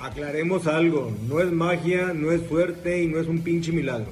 [0.00, 4.10] Aclaremos algo, no es magia, no es suerte y no es un pinche milagro.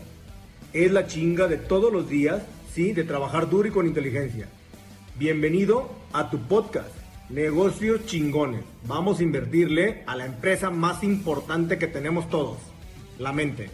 [0.75, 2.43] Es la chinga de todos los días,
[2.75, 4.49] sí, de trabajar duro y con inteligencia.
[5.19, 6.91] Bienvenido a tu podcast,
[7.31, 8.61] Negocios Chingones.
[8.87, 12.59] Vamos a invertirle a la empresa más importante que tenemos todos,
[13.19, 13.71] la mente.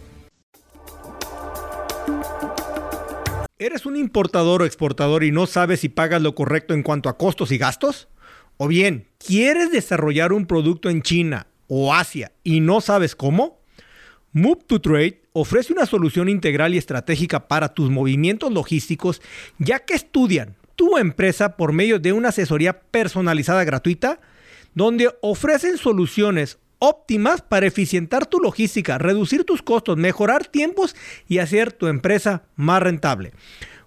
[3.59, 7.17] ¿Eres un importador o exportador y no sabes si pagas lo correcto en cuanto a
[7.17, 8.07] costos y gastos?
[8.55, 13.59] ¿O bien, quieres desarrollar un producto en China o Asia y no sabes cómo?
[14.33, 19.21] Move to Trade ofrece una solución integral y estratégica para tus movimientos logísticos,
[19.59, 24.19] ya que estudian tu empresa por medio de una asesoría personalizada gratuita,
[24.73, 30.95] donde ofrecen soluciones óptimas para eficientar tu logística, reducir tus costos, mejorar tiempos
[31.27, 33.31] y hacer tu empresa más rentable.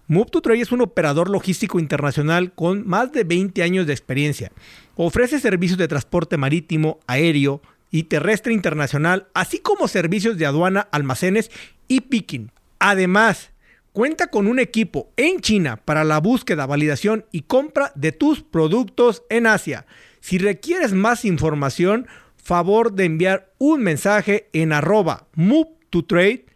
[0.07, 4.51] Move to Trade es un operador logístico internacional con más de 20 años de experiencia.
[4.97, 7.61] Ofrece servicios de transporte marítimo, aéreo
[7.91, 11.51] y terrestre internacional, así como servicios de aduana, almacenes
[11.87, 12.51] y picking.
[12.79, 13.51] Además,
[13.93, 19.23] cuenta con un equipo en China para la búsqueda, validación y compra de tus productos
[19.31, 19.87] en Asia.
[20.21, 26.47] Si requieres más información, favor de enviar un mensaje en arroba move to trade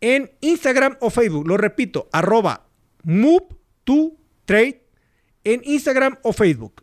[0.00, 1.48] en Instagram o Facebook.
[1.48, 2.66] Lo repito, arroba
[3.02, 3.46] Move
[3.84, 4.82] to Trade
[5.44, 6.82] en Instagram o Facebook.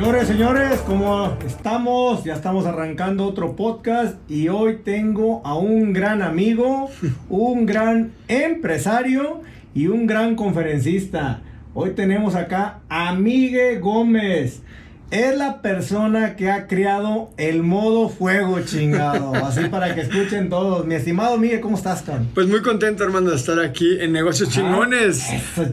[0.00, 2.24] Señores, señores, ¿cómo estamos?
[2.24, 6.88] Ya estamos arrancando otro podcast y hoy tengo a un gran amigo,
[7.28, 9.42] un gran empresario
[9.74, 11.42] y un gran conferencista.
[11.74, 14.62] Hoy tenemos acá a Miguel Gómez
[15.10, 19.34] es la persona que ha creado el modo fuego chingado.
[19.44, 20.86] Así para que escuchen todos.
[20.86, 22.26] Mi estimado Miguel, ¿cómo estás, Con?
[22.34, 25.26] Pues muy contento, hermano, de estar aquí en Negocios Chingones.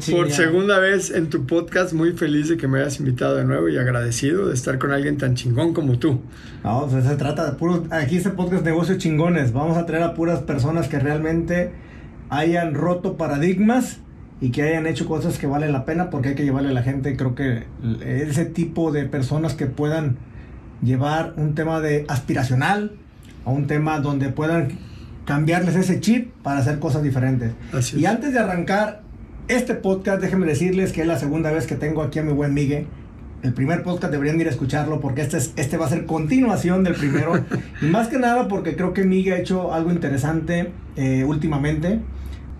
[0.10, 1.94] por segunda vez en tu podcast.
[1.94, 5.18] Muy feliz de que me hayas invitado de nuevo y agradecido de estar con alguien
[5.18, 6.22] tan chingón como tú.
[6.64, 7.82] No, pues se trata de puros.
[7.92, 9.54] Aquí este podcast Negocios Chingones.
[9.54, 11.72] Vamos a traer a puras personas que realmente
[12.30, 14.00] hayan roto paradigmas
[14.40, 16.84] y que hayan hecho cosas que valen la pena porque hay que llevarle a la
[16.84, 17.64] gente, creo que
[18.06, 20.18] ese tipo de personas que puedan
[20.84, 22.92] llevar un tema de aspiracional
[23.46, 24.78] a un tema donde puedan
[25.26, 27.53] cambiarles ese chip para hacer cosas diferentes.
[27.96, 29.02] y antes de arrancar
[29.47, 32.53] este podcast, déjenme decirles que es la segunda vez que tengo aquí a mi buen
[32.53, 32.88] Miguel.
[33.44, 36.84] El primer podcast deberían ir a escucharlo porque este, es, este va a ser continuación
[36.84, 37.44] del primero.
[37.81, 42.00] y más que nada porque creo que Miguel ha hecho algo interesante eh, últimamente.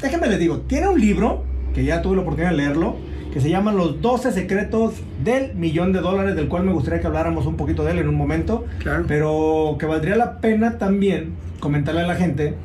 [0.02, 1.44] Déjenme les digo, tiene un libro
[1.78, 2.96] que ya tuve la oportunidad de leerlo,
[3.32, 7.06] que se llama Los 12 secretos del millón de dólares, del cual me gustaría que
[7.06, 8.66] habláramos un poquito de él en un momento.
[8.80, 9.06] Claro.
[9.08, 12.56] Pero que valdría la pena también comentarle a la gente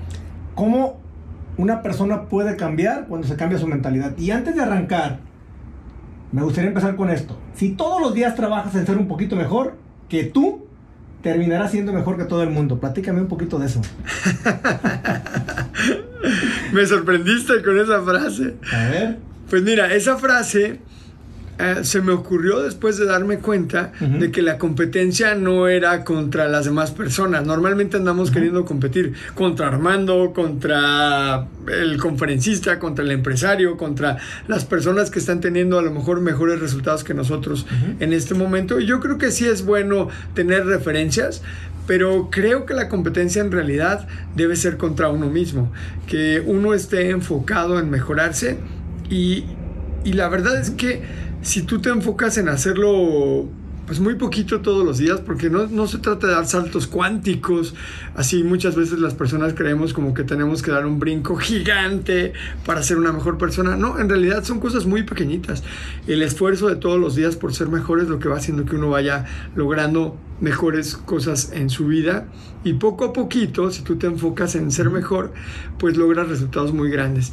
[0.55, 0.99] cómo
[1.59, 4.17] una persona puede cambiar cuando se cambia su mentalidad.
[4.17, 5.19] Y antes de arrancar,
[6.33, 7.37] me gustaría empezar con esto.
[7.53, 9.77] Si todos los días trabajas en ser un poquito mejor
[10.09, 10.62] que tú,
[11.23, 12.79] terminarás siendo mejor que todo el mundo.
[12.79, 13.81] Platícame un poquito de eso.
[16.73, 18.57] Me sorprendiste con esa frase.
[18.73, 19.19] A ver.
[19.49, 20.81] Pues mira, esa frase
[21.63, 26.49] eh, se me ocurrió después de darme cuenta de que la competencia no era contra
[26.49, 27.47] las demás personas.
[27.47, 34.19] Normalmente andamos queriendo competir contra Armando, contra el conferencista, contra el empresario, contra
[34.49, 37.65] las personas que están teniendo a lo mejor mejores resultados que nosotros
[38.01, 38.81] en este momento.
[38.81, 41.43] Y yo creo que sí es bueno tener referencias,
[41.87, 45.71] pero creo que la competencia en realidad debe ser contra uno mismo,
[46.09, 48.59] que uno esté enfocado en mejorarse
[49.09, 49.45] y,
[50.03, 53.49] y la verdad es que si tú te enfocas en hacerlo
[53.87, 57.75] pues muy poquito todos los días, porque no, no, se trata de dar saltos cuánticos,
[58.15, 62.33] así muchas veces las personas creemos como que tenemos que dar un brinco gigante
[62.65, 65.65] para ser una mejor persona, no, en realidad son cosas muy pequeñitas,
[66.07, 68.77] el esfuerzo de todos los días por ser mejor es lo que va haciendo que
[68.77, 69.27] uno vaya
[69.57, 72.27] logrando mejores cosas en su vida.
[72.65, 75.33] Y poco a poquito, si tú te enfocas en ser mejor,
[75.79, 77.33] pues logras resultados muy grandes.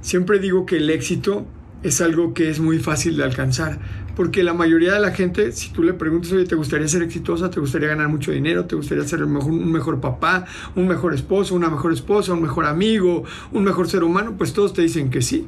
[0.00, 1.46] Siempre digo que el éxito
[1.86, 3.78] es algo que es muy fácil de alcanzar,
[4.16, 7.50] porque la mayoría de la gente, si tú le preguntas, oye, ¿te gustaría ser exitosa?
[7.50, 8.64] ¿Te gustaría ganar mucho dinero?
[8.64, 13.24] ¿Te gustaría ser un mejor papá, un mejor esposo, una mejor esposa, un mejor amigo,
[13.52, 14.34] un mejor ser humano?
[14.36, 15.46] Pues todos te dicen que sí.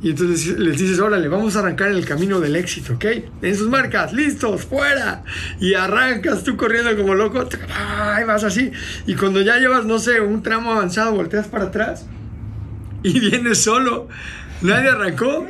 [0.00, 3.04] Y entonces les dices, órale, vamos a arrancar en el camino del éxito, ¿ok?
[3.42, 5.24] En sus marcas, listos, fuera.
[5.60, 7.48] Y arrancas tú corriendo como loco,
[8.20, 8.70] y vas así.
[9.06, 12.06] Y cuando ya llevas, no sé, un tramo avanzado, volteas para atrás
[13.02, 14.08] y vienes solo
[14.64, 15.46] nadie arrancó.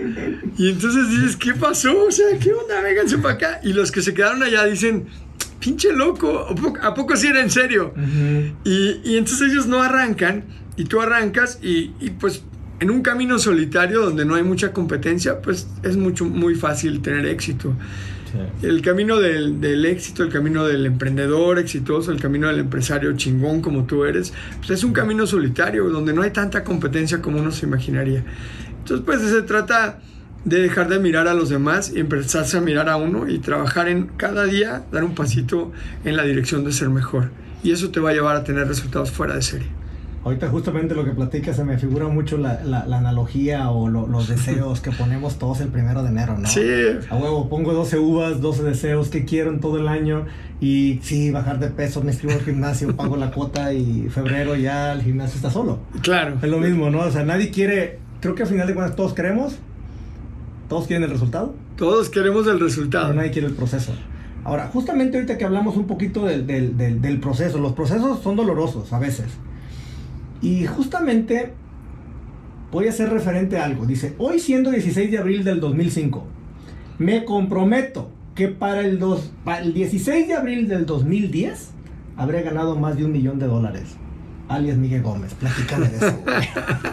[0.58, 2.06] Y entonces dices, ¿qué pasó?
[2.06, 2.81] O sea, ¿qué onda?
[2.82, 3.61] Vénganse para acá.
[3.62, 5.06] Y los que se quedaron allá dicen,
[5.61, 6.46] pinche loco,
[6.82, 7.94] ¿a poco, sí era en serio?
[8.64, 10.44] y, y, entonces ellos no arrancan
[10.76, 12.43] y tú arrancas y, y, pues
[12.81, 17.26] en un camino solitario donde no hay mucha competencia, pues es mucho, muy fácil tener
[17.26, 17.75] éxito.
[18.62, 23.62] El camino del, del, éxito, el camino del emprendedor exitoso, el camino del empresario chingón
[23.62, 27.52] como tú eres, pues es un camino solitario donde no hay tanta competencia como uno
[27.52, 28.25] se imaginaría.
[28.84, 29.98] Entonces, pues se trata
[30.44, 33.88] de dejar de mirar a los demás y empezarse a mirar a uno y trabajar
[33.88, 35.72] en cada día, dar un pasito
[36.04, 37.31] en la dirección de ser mejor.
[37.62, 39.69] Y eso te va a llevar a tener resultados fuera de serie.
[40.22, 44.81] Ahorita justamente lo que platicas se me figura mucho la, la, analogía o los deseos
[44.81, 46.48] que ponemos todos el primero de enero, ¿no?
[46.48, 46.62] Sí.
[47.10, 50.25] A huevo, pongo 12 uvas, 12 deseos que quiero en todo el año
[50.60, 54.92] y sí, bajar de peso, me inscribo al gimnasio, pago la cuota y febrero ya
[54.92, 55.81] el gimnasio está solo.
[56.00, 56.38] Claro.
[56.40, 57.00] Es lo mismo, ¿no?
[57.00, 59.56] O sea, nadie quiere, creo que al final de cuentas todos queremos,
[60.66, 61.54] todos quieren el resultado.
[61.76, 63.08] Todos queremos el resultado.
[63.08, 63.92] Pero nadie quiere el proceso.
[64.44, 68.34] Ahora, justamente ahorita que hablamos un poquito del, del, del, del proceso, los procesos son
[68.36, 69.26] dolorosos a veces.
[70.40, 71.52] Y justamente
[72.72, 73.84] voy a hacer referente a algo.
[73.84, 76.24] Dice, hoy siendo 16 de abril del 2005,
[76.98, 81.72] me comprometo que para el, dos, para el 16 de abril del 2010
[82.16, 83.96] habré ganado más de un millón de dólares.
[84.49, 86.23] Alias Miguel Gómez, platícame de eso.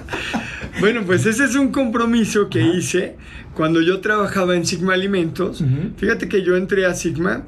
[0.79, 3.17] bueno, pues ese es un compromiso que hice
[3.55, 5.63] cuando yo trabajaba en Sigma Alimentos.
[5.97, 7.43] Fíjate que yo entré a Sigma,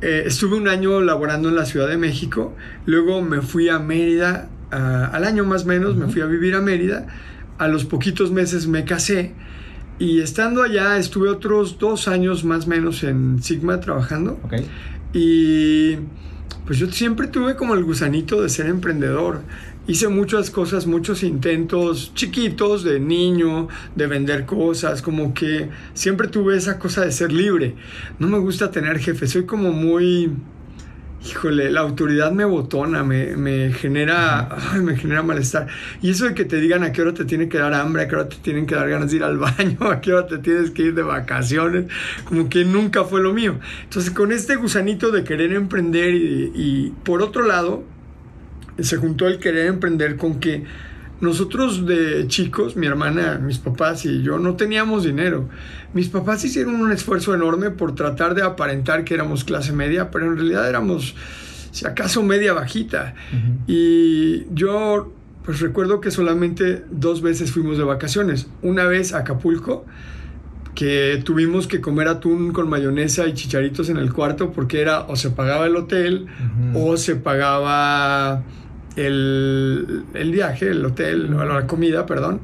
[0.00, 2.54] eh, estuve un año laborando en la Ciudad de México,
[2.86, 6.60] luego me fui a Mérida al año más o menos me fui a vivir a
[6.60, 7.06] Mérida,
[7.58, 9.34] a los poquitos meses me casé
[9.98, 14.40] y estando allá estuve otros dos años más o menos en Sigma trabajando.
[15.12, 15.96] Y
[16.70, 19.42] pues yo siempre tuve como el gusanito de ser emprendedor.
[19.88, 26.56] Hice muchas cosas, muchos intentos chiquitos de niño, de vender cosas, como que siempre tuve
[26.56, 27.74] esa cosa de ser libre.
[28.20, 30.30] No me gusta tener jefe, soy como muy
[31.24, 34.48] híjole, la autoridad me botona, me, me genera,
[34.82, 35.66] me genera malestar.
[36.00, 38.08] Y eso de que te digan a qué hora te tiene que dar hambre, a
[38.08, 40.38] qué hora te tienen que dar ganas de ir al baño, a qué hora te
[40.38, 41.86] tienes que ir de vacaciones,
[42.24, 43.58] como que nunca fue lo mío.
[43.84, 47.84] Entonces, con este gusanito de querer emprender y, y por otro lado,
[48.78, 50.64] se juntó el querer emprender con que
[51.20, 55.48] nosotros de chicos, mi hermana, mis papás y yo no teníamos dinero.
[55.92, 60.26] Mis papás hicieron un esfuerzo enorme por tratar de aparentar que éramos clase media, pero
[60.26, 61.14] en realidad éramos,
[61.72, 63.14] si acaso, media bajita.
[63.66, 65.12] Y yo,
[65.44, 68.48] pues recuerdo que solamente dos veces fuimos de vacaciones.
[68.62, 69.84] Una vez a Acapulco,
[70.74, 75.16] que tuvimos que comer atún con mayonesa y chicharitos en el cuarto porque era o
[75.16, 76.26] se pagaba el hotel
[76.74, 78.42] o se pagaba
[78.96, 82.40] el, viaje, el hotel, la comida, perdón.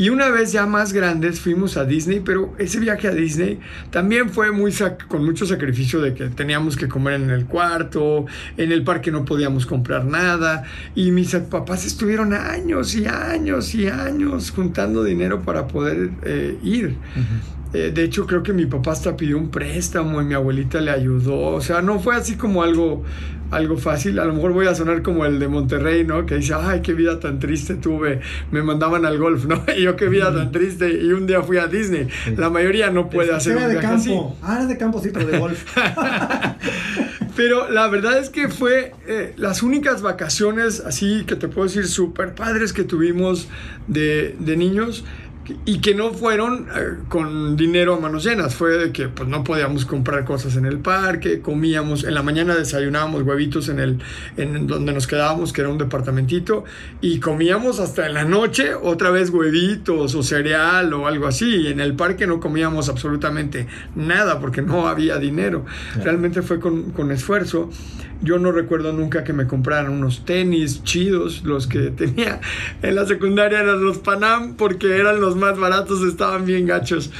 [0.00, 3.60] Y una vez ya más grandes fuimos a Disney, pero ese viaje a Disney
[3.90, 4.72] también fue muy
[5.08, 8.24] con mucho sacrificio de que teníamos que comer en el cuarto,
[8.56, 13.88] en el parque no podíamos comprar nada y mis papás estuvieron años y años y
[13.88, 16.96] años juntando dinero para poder eh, ir.
[17.72, 20.90] Eh, de hecho, creo que mi papá hasta pidió un préstamo y mi abuelita le
[20.90, 21.38] ayudó.
[21.54, 23.04] O sea, no fue así como algo,
[23.52, 24.18] algo fácil.
[24.18, 26.26] A lo mejor voy a sonar como el de Monterrey, ¿no?
[26.26, 28.20] Que dice, ay, qué vida tan triste tuve.
[28.50, 29.62] Me mandaban al golf, ¿no?
[29.76, 30.90] Y yo qué vida tan triste.
[30.90, 32.08] Y un día fui a Disney.
[32.36, 34.36] La mayoría no puede hacer un de campo.
[34.42, 35.64] Ah, era de campo, sí, pero de golf.
[37.36, 41.86] pero la verdad es que fue eh, las únicas vacaciones, así que te puedo decir,
[41.86, 43.48] súper padres que tuvimos
[43.86, 45.04] de, de niños
[45.64, 49.44] y que no fueron eh, con dinero a manos llenas, fue de que pues no
[49.44, 54.02] podíamos comprar cosas en el parque, comíamos, en la mañana desayunábamos huevitos en el
[54.36, 56.64] en donde nos quedábamos, que era un departamentito,
[57.00, 61.66] y comíamos hasta en la noche otra vez huevitos o cereal o algo así, y
[61.68, 65.64] en el parque no comíamos absolutamente nada porque no había dinero,
[66.02, 67.70] realmente fue con, con esfuerzo.
[68.22, 72.40] Yo no recuerdo nunca que me compraran unos tenis chidos, los que tenía
[72.82, 77.10] en la secundaria eran los Panam, porque eran los más baratos, estaban bien gachos.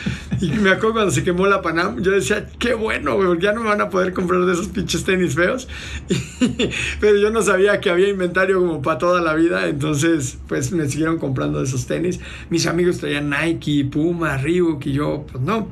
[0.41, 3.63] Y me acuerdo cuando se quemó la Panam, yo decía, qué bueno, porque ya no
[3.63, 5.69] me van a poder comprar de esos pinches tenis feos.
[7.01, 10.89] pero yo no sabía que había inventario como para toda la vida, entonces pues me
[10.89, 12.21] siguieron comprando esos tenis.
[12.51, 15.69] Mis amigos traían Nike, Puma, Reebok y yo, pues no.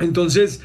[0.00, 0.62] Entonces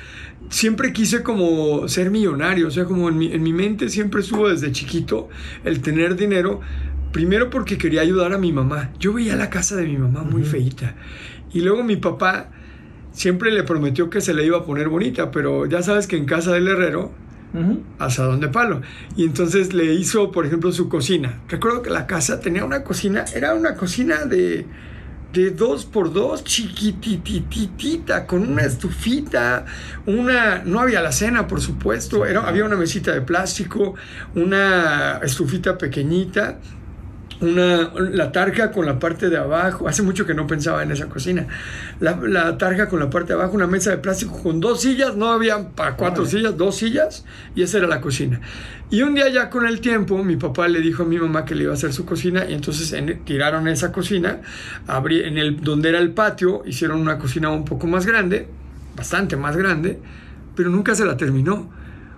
[0.50, 4.50] siempre quise como ser millonario, o sea, como en mi, en mi mente siempre estuvo
[4.50, 5.30] desde chiquito
[5.64, 6.62] el tener dinero,
[7.12, 8.92] primero porque quería ayudar a mi mamá.
[9.00, 10.96] Yo veía la casa de mi mamá muy feita.
[11.54, 12.50] Y luego mi papá
[13.12, 16.26] siempre le prometió que se le iba a poner bonita, pero ya sabes que en
[16.26, 17.12] casa del herrero,
[18.00, 18.82] asadón de palo.
[19.16, 21.42] Y entonces le hizo, por ejemplo, su cocina.
[21.48, 24.66] Recuerdo que la casa tenía una cocina, era una cocina de
[25.34, 29.66] de dos por dos, chiquitititita, con una estufita,
[30.06, 33.96] una, no había la cena, por supuesto, era, había una mesita de plástico,
[34.34, 36.60] una estufita pequeñita,
[37.42, 39.88] una, la tarja con la parte de abajo.
[39.88, 41.48] Hace mucho que no pensaba en esa cocina.
[42.00, 45.16] La, la tarja con la parte de abajo, una mesa de plástico con dos sillas,
[45.16, 47.26] no había para cuatro sillas, dos sillas,
[47.56, 48.42] y esa era la cocina.
[48.90, 51.56] Y un día ya con el tiempo, mi papá le dijo a mi mamá que
[51.56, 54.42] le iba a hacer su cocina, y entonces tiraron esa cocina,
[54.88, 58.48] abrí, en el, donde era el patio, hicieron una cocina un poco más grande,
[58.96, 60.00] bastante más grande,
[60.56, 61.70] pero nunca se la terminó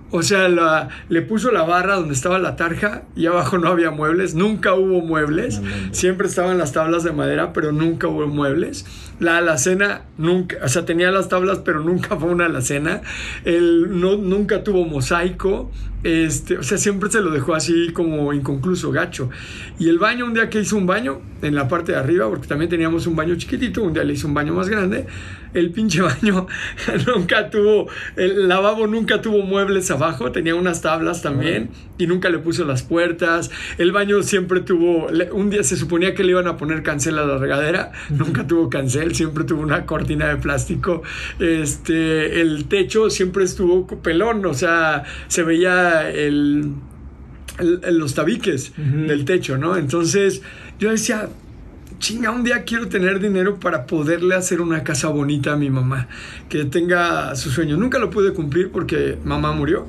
[0.09, 3.91] o sea, la, le puso la barra donde estaba la tarja y abajo no había
[3.91, 5.61] muebles, nunca hubo muebles,
[5.91, 8.85] siempre estaban las tablas de madera, pero nunca hubo muebles.
[9.19, 13.01] La alacena nunca, o sea, tenía las tablas, pero nunca fue una alacena.
[13.43, 15.71] El, no, nunca tuvo mosaico,
[16.03, 19.29] este, o sea, siempre se lo dejó así como inconcluso, gacho.
[19.79, 22.47] Y el baño, un día que hizo un baño en la parte de arriba, porque
[22.47, 25.05] también teníamos un baño chiquitito, un día le hizo un baño más grande,
[25.53, 26.47] el pinche baño
[27.05, 32.39] nunca tuvo, el lavabo nunca tuvo muebles abajo, tenía unas tablas también y nunca le
[32.39, 33.49] puso las puertas.
[33.77, 37.25] El baño siempre tuvo, un día se suponía que le iban a poner cancel a
[37.25, 41.03] la regadera, nunca tuvo cancel, siempre tuvo una cortina de plástico.
[41.39, 46.73] Este, el techo siempre estuvo pelón, o sea, se veía el,
[47.59, 49.77] los tabiques del techo, ¿no?
[49.77, 50.41] Entonces
[50.79, 51.29] yo decía,
[51.99, 56.07] chinga, un día quiero tener dinero para poderle hacer una casa bonita a mi mamá,
[56.49, 57.77] que tenga su sueño.
[57.77, 59.87] Nunca lo pude cumplir porque mamá murió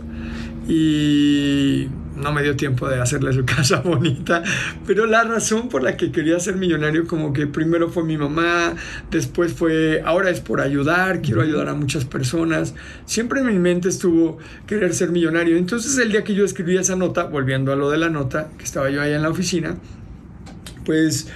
[0.66, 1.88] y
[2.20, 4.42] no me dio tiempo de hacerle su casa bonita,
[4.86, 8.74] pero la razón por la que quería ser millonario como que primero fue mi mamá,
[9.10, 13.88] después fue, ahora es por ayudar, quiero ayudar a muchas personas, siempre en mi mente
[13.88, 17.90] estuvo querer ser millonario, entonces el día que yo escribí esa nota, volviendo a lo
[17.90, 19.76] de la nota, que estaba yo allá en la oficina,
[20.84, 21.28] pues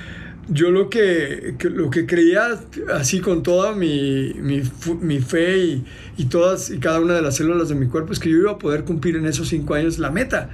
[0.49, 2.59] yo lo que, lo que creía
[2.93, 5.85] así con toda mi, mi, fe y,
[6.17, 8.53] y, todas y cada una de las células de mi cuerpo es que yo iba
[8.53, 10.51] a poder cumplir en esos cinco años la meta,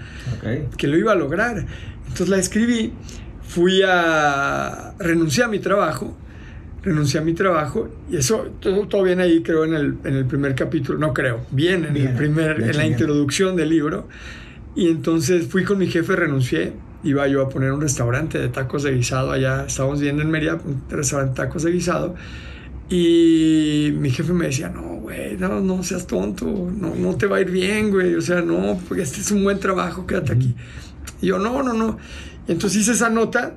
[0.77, 1.67] que lo iba a lograr.
[2.03, 2.93] Entonces la escribí,
[3.43, 6.17] fui a renunciar a mi trabajo,
[6.83, 10.27] renuncié a mi trabajo y eso todo, todo viene ahí creo en el, en el
[10.27, 14.07] primer capítulo, no creo, bien en, el primer, en la introducción del libro.
[14.77, 16.73] Y entonces fui con mi jefe, renuncié
[17.05, 20.55] iba yo a poner un restaurante de tacos de guisado allá, estábamos viendo en Mérida,
[20.55, 22.15] un restaurante de tacos de guisado,
[22.91, 27.37] y mi jefe me decía, no, güey, no, no seas tonto, no, no te va
[27.37, 30.55] a ir bien, güey, o sea, no, porque este es un buen trabajo, quédate aquí.
[31.21, 31.99] Y yo, no, no, no.
[32.47, 33.55] Y entonces hice esa nota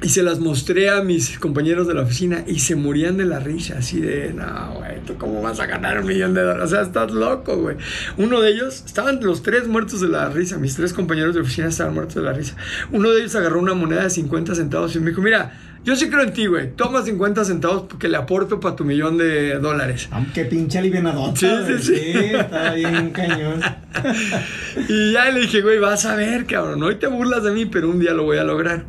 [0.00, 3.40] y se las mostré a mis compañeros de la oficina y se morían de la
[3.40, 6.64] risa, así de, no, güey, ¿tú cómo vas a ganar un millón de dólares?
[6.64, 7.76] O sea, estás loco, güey.
[8.16, 11.68] Uno de ellos, estaban los tres muertos de la risa, mis tres compañeros de oficina
[11.68, 12.54] estaban muertos de la risa.
[12.92, 15.52] Uno de ellos agarró una moneda de 50 centavos y me dijo, mira,
[15.84, 16.72] yo sí creo en ti, güey.
[16.76, 20.08] Toma 50 centavos porque le aporto para tu millón de dólares.
[20.12, 21.36] Aunque pinche alivianadota.
[21.36, 21.96] Sí, sí, sí.
[21.96, 22.34] sí.
[22.34, 23.60] Está bien cañón.
[24.88, 26.82] y ya le dije, güey, vas a ver, cabrón.
[26.82, 28.84] Hoy te burlas de mí, pero un día lo voy a lograr.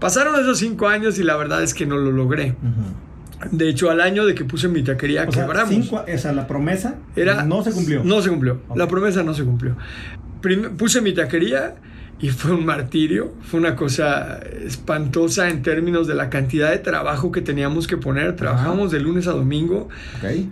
[0.00, 2.56] Pasaron esos cinco años y la verdad es que no lo logré.
[3.50, 5.68] De hecho, al año de que puse mi taquería, o quebramos.
[5.68, 8.02] Sea, cinco, esa, la promesa era, no se cumplió.
[8.04, 8.60] No se cumplió.
[8.74, 9.76] La promesa no se cumplió.
[10.76, 11.76] puse mi taquería
[12.20, 13.32] y fue un martirio.
[13.42, 18.36] Fue una cosa espantosa en términos de la cantidad de trabajo que teníamos que poner.
[18.36, 19.88] Trabajamos de lunes a domingo.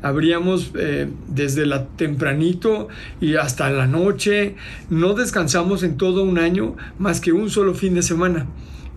[0.02, 2.88] Abríamos eh, desde la tempranito
[3.20, 4.56] y hasta la noche.
[4.88, 8.46] No descansamos en todo un año más que un solo fin de semana.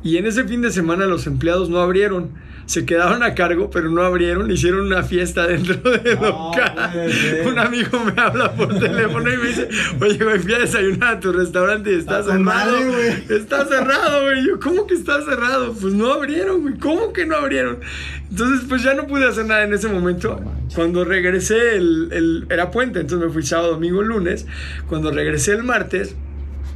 [0.03, 2.31] Y en ese fin de semana los empleados no abrieron.
[2.65, 4.49] Se quedaron a cargo, pero no abrieron.
[4.49, 7.11] Hicieron una fiesta dentro del local.
[7.45, 11.19] Un amigo me habla por teléfono y me dice: Oye, me fui a desayunar a
[11.19, 12.77] tu restaurante y está, cerrado.
[13.29, 14.47] está cerrado, güey.
[14.47, 15.73] Yo, ¿cómo que está cerrado?
[15.73, 16.77] Pues no abrieron, güey.
[16.77, 17.79] ¿Cómo que no abrieron?
[18.29, 20.39] Entonces, pues ya no pude hacer nada en ese momento.
[20.73, 24.47] Cuando regresé, el, el, era puente, entonces me fui sábado, domingo, lunes.
[24.87, 26.15] Cuando regresé el martes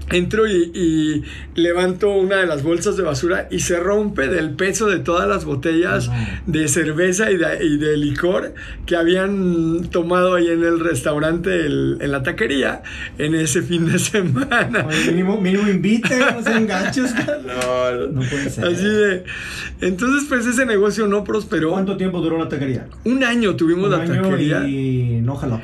[0.10, 1.24] entro y,
[1.56, 5.46] levanto una de las bolsas de basura y se rompe del peso de todas las
[5.46, 6.12] botellas
[6.46, 8.54] de cerveza y de, licor
[8.86, 12.84] que habían tomado ahí en el restaurante, en la taquería,
[13.18, 14.86] en ese fin de semana.
[15.08, 17.12] mínimo, mínimo invite, no sean gachos.
[17.46, 18.66] No, no puede ser.
[18.66, 19.24] Así de.
[19.82, 21.72] Entonces, pues ese negocio no prosperó.
[21.72, 22.88] ¿Cuánto tiempo duró la taquería?
[23.04, 24.68] Un año tuvimos la taquería.
[24.68, 25.62] Y no jaló.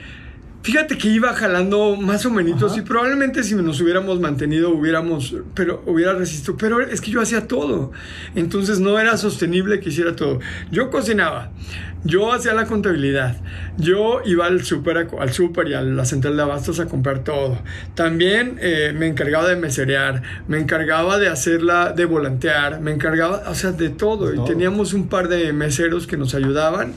[0.63, 5.81] Fíjate que iba jalando más o menos y probablemente si nos hubiéramos mantenido hubiéramos, pero
[5.87, 7.91] hubiera resistido, pero es que yo hacía todo,
[8.35, 10.39] entonces no era sostenible que hiciera todo.
[10.69, 11.49] Yo cocinaba,
[12.03, 13.37] yo hacía la contabilidad,
[13.77, 17.57] yo iba al súper al super y a la central de abastos a comprar todo.
[17.95, 23.55] También eh, me encargaba de meserear, me encargaba de hacerla, de volantear, me encargaba, o
[23.55, 24.31] sea, de todo.
[24.33, 26.93] Y teníamos un par de meseros que nos ayudaban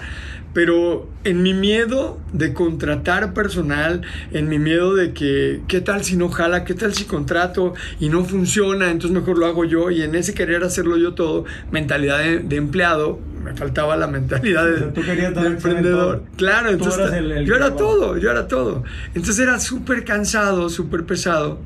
[0.54, 6.16] pero en mi miedo de contratar personal, en mi miedo de que, ¿qué tal si
[6.16, 6.64] no jala?
[6.64, 8.90] ¿Qué tal si contrato y no funciona?
[8.90, 9.90] Entonces mejor lo hago yo.
[9.90, 15.46] Y en ese querer hacerlo yo todo, mentalidad de, empleado, me faltaba la mentalidad de,
[15.46, 16.22] emprendedor.
[16.36, 17.10] Claro, entonces
[17.44, 18.84] yo era todo, yo era todo.
[19.08, 21.58] Entonces era súper cansado, súper pesado.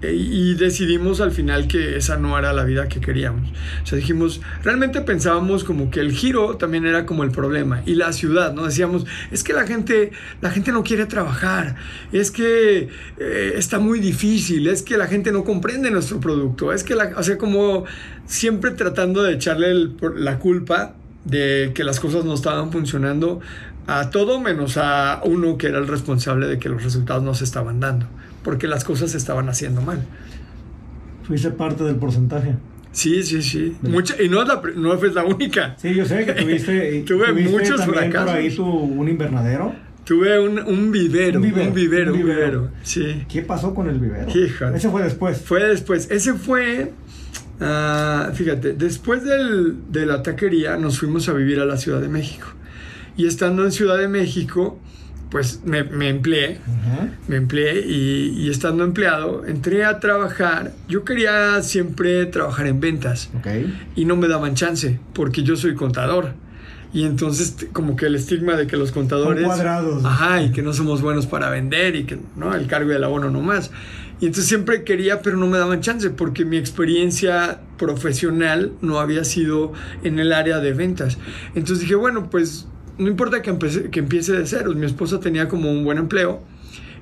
[0.00, 3.50] Eh, y decidimos al final que esa no era la vida que queríamos.
[3.82, 7.96] O sea, dijimos, realmente pensábamos como que el giro también era como el problema y
[7.96, 8.64] la ciudad, ¿no?
[8.64, 11.74] Decíamos, es que la gente, la gente no quiere trabajar,
[12.12, 12.88] es que
[13.18, 17.12] eh, está muy difícil, es que la gente no comprende nuestro producto, es que, la,
[17.16, 17.84] o sea, como
[18.24, 23.40] siempre tratando de echarle la culpa de que las cosas no estaban funcionando
[23.88, 27.44] a todo menos a uno que era el responsable de que los resultados no se
[27.44, 28.06] estaban dando
[28.42, 30.04] porque las cosas se estaban haciendo mal.
[31.24, 32.54] Fuiste parte del porcentaje.
[32.92, 33.76] Sí, sí, sí.
[33.82, 35.76] Mucha, y no, es la, no fue la única.
[35.78, 38.30] Sí, yo sé que tuviste, Tuve muchos fracasos.
[38.30, 39.74] por ahí tu, un invernadero.
[40.04, 41.42] Tuve un, un, vivero, un,
[41.74, 43.26] vivero, un vivero, sí.
[43.28, 44.26] ¿Qué pasó con el vivero?
[44.74, 45.38] Ese fue después.
[45.38, 46.10] Fue después.
[46.10, 46.92] Ese fue,
[47.60, 52.08] uh, fíjate, después del, de la taquería nos fuimos a vivir a la Ciudad de
[52.08, 52.46] México.
[53.18, 54.80] Y estando en Ciudad de México,
[55.30, 56.58] pues me, me empleé,
[57.26, 60.72] me empleé y, estando empleado entré a trabajar.
[60.88, 63.30] Yo quería siempre trabajar en ventas
[63.94, 66.32] y no me daban chance porque yo soy contador.
[66.92, 69.42] Y entonces como que el estigma de que los contadores...
[69.42, 70.04] Son cuadrados.
[70.06, 73.30] Ajá, y que no somos buenos para vender y que no, el cargo del abono
[73.30, 73.70] no más.
[74.20, 79.24] Y entonces siempre quería, pero no me daban chance porque mi experiencia profesional no había
[79.24, 81.18] sido en el área de ventas.
[81.54, 82.66] Entonces dije, bueno, pues
[82.98, 83.56] no importa que,
[83.90, 84.72] que empiece de cero.
[84.74, 86.42] Mi esposa tenía como un buen empleo.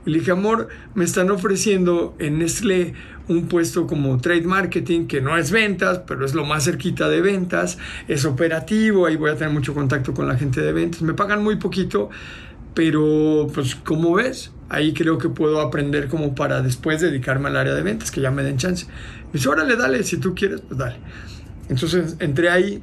[0.05, 2.95] Y le dije, amor, me están ofreciendo en Nestlé
[3.29, 7.21] un puesto como trade marketing, que no es ventas, pero es lo más cerquita de
[7.21, 7.77] ventas,
[8.07, 11.03] es operativo, ahí voy a tener mucho contacto con la gente de ventas.
[11.03, 12.09] Me pagan muy poquito,
[12.73, 17.75] pero pues como ves, ahí creo que puedo aprender como para después dedicarme al área
[17.75, 18.87] de ventas, que ya me den chance.
[18.87, 20.97] Me dice, órale, dale, si tú quieres, pues dale.
[21.69, 22.81] Entonces entré ahí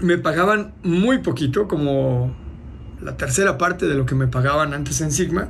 [0.00, 2.34] me pagaban muy poquito, como
[3.02, 5.48] la tercera parte de lo que me pagaban antes en Sigma.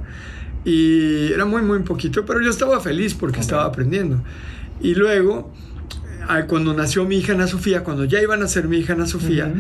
[0.65, 4.23] Y era muy, muy poquito, pero yo estaba feliz porque estaba aprendiendo.
[4.81, 5.53] Y luego,
[6.31, 9.07] eh, cuando nació mi hija Ana Sofía, cuando ya iban a ser mi hija Ana
[9.07, 9.53] Sofía,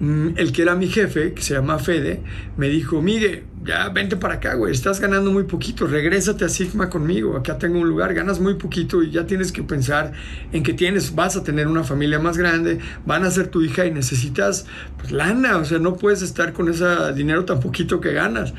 [0.00, 2.20] el que era mi jefe, que se llama Fede,
[2.56, 6.90] me dijo, Miguel, ya vente para acá, güey, estás ganando muy poquito, regrésate a Sigma
[6.90, 10.12] conmigo, acá tengo un lugar, ganas muy poquito y ya tienes que pensar
[10.52, 13.86] en que tienes, vas a tener una familia más grande, van a ser tu hija
[13.86, 14.66] y necesitas
[14.98, 18.52] pues, lana, o sea, no puedes estar con ese dinero tan poquito que ganas.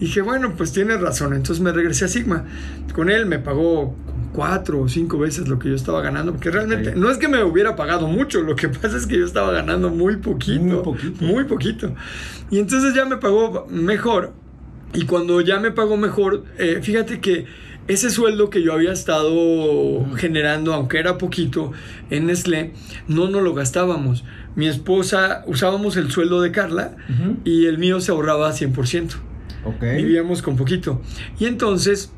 [0.00, 2.44] dije, bueno, pues tienes razón, entonces me regresé a Sigma.
[2.94, 3.94] Con él me pagó
[4.38, 7.42] cuatro o cinco veces lo que yo estaba ganando, porque realmente no es que me
[7.42, 11.24] hubiera pagado mucho, lo que pasa es que yo estaba ganando muy poquito, muy poquito.
[11.24, 11.94] Muy poquito.
[12.48, 14.32] Y entonces ya me pagó mejor.
[14.94, 17.46] Y cuando ya me pagó mejor, eh, fíjate que
[17.88, 21.72] ese sueldo que yo había estado generando, aunque era poquito,
[22.08, 22.74] en Nestlé,
[23.08, 24.24] no nos lo gastábamos.
[24.54, 26.96] Mi esposa, usábamos el sueldo de Carla
[27.44, 29.14] y el mío se ahorraba 100%.
[29.80, 31.02] Vivíamos con poquito.
[31.40, 32.12] Y entonces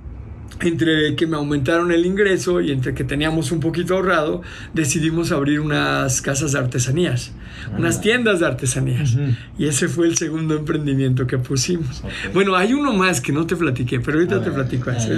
[0.60, 4.42] entre que me aumentaron el ingreso y entre que teníamos un poquito ahorrado,
[4.74, 7.32] decidimos abrir unas casas de artesanías,
[7.76, 9.16] unas tiendas de artesanías.
[9.58, 12.02] Y ese fue el segundo emprendimiento que pusimos.
[12.34, 15.08] Bueno, hay uno más que no te platiqué, pero ahorita te platico eso.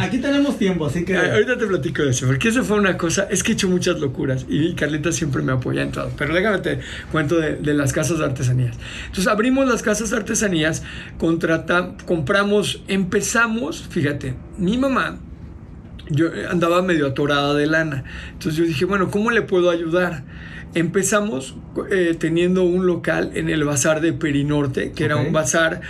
[0.00, 1.16] aquí tenemos tiempo, así que...
[1.16, 3.98] Ahorita te platico de eso, porque eso fue una cosa, es que he hecho muchas
[3.98, 6.10] locuras y Carlita siempre me apoya en todo.
[6.16, 8.76] Pero déjame te cuento de, de las casas de artesanías.
[9.06, 10.82] Entonces abrimos las casas de artesanías,
[11.18, 14.34] contrata, compramos, empezamos, fíjate,
[14.66, 15.16] mi mamá,
[16.10, 18.02] yo andaba medio atorada de lana.
[18.32, 20.24] Entonces yo dije, bueno, ¿cómo le puedo ayudar?
[20.74, 21.54] Empezamos
[21.88, 25.82] eh, teniendo un local en el bazar de Perinorte, que era un bazar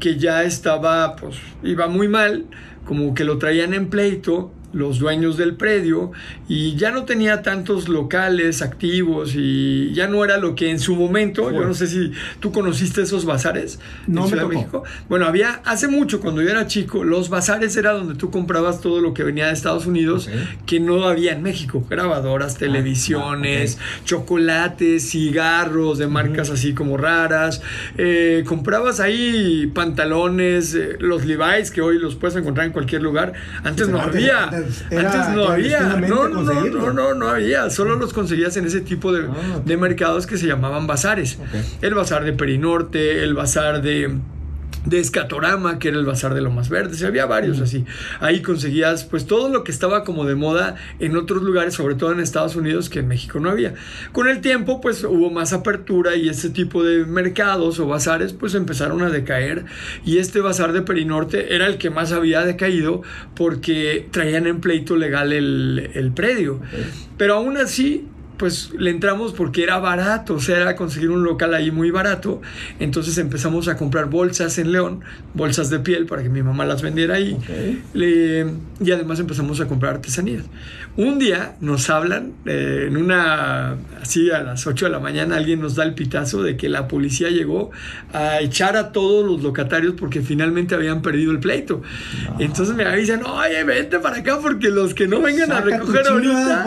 [0.00, 2.46] que ya estaba, pues, iba muy mal,
[2.84, 6.12] como que lo traían en pleito los dueños del predio
[6.48, 10.96] y ya no tenía tantos locales activos y ya no era lo que en su
[10.96, 14.84] momento, yo no sé si tú conociste esos bazares no en Ciudad de México.
[15.08, 19.00] Bueno, había hace mucho cuando yo era chico, los bazares era donde tú comprabas todo
[19.00, 20.28] lo que venía de Estados Unidos
[20.66, 27.62] que no había en México, grabadoras, ah, televisiones, chocolates, cigarros de marcas así como raras,
[27.96, 33.32] eh, comprabas ahí pantalones, eh, los Levi's que hoy los puedes encontrar en cualquier lugar,
[33.62, 34.50] antes no había.
[34.90, 35.80] Antes no había.
[35.80, 37.70] No, no, no, no, no había.
[37.70, 41.38] Solo los conseguías en ese tipo de, ah, mercados que se llamaban bazares.
[41.82, 44.18] El bazar de Perinorte, el bazar de
[44.84, 47.84] de Escatorama, que era el bazar de lo más verde, y había varios así.
[48.20, 52.12] Ahí conseguías pues todo lo que estaba como de moda en otros lugares, sobre todo
[52.12, 53.74] en Estados Unidos, que en México no había.
[54.12, 58.54] Con el tiempo pues hubo más apertura y ese tipo de mercados o bazares pues
[58.54, 59.64] empezaron a decaer
[60.04, 63.02] y este bazar de Perinorte era el que más había decaído
[63.34, 66.60] porque traían en pleito legal el, el predio.
[67.16, 68.06] Pero aún así
[68.44, 72.42] pues le entramos porque era barato, o sea, era conseguir un local ahí muy barato.
[72.78, 75.00] Entonces empezamos a comprar bolsas en León,
[75.32, 77.38] bolsas de piel para que mi mamá las vendiera ahí.
[77.94, 80.44] y además empezamos a comprar artesanías.
[80.96, 85.60] Un día nos hablan eh, en una, así a las 8 de la mañana, alguien
[85.60, 87.70] nos da el pitazo de que la policía llegó
[88.12, 91.82] a echar a todos los locatarios porque finalmente habían perdido el pleito.
[92.38, 96.64] Entonces me avisan, oye, vente para acá porque los que no vengan a recoger ahorita,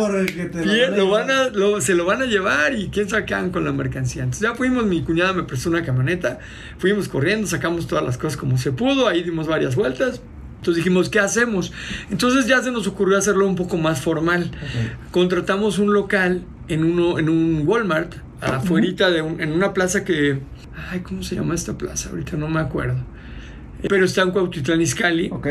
[0.98, 1.50] lo van a
[1.82, 4.24] se lo van a llevar y quién sacan con la mercancía.
[4.24, 6.40] Entonces ya fuimos, mi cuñada me prestó una camioneta,
[6.78, 10.22] fuimos corriendo, sacamos todas las cosas como se pudo, ahí dimos varias vueltas.
[10.58, 11.72] Entonces dijimos, ¿qué hacemos?
[12.10, 14.52] Entonces ya se nos ocurrió hacerlo un poco más formal.
[15.12, 20.40] Contratamos un local en, uno, en un Walmart, afuera de en una plaza que...
[20.90, 22.10] Ay, ¿cómo se llama esta plaza?
[22.10, 23.04] Ahorita no me acuerdo.
[23.88, 25.30] Pero está en Cuautitlán Izcalli.
[25.32, 25.48] Ok.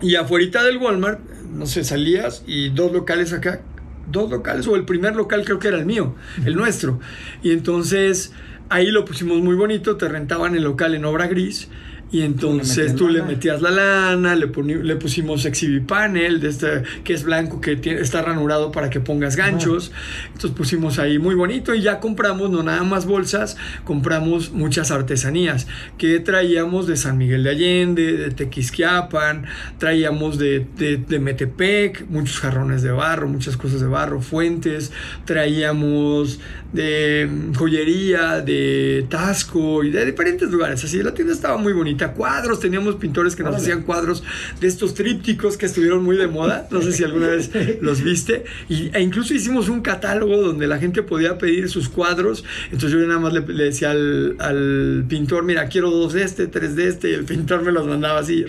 [0.00, 1.20] Y afuera del Walmart,
[1.52, 3.60] no sé, salías y dos locales acá
[4.10, 7.00] dos locales, o el primer local creo que era el mío, el nuestro.
[7.42, 8.32] Y entonces
[8.68, 11.68] ahí lo pusimos muy bonito, te rentaban el local en obra gris
[12.12, 17.24] y entonces tú le, metías la lana, le, le pusimos exhibipanel, de este, que es
[17.24, 19.92] blanco, que tiene, está ranurado para que pongas ganchos.
[20.26, 25.66] Entonces pusimos ahí muy bonito y ya compramos, no nada más bolsas, compramos muchas artesanías
[25.96, 29.46] que traíamos de San Miguel de Allende, de Tequisquiapan,
[29.78, 34.92] traíamos de, de, Metepec, muchos jarrones de barro, muchas cosas de barro, fuentes,
[35.24, 36.40] traíamos
[36.72, 40.82] de joyería, de Tasco y de diferentes lugares.
[40.84, 42.12] Así la tienda estaba muy bonita.
[42.12, 44.22] Cuadros, teníamos pintores que nos hacían cuadros
[44.60, 48.44] de estos trípticos que estuvieron muy de moda, no sé si alguna vez los viste,
[48.68, 53.06] y, e incluso hicimos un catálogo donde la gente podía pedir sus cuadros, entonces yo
[53.06, 57.14] nada más le, decía al, pintor, mira, quiero dos de este, tres de este, y
[57.14, 58.44] el pintor me los mandaba así,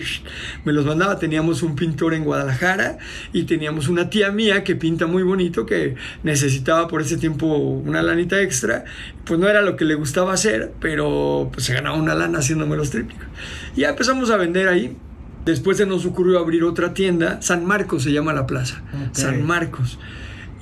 [0.64, 2.98] me los mandaba, teníamos un pintor en Guadalajara
[3.32, 8.02] y teníamos una tía mía que pinta muy bonito, que necesitaba por ese tiempo una
[8.14, 8.84] lanita extra,
[9.24, 12.76] pues no era lo que le gustaba hacer, pero pues se ganaba una lana haciéndome
[12.76, 13.26] los trípticos.
[13.76, 14.96] Y ya empezamos a vender ahí.
[15.44, 19.98] Después se nos ocurrió abrir otra tienda, San Marcos se llama la plaza, San Marcos.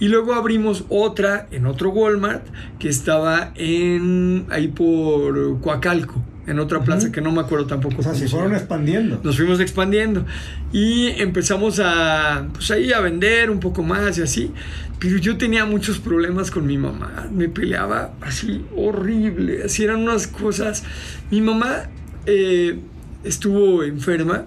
[0.00, 2.44] Y luego abrimos otra en otro Walmart
[2.80, 7.96] que estaba en ahí por Coacalco, en otra plaza que no me acuerdo tampoco.
[7.98, 9.20] O sea, se fueron expandiendo.
[9.22, 10.24] Nos fuimos expandiendo
[10.72, 14.50] y empezamos a pues ahí a vender un poco más y así.
[14.98, 20.28] Pero yo tenía muchos problemas con mi mamá, me peleaba así horrible, así eran unas
[20.28, 20.84] cosas.
[21.30, 21.88] Mi mamá
[22.26, 22.78] eh,
[23.24, 24.44] estuvo enferma,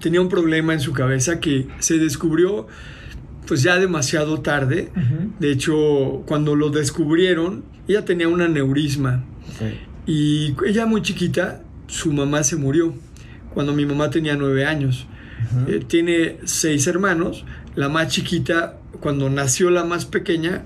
[0.00, 2.68] tenía un problema en su cabeza que se descubrió
[3.46, 4.90] pues ya demasiado tarde.
[5.40, 9.24] De hecho, cuando lo descubrieron, ella tenía un aneurisma.
[10.06, 12.94] Y ella muy chiquita, su mamá se murió
[13.54, 15.06] cuando mi mamá tenía nueve años.
[15.68, 17.44] Eh, tiene seis hermanos.
[17.74, 20.64] La más chiquita, cuando nació la más pequeña,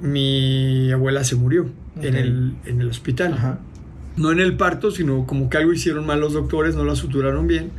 [0.00, 3.58] mi abuela se murió en, el, en, el, hospital
[4.16, 7.46] no en el parto, sino como que algo hicieron mal los doctores, no la suturaron
[7.46, 7.70] bien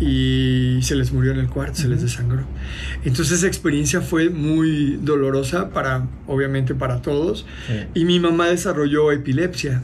[0.00, 2.42] y se les murió en el cuarto, se les desangró.
[3.04, 7.46] Entonces esa experiencia fue muy dolorosa para, obviamente para todos,
[7.94, 9.82] y mi mamá desarrolló epilepsia.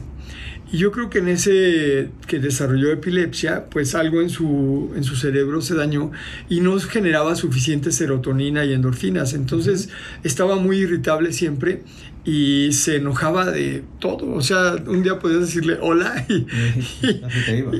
[0.71, 5.15] Y yo creo que en ese que desarrolló epilepsia, pues algo en su, en su
[5.15, 6.11] cerebro se dañó
[6.47, 9.33] y no generaba suficiente serotonina y endorfinas.
[9.33, 9.89] Entonces
[10.23, 11.83] estaba muy irritable siempre
[12.23, 14.31] y se enojaba de todo.
[14.33, 16.45] O sea, un día podías decirle hola y,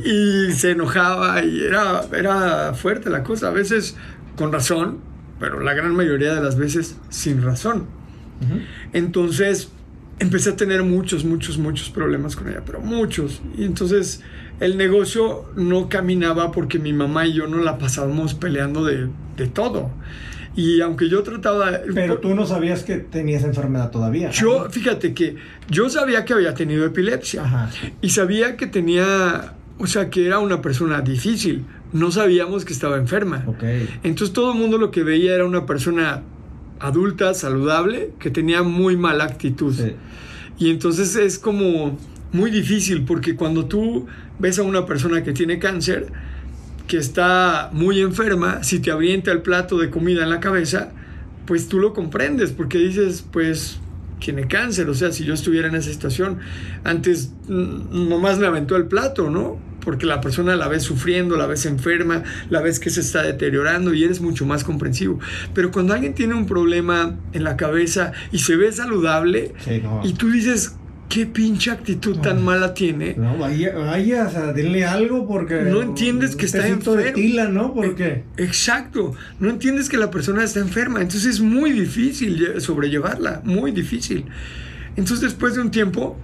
[0.49, 3.49] y, se enojaba y era, era fuerte la cosa.
[3.49, 3.95] A veces
[4.35, 4.97] con razón,
[5.39, 7.85] pero la gran mayoría de las veces sin razón.
[8.93, 9.69] Entonces
[10.19, 13.41] empecé a tener muchos, muchos, muchos problemas con ella, pero muchos.
[13.57, 14.21] Y entonces
[14.59, 19.47] el negocio no caminaba porque mi mamá y yo no la pasábamos peleando de, de
[19.47, 19.91] todo.
[20.55, 21.79] Y aunque yo trataba...
[21.93, 24.29] Pero tú no sabías que tenías enfermedad todavía.
[24.31, 25.37] Yo, fíjate que
[25.69, 27.69] yo sabía que había tenido epilepsia.
[28.01, 31.65] Y sabía que tenía, o sea, que era una persona difícil.
[31.93, 33.45] No sabíamos que estaba enferma.
[34.03, 36.23] Entonces todo el mundo lo que veía era una persona
[36.79, 39.75] adulta, saludable, que tenía muy mala actitud.
[40.57, 41.97] Y entonces es como
[42.31, 44.07] muy difícil porque cuando tú
[44.39, 46.07] ves a una persona que tiene cáncer,
[46.87, 50.91] que está muy enferma, si te avienta el plato de comida en la cabeza,
[51.45, 53.79] pues tú lo comprendes, porque dices, pues
[54.19, 56.39] tiene cáncer, o sea, si yo estuviera en esa situación,
[56.83, 59.57] antes nomás me aventó el plato, ¿no?
[59.89, 62.21] Porque la persona la ves sufriendo, la ves enferma,
[62.51, 65.19] la ves que se está deteriorando y eres mucho más comprensivo.
[65.55, 69.55] Pero cuando alguien tiene un problema en la cabeza y se ve saludable
[70.03, 70.75] y tú dices,
[71.09, 73.15] qué pinche actitud tan mala tiene.
[73.17, 75.63] No, vaya, vaya, o sea, denle algo porque...
[75.63, 77.01] No entiendes que está enferma.
[77.01, 77.73] de tila, ¿no?
[77.73, 78.25] Porque...
[78.37, 84.25] Exacto, no entiendes que la persona está enferma, entonces es muy difícil sobrellevarla, muy difícil.
[84.97, 86.15] Entonces después de un tiempo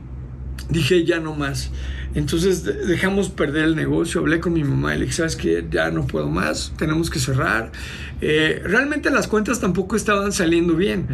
[0.70, 1.72] dije, ya no más.
[2.16, 5.92] Entonces dejamos perder el negocio, hablé con mi mamá y le dije, sabes que ya
[5.92, 7.74] no puedo más, tenemos que cerrar.
[8.22, 11.08] Eh, realmente las cuentas tampoco estaban saliendo bien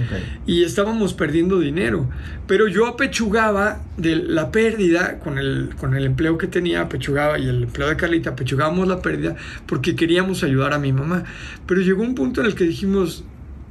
[0.45, 2.07] y estábamos perdiendo dinero,
[2.45, 7.49] pero yo apechugaba de la pérdida con el, con el empleo que tenía, apechugaba y
[7.49, 11.23] el empleo de Carlita, apechugábamos la pérdida porque queríamos ayudar a mi mamá.
[11.65, 13.23] Pero llegó un punto en el que dijimos,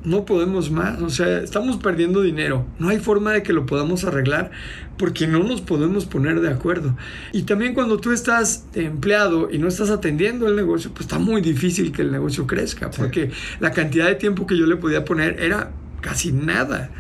[0.05, 4.05] no podemos más, o sea, estamos perdiendo dinero, no hay forma de que lo podamos
[4.05, 4.51] arreglar
[4.97, 6.97] porque no nos podemos poner de acuerdo.
[7.33, 11.41] Y también cuando tú estás empleado y no estás atendiendo el negocio, pues está muy
[11.41, 15.41] difícil que el negocio crezca, porque la cantidad de tiempo que yo le podía poner
[15.41, 16.91] era casi nada.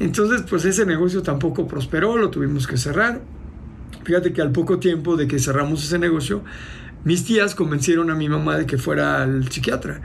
[0.00, 3.20] Entonces, pues ese negocio tampoco prosperó, lo tuvimos que cerrar.
[4.04, 6.42] Fíjate que al poco tiempo de que cerramos ese negocio,
[7.04, 10.00] mis tías convencieron a mi mamá de que fuera al psiquiatra.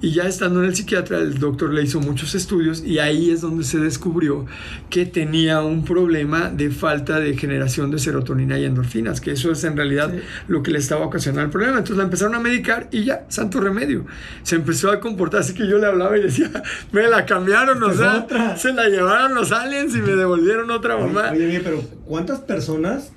[0.00, 3.40] Y ya estando en el psiquiatra, el doctor le hizo muchos estudios y ahí es
[3.40, 4.46] donde se descubrió
[4.90, 9.64] que tenía un problema de falta de generación de serotonina y endorfinas, que eso es
[9.64, 10.12] en realidad
[10.46, 11.78] lo que le estaba ocasionando el problema.
[11.78, 14.06] Entonces la empezaron a medicar y ya, santo remedio.
[14.44, 16.50] Se empezó a comportar así que yo le hablaba y decía,
[16.92, 21.30] me la cambiaron, o sea, se la llevaron los aliens y me devolvieron otra mamá.
[21.32, 23.10] Oye, oye, pero ¿cuántas personas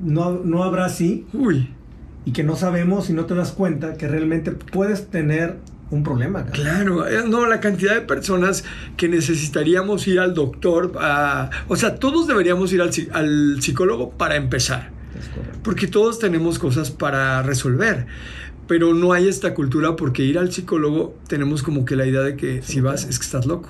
[0.00, 1.26] no, no habrá así?
[1.34, 1.68] Uy.
[2.24, 5.56] Y que no sabemos y no te das cuenta que realmente puedes tener
[5.92, 6.46] un problema.
[6.46, 8.64] Claro, eh, no, la cantidad de personas
[8.96, 10.92] que necesitaríamos ir al doctor,
[11.68, 14.90] o sea, todos deberíamos ir al, al psicólogo para empezar,
[15.62, 18.06] porque todos tenemos cosas para resolver.
[18.68, 22.36] Pero no hay esta cultura porque ir al psicólogo tenemos como que la idea de
[22.36, 23.68] que si vas es que estás loco.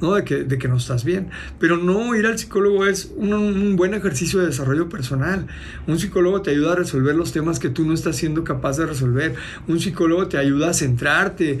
[0.00, 1.28] De que, de que no estás bien.
[1.58, 5.46] Pero no, ir al psicólogo es un, buen ejercicio de desarrollo personal.
[5.86, 8.86] Un psicólogo te ayuda a resolver los temas que tú no estás siendo capaz de
[8.86, 9.34] resolver.
[9.68, 11.58] Un psicólogo te ayuda a centrarte,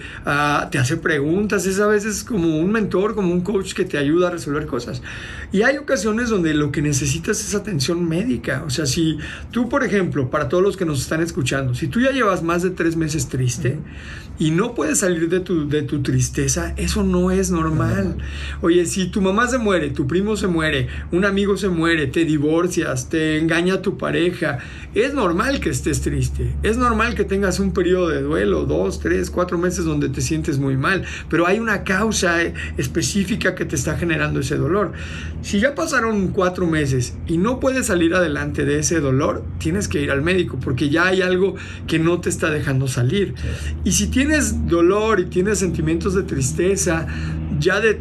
[0.70, 1.66] te hace preguntas.
[1.66, 5.02] Es a veces como un mentor, como un coach que te ayuda a resolver cosas.
[5.52, 8.64] Y hay ocasiones donde lo que necesitas es atención médica.
[8.66, 9.18] O sea, si
[9.50, 12.62] tú, por ejemplo, para todos los que nos están escuchando, si tú ya llevas más
[12.62, 13.78] de tres meses triste
[14.40, 18.16] y no puedes salir de tu, de tu tristeza, eso no es normal.
[18.62, 22.24] Oye, si tu mamá se muere, tu primo se muere, un amigo se muere, te
[22.24, 24.58] divorcias, te engaña tu pareja,
[24.94, 26.54] es normal que estés triste.
[26.62, 30.58] Es normal que tengas un periodo de duelo, dos, tres, cuatro meses donde te sientes
[30.58, 32.40] muy mal, pero hay una causa
[32.78, 34.92] específica que te está generando ese dolor.
[35.42, 40.00] Si ya pasaron cuatro meses y no puedes salir adelante de ese dolor, tienes que
[40.00, 43.34] ir al médico porque ya hay algo que no te está dejando salir.
[43.84, 44.29] Y si tienes
[44.66, 47.06] dolor y tienes sentimientos de tristeza,
[47.58, 48.00] ya de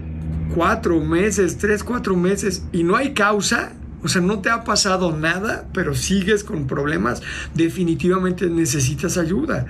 [0.53, 5.15] cuatro meses, tres, cuatro meses y no hay causa, o sea, no te ha pasado
[5.15, 7.21] nada, pero sigues con problemas,
[7.53, 9.65] definitivamente necesitas ayuda.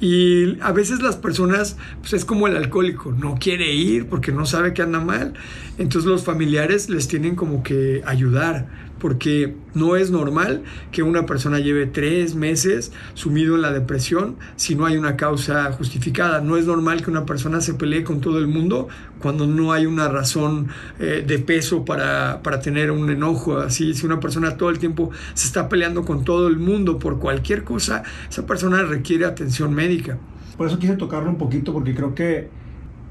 [0.00, 4.46] Y a veces las personas, pues es como el alcohólico, no quiere ir porque no
[4.46, 5.34] sabe que anda mal.
[5.78, 8.66] Entonces los familiares les tienen como que ayudar
[9.02, 10.62] porque no es normal
[10.92, 15.72] que una persona lleve tres meses sumido en la depresión si no hay una causa
[15.72, 16.40] justificada.
[16.40, 18.86] No es normal que una persona se pelee con todo el mundo
[19.18, 20.68] cuando no hay una razón
[21.00, 23.92] eh, de peso para, para tener un enojo así.
[23.92, 27.64] Si una persona todo el tiempo se está peleando con todo el mundo por cualquier
[27.64, 30.16] cosa, esa persona requiere atención médica.
[30.56, 32.50] Por eso quise tocarlo un poquito porque creo que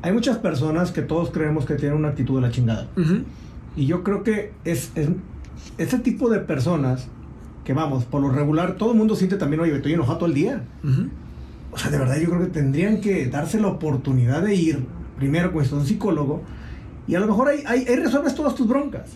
[0.02, 2.88] hay muchas personas que todos creemos que tienen una actitud de la chingada.
[3.76, 4.92] Y yo creo que es,
[5.78, 7.08] ese tipo de personas
[7.64, 10.36] que vamos, por lo regular, todo el mundo siente también, oye, estoy enojado todo el
[10.36, 10.64] día.
[11.72, 14.86] O sea, de verdad yo creo que tendrían que darse la oportunidad de ir
[15.18, 16.42] primero con un psicólogo
[17.08, 19.10] y a lo mejor ahí, ahí, resuelves todas tus broncas.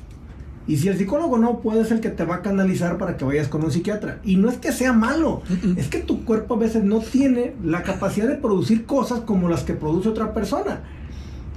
[0.68, 3.26] Y si el psicólogo no, puede ser el que te va a canalizar para que
[3.26, 4.20] vayas con un psiquiatra.
[4.24, 5.44] Y no es que sea malo,
[5.78, 9.64] es que tu cuerpo a veces no tiene la capacidad de producir cosas como las
[9.64, 10.82] que produce otra persona.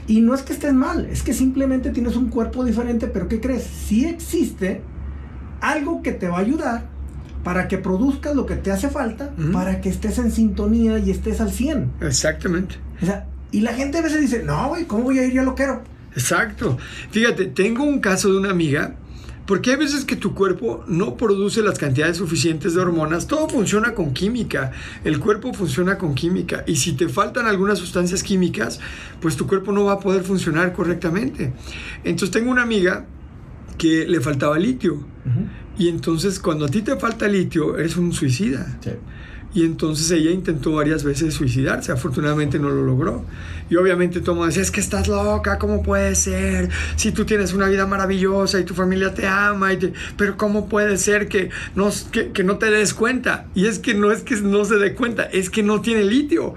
[0.09, 3.41] Y no es que estés mal, es que simplemente tienes un cuerpo diferente, pero ¿qué
[3.41, 3.63] crees?
[3.63, 4.81] Sí existe
[5.61, 6.87] algo que te va a ayudar
[7.45, 11.41] para que produzcas lo que te hace falta, para que estés en sintonía y estés
[11.41, 11.93] al 100.
[12.01, 12.77] Exactamente.
[13.03, 15.33] O sea, y la gente a veces dice, no, güey, ¿cómo voy a ir?
[15.33, 15.83] Yo lo quiero.
[16.13, 16.79] Exacto.
[17.11, 18.97] Fíjate, tengo un caso de una amiga
[19.49, 23.27] porque hay veces que tu cuerpo no produce las cantidades suficientes de hormonas.
[23.27, 24.73] Todo funciona con química.
[25.05, 26.65] El cuerpo funciona con química.
[26.67, 28.79] Y si te faltan algunas sustancias químicas,
[29.23, 31.55] pues tu cuerpo no va a poder funcionar correctamente.
[32.05, 33.07] Entonces tengo una amiga
[33.79, 35.03] que le faltaba litio.
[35.79, 38.79] Y entonces cuando a ti te falta litio, eres un suicida.
[39.55, 43.25] Y entonces ella intentó varias veces suicidarse, afortunadamente no lo logró.
[43.71, 46.71] Y obviamente todo el mundo decía, es que estás loca, ¿cómo puede ser?
[46.97, 50.97] Si tú tienes una vida maravillosa y tu familia te ama, y pero ¿cómo puede
[50.97, 53.47] ser que no, que, no te des cuenta?
[53.55, 56.55] Y es que no es que no se dé cuenta, es que no tiene litio.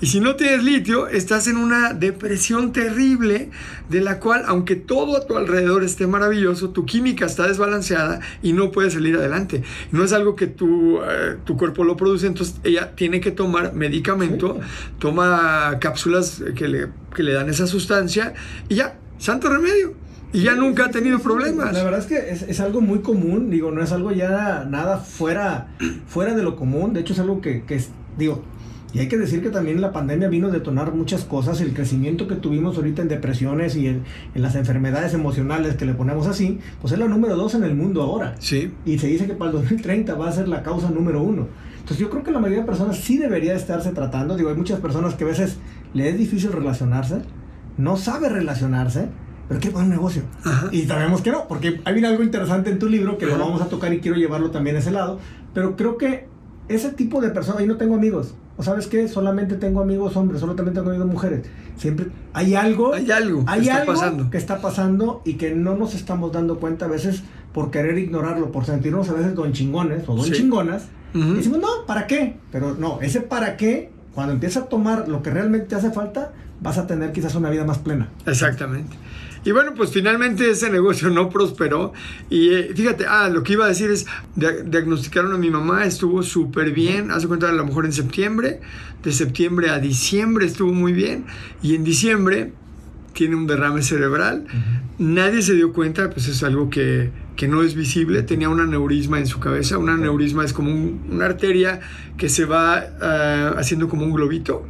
[0.00, 3.50] Y si no tienes litio, estás en una depresión terrible
[3.88, 8.52] de la cual, aunque todo a tu alrededor esté maravilloso, tu química está desbalanceada y
[8.52, 9.62] no puedes salir adelante.
[9.92, 13.74] No es algo que tu, eh, tu cuerpo lo produce, entonces ella tiene que tomar
[13.74, 14.58] medicamento,
[14.98, 18.34] toma cápsulas que le, que le dan esa sustancia
[18.68, 19.94] y ya, santo remedio.
[20.34, 21.74] Y ya nunca ha tenido problemas.
[21.74, 24.96] La verdad es que es, es, algo muy común, digo, no es algo ya nada
[24.96, 25.68] fuera,
[26.06, 28.42] fuera de lo común, de hecho es algo que, que es, digo,
[28.94, 32.28] y hay que decir que también la pandemia vino a detonar muchas cosas, el crecimiento
[32.28, 34.02] que tuvimos ahorita en depresiones y en,
[34.34, 37.74] en, las enfermedades emocionales que le ponemos así, pues es la número dos en el
[37.74, 38.34] mundo ahora.
[38.38, 38.70] Sí.
[38.84, 41.48] Y se dice que para el 2030 va a ser la causa número uno.
[41.82, 44.78] Entonces yo creo que la mayoría de personas sí debería estarse tratando, digo, hay muchas
[44.78, 45.56] personas que a veces
[45.94, 47.22] le es difícil relacionarse,
[47.76, 49.08] no sabe relacionarse,
[49.48, 50.22] pero quiere poner un negocio.
[50.70, 53.66] Y sabemos que no, porque hay algo interesante en tu libro que lo vamos a
[53.66, 55.18] tocar y quiero llevarlo también a ese lado,
[55.54, 56.28] pero creo que
[56.68, 60.40] ese tipo de personas, y no tengo amigos, o sabes qué, solamente tengo amigos hombres,
[60.40, 61.46] solamente tengo amigos mujeres.
[61.76, 64.30] Siempre hay algo, hay algo, hay que, algo está pasando.
[64.30, 68.50] que está pasando y que no nos estamos dando cuenta a veces por querer ignorarlo,
[68.50, 70.88] por sentirnos a veces don chingones o don chingonas.
[71.14, 72.36] Y decimos, no, ¿para qué?
[72.50, 76.32] Pero no, ese para qué, cuando empieza a tomar lo que realmente te hace falta,
[76.62, 78.08] vas a tener quizás una vida más plena.
[78.24, 78.96] Exactamente.
[79.44, 81.92] Y bueno, pues finalmente ese negocio no prosperó.
[82.30, 86.22] Y eh, fíjate, ah, lo que iba a decir es, diagnosticaron a mi mamá, estuvo
[86.22, 88.60] súper bien, hace cuenta a lo mejor en septiembre,
[89.02, 91.26] de septiembre a diciembre estuvo muy bien,
[91.60, 92.52] y en diciembre
[93.12, 94.46] tiene un derrame cerebral.
[94.98, 98.22] Nadie se dio cuenta, pues es algo que, que, no es visible.
[98.22, 99.78] Tenía un aneurisma en su cabeza.
[99.78, 101.80] Un aneurisma es como una arteria
[102.16, 104.66] que se va ah, haciendo como un globito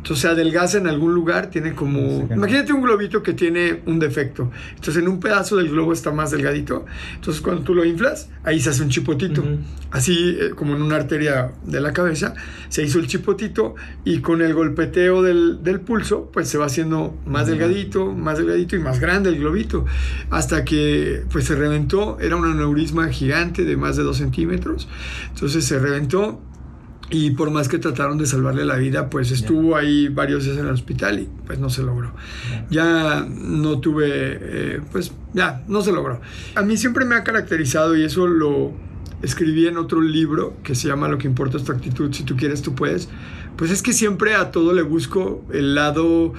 [0.00, 2.26] entonces se adelgaza en algún lugar, tiene como...
[2.34, 4.50] Imagínate un globito que tiene un defecto.
[4.70, 6.86] Entonces en un pedazo del globo está más delgadito.
[7.16, 9.44] Entonces cuando tú lo inflas, ahí se hace un chipotito.
[9.90, 12.32] Así eh, como en una arteria de la cabeza,
[12.70, 17.18] se hizo el chipotito y con el golpeteo del, del pulso, pues se va haciendo
[17.26, 19.84] más delgadito, más delgadito y más grande el globito.
[20.30, 22.18] Hasta que pues se reventó.
[22.20, 24.88] Era un aneurisma gigante de más de dos centímetros.
[25.34, 26.40] Entonces se reventó
[27.10, 30.66] y por más que trataron de salvarle la vida, pues estuvo ahí varios días en
[30.66, 32.12] el hospital y pues no se logró.
[32.70, 36.20] Ya no tuve, eh, pues ya, no se logró.
[36.54, 38.72] A mí siempre me ha caracterizado y eso lo
[39.22, 42.36] escribí en otro libro que se llama Lo que importa es tu actitud, si tú
[42.36, 43.08] quieres tú puedes.
[43.56, 46.32] Pues es que siempre a todo le busco el lado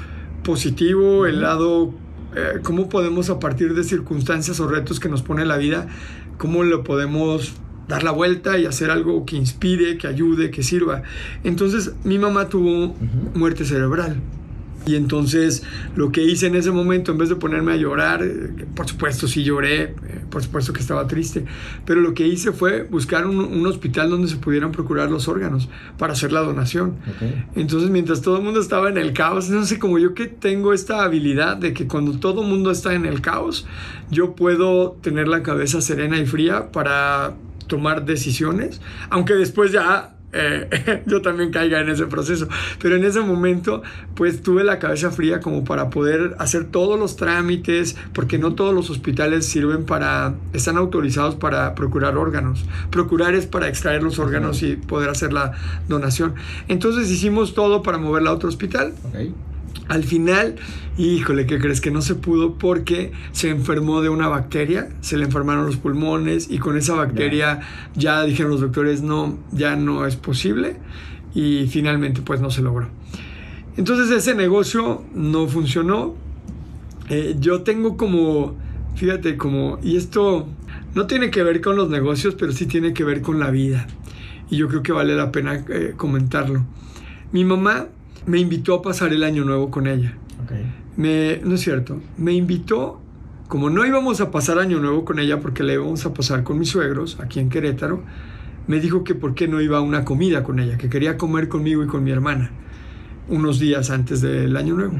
[0.43, 1.93] positivo, el lado,
[2.35, 5.87] eh, cómo podemos a partir de circunstancias o retos que nos pone la vida,
[6.37, 7.53] cómo lo podemos
[7.91, 11.03] dar la vuelta y hacer algo que inspire, que ayude, que sirva.
[11.43, 12.95] Entonces mi mamá tuvo
[13.35, 14.15] muerte cerebral.
[14.85, 15.61] Y entonces
[15.95, 18.25] lo que hice en ese momento, en vez de ponerme a llorar,
[18.75, 19.95] por supuesto sí lloré, eh,
[20.31, 21.45] por supuesto que estaba triste,
[21.85, 26.13] pero lo que hice fue buscar un, hospital donde se pudieran procurar los órganos para
[26.13, 26.95] hacer la donación.
[27.55, 30.73] Entonces mientras todo el mundo estaba en el caos, no sé, como yo que tengo
[30.73, 33.67] esta habilidad de que cuando todo el mundo está en el caos,
[34.09, 37.35] yo puedo tener la cabeza serena y fría para
[37.71, 42.49] tomar decisiones, aunque después ya eh, yo también caiga en ese proceso.
[42.81, 43.81] Pero en ese momento,
[44.13, 48.73] pues tuve la cabeza fría como para poder hacer todos los trámites, porque no todos
[48.73, 52.65] los hospitales sirven para, están autorizados para procurar órganos.
[52.89, 55.53] Procurar es para extraer los órganos y poder hacer la
[55.87, 56.35] donación.
[56.67, 58.93] Entonces hicimos todo para moverla a otro hospital.
[59.91, 60.55] Al final,
[60.97, 61.81] híjole, ¿qué crees?
[61.81, 66.49] Que no se pudo porque se enfermó de una bacteria, se le enfermaron los pulmones
[66.49, 67.59] y con esa bacteria
[67.93, 70.77] ya dijeron los doctores, no, ya no es posible
[71.35, 72.87] y finalmente pues no se logró.
[73.75, 76.15] Entonces ese negocio no funcionó.
[77.09, 78.55] Eh, yo tengo como,
[78.95, 80.47] fíjate, como, y esto
[80.95, 83.87] no tiene que ver con los negocios, pero sí tiene que ver con la vida.
[84.49, 86.63] Y yo creo que vale la pena eh, comentarlo.
[87.33, 87.87] Mi mamá
[88.25, 90.13] me invitó a pasar el año nuevo con ella.
[90.97, 92.99] Me, no es cierto, me invitó,
[93.47, 96.59] como no íbamos a pasar año nuevo con ella porque le íbamos a pasar con
[96.59, 98.03] mis suegros aquí en Querétaro,
[98.67, 101.47] me dijo que por qué no iba a una comida con ella, que quería comer
[101.47, 102.51] conmigo y con mi hermana
[103.29, 104.93] unos días antes del año nuevo.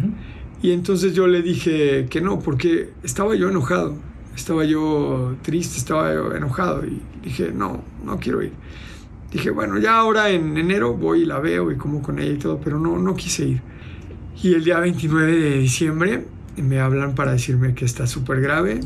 [0.62, 3.96] Y entonces yo le dije que no, porque estaba yo enojado,
[4.36, 8.54] estaba yo triste, estaba yo enojado y dije, no, no quiero ir
[9.32, 12.38] dije, bueno, ya ahora en enero voy y la veo y como con ella y
[12.38, 13.62] todo, pero no, no quise ir.
[14.44, 16.26] Y el día 29 de diciembre
[16.58, 18.82] me hablan para decirme que está súper grave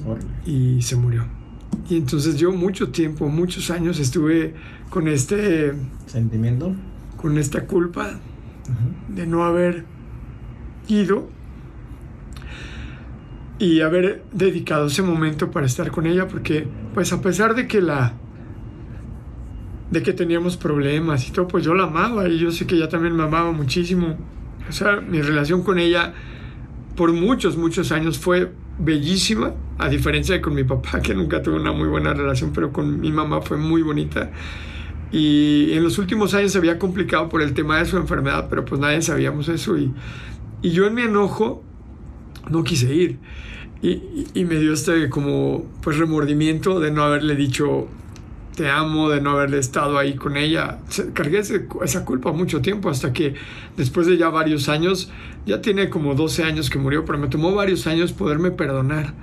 [0.45, 1.25] y se murió.
[1.89, 4.53] Y entonces yo mucho tiempo, muchos años estuve
[4.89, 5.73] con este
[6.07, 6.75] sentimiento,
[7.17, 8.19] con esta culpa
[9.07, 9.85] de no haber
[10.87, 11.29] ido
[13.57, 17.81] y haber dedicado ese momento para estar con ella porque pues a pesar de que
[17.81, 18.13] la
[19.91, 22.89] de que teníamos problemas y todo pues yo la amaba y yo sé que ella
[22.89, 24.17] también me amaba muchísimo
[24.67, 26.13] o sea mi relación con ella
[26.95, 31.57] por muchos muchos años fue bellísima a diferencia de con mi papá que nunca tuve
[31.57, 34.31] una muy buena relación pero con mi mamá fue muy bonita
[35.11, 38.65] y en los últimos años se había complicado por el tema de su enfermedad pero
[38.65, 39.93] pues nadie sabíamos eso y,
[40.61, 41.63] y yo en mi enojo
[42.49, 43.19] no quise ir.
[43.81, 47.87] Y, me dio este como pues remordimiento de no haberle dicho
[48.55, 50.79] te amo, de no haberle estado ahí con ella.
[51.13, 53.35] Cargué esa culpa mucho tiempo hasta que
[53.77, 55.11] después de ya varios años,
[55.45, 59.13] ya tiene como 12 años que murió, pero me tomó varios años poderme perdonar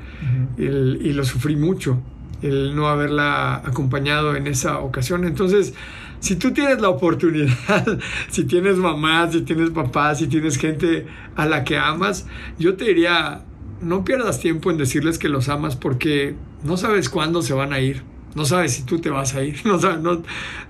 [0.56, 1.98] y lo sufrí mucho,
[2.42, 5.24] el no haberla acompañado en esa ocasión.
[5.24, 5.74] Entonces,
[6.20, 11.46] si tú tienes la oportunidad, si tienes mamá, si tienes papá, si tienes gente a
[11.46, 12.26] la que amas,
[12.58, 13.42] yo te diría,
[13.80, 17.80] no pierdas tiempo en decirles que los amas porque no sabes cuándo se van a
[17.80, 18.11] ir.
[18.34, 19.56] No sabes si tú te vas a ir.
[19.64, 20.22] No, no,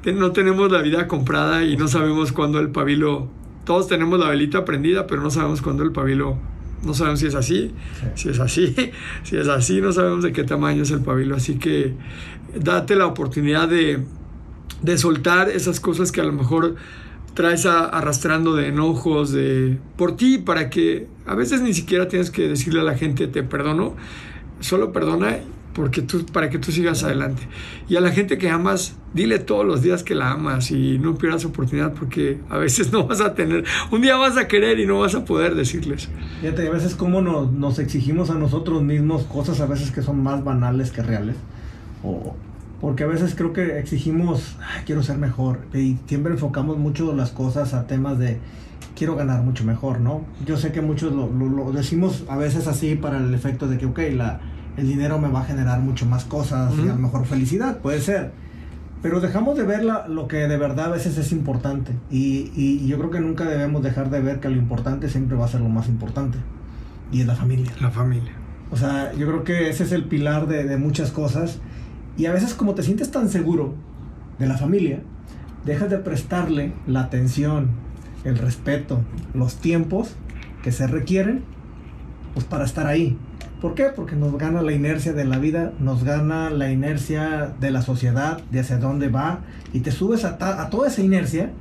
[0.04, 3.28] no tenemos la vida comprada y no sabemos cuándo el pabilo...
[3.64, 6.38] Todos tenemos la velita prendida, pero no sabemos cuándo el pabilo...
[6.84, 7.72] No sabemos si es así,
[8.16, 8.74] si es así,
[9.22, 11.36] si es así, no sabemos de qué tamaño es el pabilo.
[11.36, 11.94] Así que
[12.56, 14.04] date la oportunidad de,
[14.82, 16.74] de soltar esas cosas que a lo mejor
[17.34, 22.48] traes arrastrando de enojos de por ti para que a veces ni siquiera tienes que
[22.48, 23.94] decirle a la gente te perdono
[24.60, 25.38] solo perdona
[25.74, 27.42] porque tú para que tú sigas adelante.
[27.88, 31.16] Y a la gente que amas dile todos los días que la amas y no
[31.16, 34.86] pierdas oportunidad porque a veces no vas a tener un día vas a querer y
[34.86, 36.08] no vas a poder decirles.
[36.40, 40.22] Fíjate a veces como nos, nos exigimos a nosotros mismos cosas a veces que son
[40.22, 41.36] más banales que reales.
[42.02, 42.34] O
[42.82, 44.56] porque a veces creo que exigimos,
[44.86, 48.40] quiero ser mejor, y siempre enfocamos mucho las cosas a temas de
[48.96, 50.24] quiero ganar mucho mejor, ¿no?
[50.44, 54.00] Yo sé que muchos lo, decimos a veces así para el efecto de que, ok,
[54.14, 54.40] la,
[54.76, 58.00] el dinero me va a generar mucho más cosas y a lo mejor felicidad, puede
[58.00, 58.32] ser.
[59.02, 61.92] Pero dejamos de ver lo que de verdad a veces es importante.
[62.10, 65.46] Y, y, yo creo que nunca debemos dejar de ver que lo importante siempre va
[65.46, 66.38] a ser lo más importante.
[67.10, 67.72] Y es la familia.
[67.80, 68.32] La familia.
[68.70, 71.58] O sea, yo creo que ese es el pilar de, de muchas cosas.
[72.16, 73.74] Y a veces como te sientes tan seguro
[74.38, 75.00] de la familia,
[75.66, 77.70] dejas de prestarle la atención,
[78.24, 79.02] el respeto,
[79.34, 80.14] los tiempos
[80.62, 81.42] que se requieren
[82.34, 83.18] pues para estar ahí.
[83.62, 83.84] ¿Por qué?
[83.94, 88.40] Porque nos gana la inercia de la vida, nos gana la inercia de la sociedad,
[88.50, 89.38] de hacia dónde va,
[89.72, 91.52] y te subes a, a toda esa inercia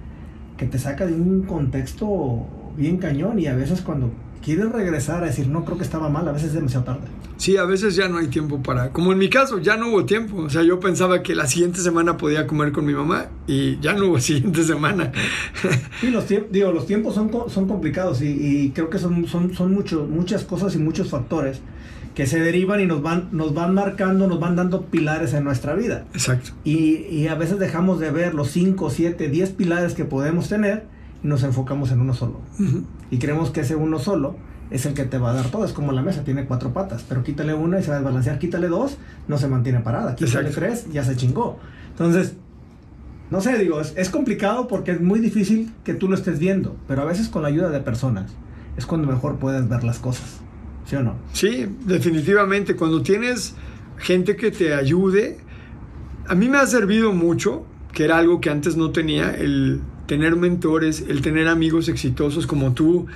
[0.57, 4.09] que te saca de un contexto bien cañón y a veces cuando
[4.41, 7.07] quieres regresar a decir, no, creo que estaba mal, a veces es demasiado tarde.
[7.37, 10.05] Sí, a veces ya no hay tiempo para, como en mi caso, ya no hubo
[10.05, 10.37] tiempo.
[10.37, 13.93] O sea, yo pensaba que la siguiente semana podía comer con mi mamá y ya
[13.93, 15.11] no hubo siguiente semana.
[15.99, 20.43] Sí, los, digo, los tiempos son, son complicados y, creo que son, son, son muchas
[20.43, 21.61] cosas y muchos factores
[22.13, 25.75] que se derivan y nos van, nos van marcando, nos van dando pilares en nuestra
[25.75, 26.05] vida.
[26.13, 26.51] Exacto.
[26.63, 30.83] Y, y a veces dejamos de ver los 5, 7, 10 pilares que podemos tener
[31.23, 32.41] y nos enfocamos en uno solo.
[33.11, 34.35] Y creemos que ese uno solo
[34.71, 35.65] es el que te va a dar todo.
[35.65, 38.39] Es como la mesa, tiene cuatro patas, pero quítale una y se va a desbalancear.
[38.39, 38.97] Quítale dos,
[39.27, 40.15] no se mantiene parada.
[40.15, 41.59] Quítale tres, ya se chingó.
[41.89, 42.35] Entonces,
[43.29, 47.01] no sé, digo, es, complicado porque es muy difícil que tú lo estés viendo, pero
[47.01, 48.31] a veces con la ayuda de personas
[48.77, 50.39] es cuando mejor puedes ver las cosas.
[50.85, 51.15] ¿Sí o no?
[51.33, 52.75] Sí, definitivamente.
[52.75, 53.55] Cuando tienes
[53.97, 55.37] gente que te ayude,
[56.27, 59.81] a mí me ha servido mucho, que era algo que antes no tenía, el
[60.11, 63.07] tener mentores, el tener amigos exitosos como tú,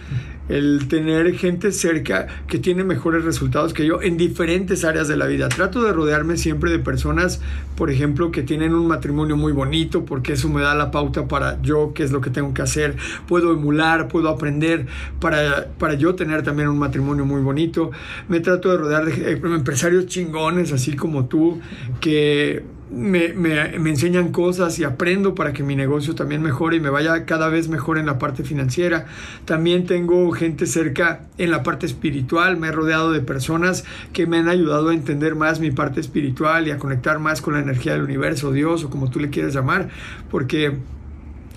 [0.47, 5.25] el tener gente cerca que tiene mejores resultados que yo en diferentes áreas de la
[5.25, 5.49] vida.
[5.49, 7.41] Trato de rodearme siempre de personas,
[7.75, 11.61] por ejemplo, que tienen un matrimonio muy bonito, porque eso me da la pauta para
[11.61, 12.95] yo qué es lo que tengo que hacer.
[13.27, 14.85] Puedo emular, puedo aprender
[15.19, 17.91] para, para yo tener también un matrimonio muy bonito.
[18.29, 21.59] Me trato de rodear de eh, empresarios chingones, así como tú,
[21.99, 26.79] que me, me, me, enseñan cosas y aprendo para que mi negocio también mejore y
[26.79, 29.05] me vaya cada vez mejor en la parte financiera.
[29.45, 34.37] También tengo gente cerca en la parte espiritual, me he rodeado de personas que me
[34.37, 37.93] han ayudado a entender más mi parte espiritual y a conectar más con la energía
[37.93, 39.89] del universo, Dios o como tú le quieras llamar,
[40.29, 40.77] porque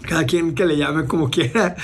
[0.03, 1.77] cada quien que le llame como quiera.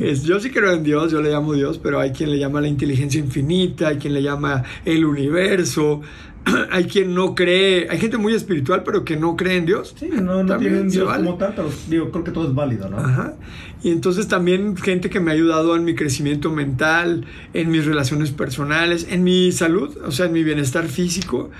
[0.00, 2.60] Es, yo sí creo en Dios, yo le llamo Dios, pero hay quien le llama
[2.60, 6.02] la inteligencia infinita, hay quien le llama el universo,
[6.70, 9.94] hay quien no cree, hay gente muy espiritual, pero que no cree en Dios.
[9.98, 12.98] Sí, no, no tienen Dios como tal, pero digo, creo que todo es válido, ¿no?
[12.98, 13.34] Ajá.
[13.82, 17.24] Y entonces también gente que me ha ayudado en mi crecimiento mental,
[17.54, 21.50] en mis relaciones personales, en mi salud, o sea, en mi bienestar físico.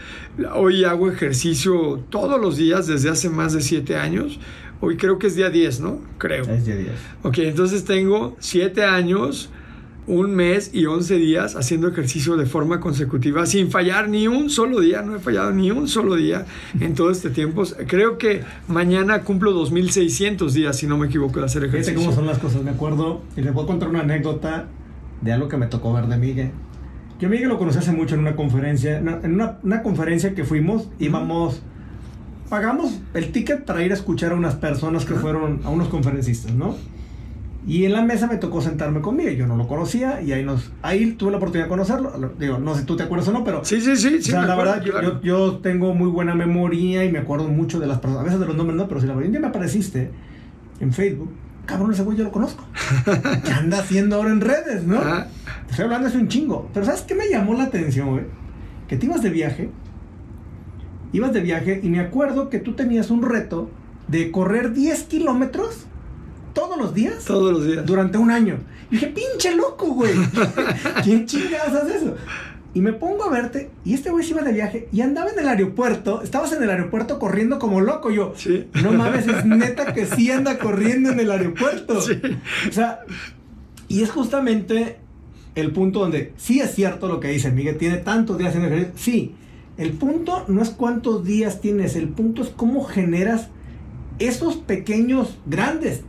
[0.55, 4.39] Hoy hago ejercicio todos los días desde hace más de siete años.
[4.83, 6.01] Hoy creo que es día 10, ¿no?
[6.19, 6.45] Creo.
[6.45, 6.91] Es día 10.
[7.23, 9.51] Ok, entonces tengo siete años
[10.11, 14.81] un mes y 11 días haciendo ejercicio de forma consecutiva sin fallar ni un solo
[14.81, 16.47] día, no he fallado ni un solo día
[16.81, 17.63] en todo este tiempo.
[17.87, 21.95] Creo que mañana cumplo 2600 días, si no me equivoco, de hacer ejercicio.
[21.95, 24.67] Fíjate cómo son las cosas, me acuerdo, y les voy a contar una anécdota
[25.21, 26.51] de algo que me tocó ver de Miguel.
[27.21, 30.89] Yo Miguel lo conocí hace mucho en una conferencia, en una, una conferencia que fuimos,
[30.99, 31.63] íbamos,
[32.49, 36.53] pagamos el ticket para ir a escuchar a unas personas que fueron, a unos conferencistas,
[36.53, 36.75] ¿no?
[37.67, 40.73] Y en la mesa me tocó sentarme conmigo, yo no lo conocía y ahí nos
[40.81, 42.33] ahí tuve la oportunidad de conocerlo.
[42.39, 44.43] Digo, no sé si tú te acuerdas o no, pero Sí, sí, sí, o sea,
[44.43, 48.23] la verdad yo, yo, tengo muy buena memoria y me acuerdo mucho de las personas,
[48.23, 50.11] a veces de los nombres no, pero si la verdad día me apareciste
[50.81, 51.31] en Facebook,
[51.67, 52.65] cabrón, ese güey yo lo conozco.
[53.45, 54.99] ¿Qué anda haciendo ahora en redes, no?
[55.69, 58.25] Estoy hablando de un chingo, pero ¿sabes qué me llamó la atención, güey?
[58.89, 59.71] Que te ibas de viaje.
[61.13, 63.71] Ibas de viaje y me acuerdo que tú tenías un reto
[64.09, 65.87] de correr 10 kilómetros
[66.61, 67.25] todos los días.
[67.25, 67.87] Todos los días.
[67.87, 68.59] Durante un año.
[68.91, 70.15] Y dije, pinche loco, güey.
[71.05, 72.15] ¿Quién chingadas hace eso?
[72.73, 75.39] Y me pongo a verte, y este güey se iba de viaje y andaba en
[75.41, 76.23] el aeropuerto.
[76.23, 78.11] Estabas en el aeropuerto corriendo como loco.
[78.11, 78.69] Yo, sí.
[78.83, 82.01] no mames, es neta que sí anda corriendo en el aeropuerto.
[82.01, 82.21] Sí.
[82.69, 83.01] O sea,
[83.89, 84.99] y es justamente
[85.57, 88.73] el punto donde sí es cierto lo que dice Miguel, tiene tantos días en el
[88.73, 88.95] ejercicio.
[88.97, 89.35] Sí,
[89.77, 93.49] el punto no es cuántos días tienes, el punto es cómo generas
[94.21, 96.05] esos pequeños, grandes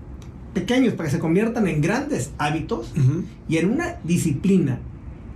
[0.53, 3.23] pequeños para que se conviertan en grandes hábitos uh -huh.
[3.47, 4.79] y en una disciplina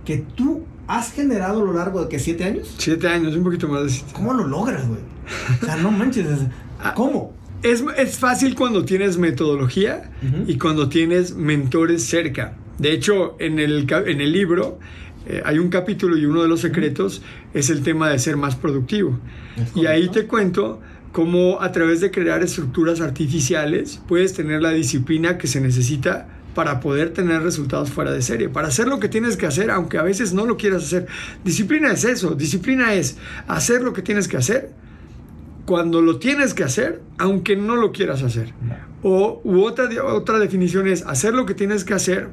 [0.04, 2.74] que tú has generado a lo largo de que siete años.
[2.78, 4.12] Siete años, un poquito más de siete.
[4.12, 5.00] ¿Cómo lo logras, güey?
[5.62, 6.26] O sea, no manches.
[6.94, 7.34] ¿Cómo?
[7.62, 10.44] Es, es fácil cuando tienes metodología uh -huh.
[10.46, 12.54] y cuando tienes mentores cerca.
[12.78, 14.78] De hecho, en el, en el libro
[15.26, 17.22] eh, hay un capítulo y uno de los secretos
[17.54, 19.18] es el tema de ser más productivo.
[19.74, 20.80] Y ahí te cuento
[21.16, 26.78] cómo a través de crear estructuras artificiales puedes tener la disciplina que se necesita para
[26.78, 30.02] poder tener resultados fuera de serie, para hacer lo que tienes que hacer, aunque a
[30.02, 31.06] veces no lo quieras hacer.
[31.42, 33.16] Disciplina es eso, disciplina es
[33.48, 34.72] hacer lo que tienes que hacer
[35.64, 38.52] cuando lo tienes que hacer, aunque no lo quieras hacer.
[39.02, 42.28] O otra, otra definición es hacer lo que tienes que hacer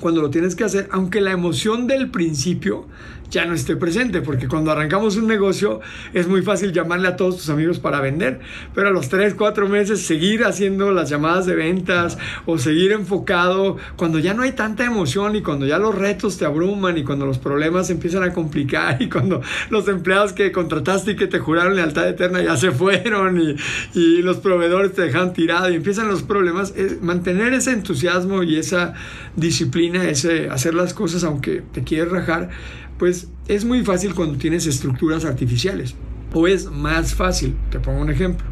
[0.00, 2.86] cuando lo tienes que hacer, aunque la emoción del principio
[3.30, 5.80] ya no esté presente, porque cuando arrancamos un negocio
[6.14, 8.40] es muy fácil llamarle a todos tus amigos para vender,
[8.74, 13.76] pero a los 3, 4 meses seguir haciendo las llamadas de ventas o seguir enfocado
[13.96, 17.26] cuando ya no hay tanta emoción y cuando ya los retos te abruman y cuando
[17.26, 21.76] los problemas empiezan a complicar y cuando los empleados que contrataste y que te juraron
[21.76, 23.56] lealtad eterna ya se fueron y,
[23.94, 28.94] y los proveedores te dejan tirado y empiezan los problemas, mantener ese entusiasmo y esa
[29.36, 32.50] disciplina, ese hacer las cosas aunque te quieres rajar,
[32.98, 35.94] pues es muy fácil cuando tienes estructuras artificiales.
[36.32, 37.54] O es más fácil.
[37.70, 38.46] Te pongo un ejemplo.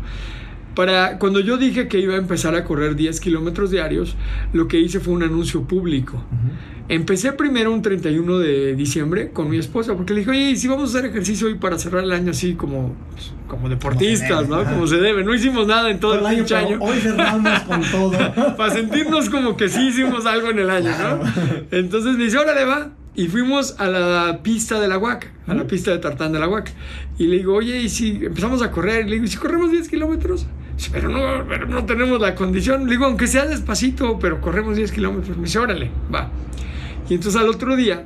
[0.74, 4.14] Para cuando yo dije que iba a empezar a correr 10 kilómetros diarios,
[4.52, 6.16] lo que hice fue un anuncio público.
[6.16, 6.76] Uh -huh.
[6.88, 10.94] Empecé primero un 31 de diciembre con mi esposa, porque le dije, oye, si vamos
[10.94, 12.94] a hacer ejercicio hoy para cerrar el año así como,
[13.48, 14.62] como deportistas, como ¿no?
[14.62, 14.72] Ajá.
[14.72, 15.24] Como se debe.
[15.24, 16.78] No hicimos nada en todo el, año, año.
[16.80, 18.12] Hoy cerramos con todo.
[18.56, 21.20] para sentirnos como que sí hicimos algo en el año, ¿no?
[21.72, 22.92] Entonces me dice, órale, va.
[23.16, 26.48] Y fuimos a la pista de la UAC, a la pista de tartán de la
[26.48, 26.70] UAC.
[27.18, 29.06] Y le digo, oye, ¿y si empezamos a correr?
[29.06, 30.46] Y le digo, ¿y si corremos 10 kilómetros?
[30.92, 32.84] Pero no, pero no tenemos la condición.
[32.84, 35.36] Le digo, aunque sea despacito, pero corremos 10 kilómetros.
[35.38, 36.30] Me dice, órale, va.
[37.08, 38.04] Y entonces al otro día,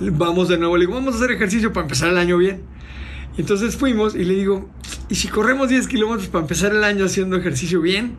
[0.00, 0.78] vamos de nuevo.
[0.78, 2.62] Le digo, vamos a hacer ejercicio para empezar el año bien.
[3.36, 4.70] Y entonces fuimos y le digo,
[5.10, 8.16] ¿y si corremos 10 kilómetros para empezar el año haciendo ejercicio bien?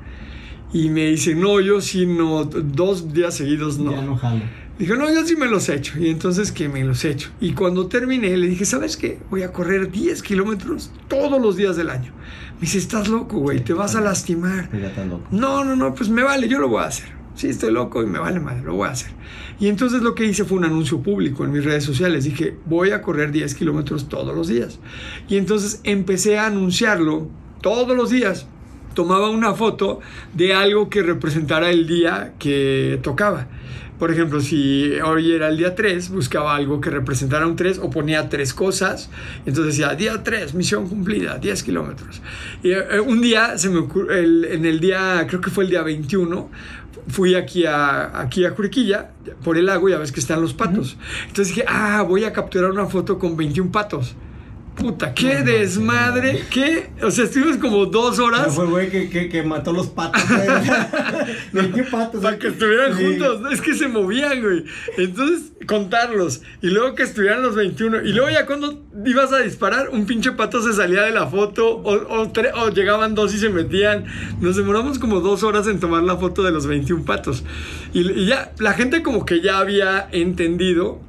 [0.74, 3.92] Y me dice, no, yo sí no, dos días seguidos no.
[3.92, 4.42] Ya no jalo.
[4.80, 6.00] Dijo, no, yo sí me los he hecho.
[6.00, 7.30] Y entonces que me los he hecho.
[7.40, 9.20] Y cuando terminé, le dije, ¿sabes qué?
[9.30, 12.12] Voy a correr 10 kilómetros todos los días del año.
[12.56, 14.70] Me dice, estás loco, güey, sí, te vas a lastimar.
[15.08, 15.28] Loco.
[15.32, 17.24] No, no, no, pues me vale, yo lo voy a hacer.
[17.36, 19.12] Sí, estoy loco y me vale madre, lo voy a hacer.
[19.60, 22.26] Y entonces lo que hice fue un anuncio público en mis redes sociales.
[22.26, 24.80] Dije, voy a correr 10 kilómetros todos los días.
[25.28, 27.28] Y entonces empecé a anunciarlo
[27.62, 28.48] todos los días.
[28.94, 30.00] Tomaba una foto
[30.34, 33.48] de algo que representara el día que tocaba.
[34.04, 37.90] Por ejemplo, si hoy era el día 3, buscaba algo que representara un 3 o
[37.90, 39.10] ponía tres cosas.
[39.46, 42.22] Entonces decía, día 3, misión cumplida, 10 kilómetros.
[42.62, 45.84] Y eh, un día, se me ocurre, en el día, creo que fue el día
[45.84, 46.52] 21,
[47.08, 50.98] fui aquí a, aquí a Juriquilla por el lago, ya ves que están los patos.
[51.22, 54.18] Entonces dije, ah, voy a capturar una foto con 21 patos.
[54.76, 56.90] Puta, qué desmadre, qué.
[57.04, 58.54] O sea, estuvimos como dos horas.
[58.54, 60.22] fue güey que, que, mató los patos.
[61.76, 62.22] ¿Qué patos?
[62.22, 63.52] Para que estuvieran juntos.
[63.52, 64.66] Es que se movían, güey.
[64.98, 66.42] Entonces, contarlos.
[66.62, 68.02] Y luego que estuvieran los 21.
[68.02, 71.78] Y luego ya cuando ibas a disparar, un pinche pato se salía de la foto.
[71.78, 74.06] O, o, llegaban dos y se metían.
[74.42, 77.44] Nos demoramos como dos horas en tomar la foto de los 21 patos.
[77.94, 81.00] Y, y ya, la gente como que ya había entendido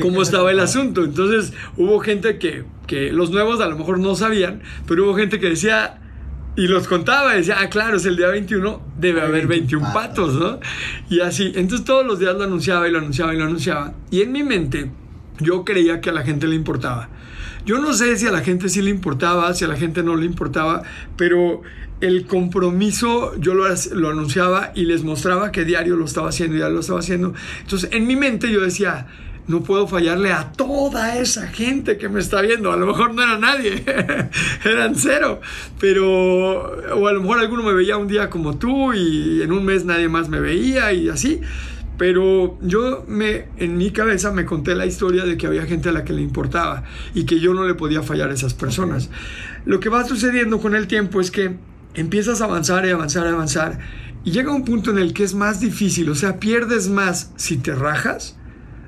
[0.00, 1.04] cómo estaba el asunto.
[1.04, 5.38] Entonces hubo gente que, que los nuevos a lo mejor no sabían, pero hubo gente
[5.38, 5.98] que decía,
[6.54, 10.60] y los contaba, decía, ah, claro, es el día 21, debe haber 21 patos, ¿no?
[11.08, 13.94] Y así, entonces todos los días lo anunciaba y lo anunciaba y lo anunciaba.
[14.10, 14.90] Y en mi mente
[15.40, 17.08] yo creía que a la gente le importaba.
[17.64, 20.16] Yo no sé si a la gente sí le importaba, si a la gente no
[20.16, 20.82] le importaba,
[21.16, 21.62] pero
[22.00, 23.64] el compromiso yo lo,
[23.94, 27.32] lo anunciaba y les mostraba que diario lo estaba haciendo, ya lo estaba haciendo.
[27.60, 29.06] Entonces en mi mente yo decía,
[29.48, 32.72] no puedo fallarle a toda esa gente que me está viendo.
[32.72, 33.84] A lo mejor no era nadie,
[34.64, 35.40] eran cero.
[35.80, 36.60] Pero,
[36.96, 39.84] o a lo mejor alguno me veía un día como tú y en un mes
[39.84, 41.40] nadie más me veía y así.
[41.98, 45.92] Pero yo me, en mi cabeza me conté la historia de que había gente a
[45.92, 46.84] la que le importaba
[47.14, 49.10] y que yo no le podía fallar a esas personas.
[49.66, 51.56] Lo que va sucediendo con el tiempo es que
[51.94, 53.78] empiezas a avanzar y avanzar y avanzar
[54.24, 57.56] y llega un punto en el que es más difícil, o sea, pierdes más si
[57.56, 58.36] te rajas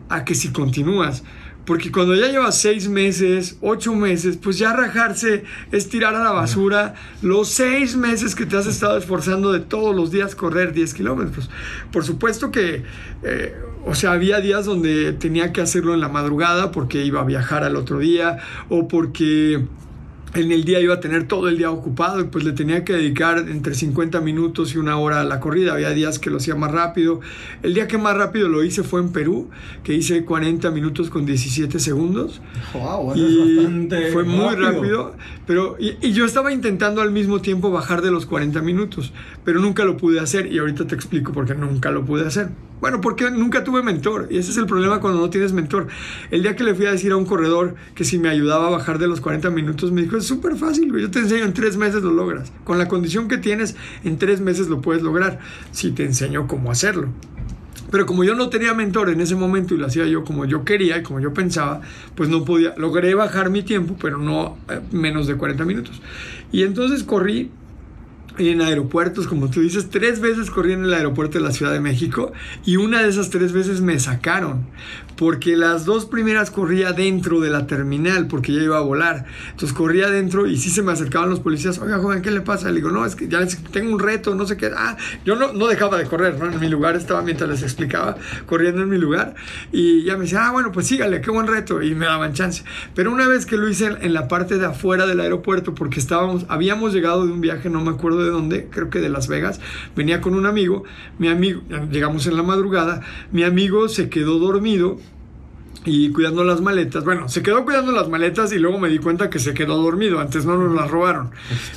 [0.08, 1.22] a que si continúas.
[1.64, 6.30] Porque cuando ya llevas seis meses, ocho meses, pues ya rajarse es tirar a la
[6.30, 10.92] basura los seis meses que te has estado esforzando de todos los días correr 10
[10.92, 11.48] kilómetros.
[11.90, 12.82] Por supuesto que,
[13.22, 13.54] eh,
[13.86, 17.64] o sea, había días donde tenía que hacerlo en la madrugada porque iba a viajar
[17.64, 18.38] al otro día
[18.68, 19.64] o porque
[20.34, 22.92] en el día iba a tener todo el día ocupado y pues le tenía que
[22.92, 25.74] dedicar entre 50 minutos y una hora a la corrida.
[25.74, 27.20] Había días que lo hacía más rápido.
[27.62, 29.50] El día que más rápido lo hice fue en Perú,
[29.82, 32.40] que hice 40 minutos con 17 segundos.
[32.72, 35.14] Wow, y bastante fue muy rápido.
[35.46, 39.12] pero, y, y, yo estaba intentando al mismo tiempo bajar de los 40 minutos,
[39.44, 42.48] pero nunca lo pude hacer y ahorita te explico por qué nunca lo pude hacer.
[42.84, 44.26] Bueno, porque nunca tuve mentor.
[44.28, 45.86] Y ese es el problema cuando no tienes mentor.
[46.30, 48.70] El día que le fui a decir a un corredor que si me ayudaba a
[48.70, 51.78] bajar de los 40 minutos, me dijo, es súper fácil, Yo te enseño, en tres
[51.78, 52.52] meses lo logras.
[52.62, 53.74] Con la condición que tienes,
[54.04, 55.38] en tres meses lo puedes lograr.
[55.70, 57.08] Si te enseño cómo hacerlo.
[57.90, 60.66] Pero como yo no tenía mentor en ese momento y lo hacía yo como yo
[60.66, 61.80] quería y como yo pensaba,
[62.14, 62.74] pues no podía.
[62.76, 66.02] Logré bajar mi tiempo, pero no eh, menos de 40 minutos.
[66.52, 67.50] Y entonces corrí
[68.38, 71.80] en aeropuertos, como tú dices, tres veces corrí en el aeropuerto de la Ciudad de
[71.80, 72.32] México
[72.64, 74.66] y una de esas tres veces me sacaron
[75.16, 79.26] porque las dos primeras corría dentro de la terminal porque ya iba a volar.
[79.50, 82.68] Entonces corría adentro y sí se me acercaban los policías, oiga joven, ¿qué le pasa?
[82.68, 84.70] Le digo, no, es que ya tengo un reto, no sé qué.
[84.76, 86.50] Ah, yo no, no dejaba de correr, ¿no?
[86.50, 88.16] En mi lugar estaba mientras les explicaba,
[88.46, 89.34] corriendo en mi lugar
[89.72, 92.64] y ya me decía, ah, bueno, pues sígale, qué buen reto y me daban chance.
[92.94, 96.44] Pero una vez que lo hice en la parte de afuera del aeropuerto porque estábamos,
[96.48, 99.60] habíamos llegado de un viaje, no me acuerdo de dónde, creo que de Las Vegas,
[99.94, 100.84] venía con un amigo,
[101.18, 103.02] mi amigo, llegamos en la madrugada,
[103.32, 104.98] mi amigo se quedó dormido
[105.84, 107.04] y cuidando las maletas.
[107.04, 110.18] Bueno, se quedó cuidando las maletas y luego me di cuenta que se quedó dormido.
[110.18, 111.30] Antes no nos las robaron.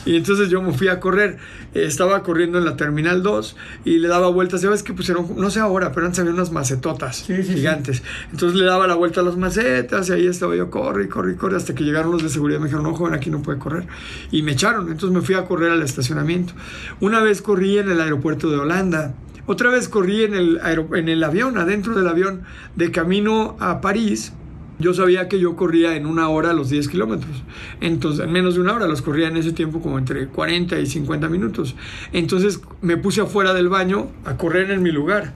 [0.05, 1.37] Y entonces yo me fui a correr.
[1.73, 3.55] estaba corriendo en la Terminal 2
[3.85, 4.61] y le daba vueltas.
[4.61, 8.01] Ya ves que pusieron, no sé ahora, pero antes había unas macetotas gigantes.
[8.31, 11.57] Entonces le daba la vuelta a las macetas y ahí estaba yo, corre, corre, corre,
[11.57, 12.59] hasta que llegaron los de seguridad.
[12.59, 13.87] Me dijeron, no, joven, aquí no puede correr.
[14.31, 14.89] Y me echaron.
[14.89, 16.53] Entonces me fui a correr al estacionamiento.
[17.01, 19.13] Una vez corrí en el aeropuerto de Holanda
[19.47, 22.43] otra vez corrí en el, avión, adentro del avión,
[22.75, 24.33] de camino a París.
[24.77, 27.43] Yo sabía que yo corría en una hora los 10 kilómetros.
[27.81, 30.85] Entonces, en menos de una hora los corría en ese tiempo como entre 40 y
[30.85, 31.75] 50 minutos.
[32.13, 35.33] Entonces me puse afuera del baño a correr en mi lugar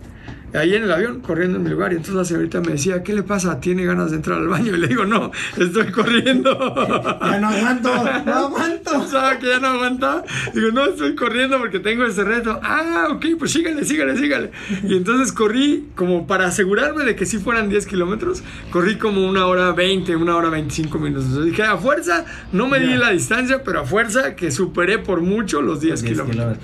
[0.54, 1.94] ahí en el avión, corriendo en mi lugar.
[1.94, 3.60] Y entonces la señorita me decía, ¿qué le pasa?
[3.60, 4.76] ¿Tiene ganas de entrar al baño?
[4.76, 6.52] Y le digo, no, estoy corriendo.
[7.22, 7.90] ya no aguanto,
[8.26, 9.08] no aguanto.
[9.08, 10.24] ¿Sabes que ya no aguanta?
[10.54, 12.60] Digo, no, estoy corriendo porque tengo ese reto.
[12.64, 14.52] Ah, ok, pues sígale, sígale, sígale.
[14.84, 19.46] Y entonces corrí como para asegurarme de que sí fueran 10 kilómetros, corrí como una
[19.46, 21.26] hora 20, una hora 25 minutos.
[21.26, 25.22] Entonces dije, a fuerza, no me di la distancia, pero a fuerza que superé por
[25.22, 26.58] mucho los 10, kilómetros.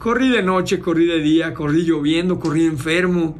[0.00, 3.38] Corrí de noche, corrí de día, corrí lloviendo, corrí enfermo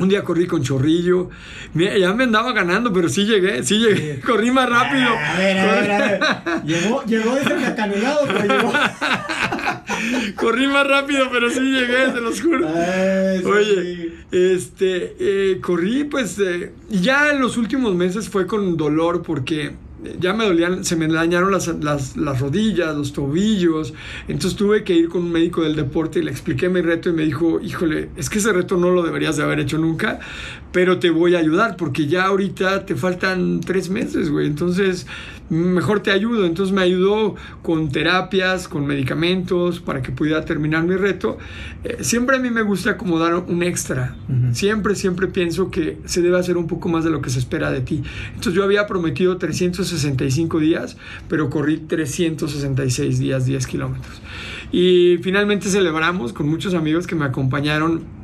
[0.00, 1.28] un día corrí con chorrillo.
[1.74, 4.20] Ya me andaba ganando, pero sí llegué, sí llegué.
[4.26, 5.08] Corrí más rápido.
[5.10, 6.20] A ver, a ver, a ver.
[6.64, 8.72] Llegó, llegó ese cacanelado, pero llegó.
[10.36, 12.66] Corrí más rápido, pero sí llegué, te los juro.
[12.66, 19.72] Oye, este, eh, corrí, pues, eh, ya en los últimos meses fue con dolor porque
[20.18, 23.94] ya me dolían, se me dañaron las, las, las, rodillas, los tobillos.
[24.28, 27.12] Entonces tuve que ir con un médico del deporte y le expliqué mi reto y
[27.12, 30.20] me dijo, híjole, es que ese reto no lo deberías de haber hecho nunca,
[30.72, 34.46] pero te voy a ayudar porque ya ahorita te faltan tres meses, güey.
[34.46, 35.06] Entonces
[35.50, 36.46] mejor te ayudo.
[36.46, 41.38] Entonces me ayudó con terapias, con medicamentos para que pudiera terminar mi reto.
[41.84, 44.16] Eh, siempre a mí me gusta como dar un extra.
[44.52, 47.70] Siempre, siempre pienso que se debe hacer un poco más de lo que se espera
[47.70, 48.02] de ti.
[48.28, 50.96] Entonces yo había prometido 365 días,
[51.28, 54.22] pero corrí 366 días, 10 kilómetros.
[54.72, 58.19] Y finalmente celebramos con muchos amigos que me acompañaron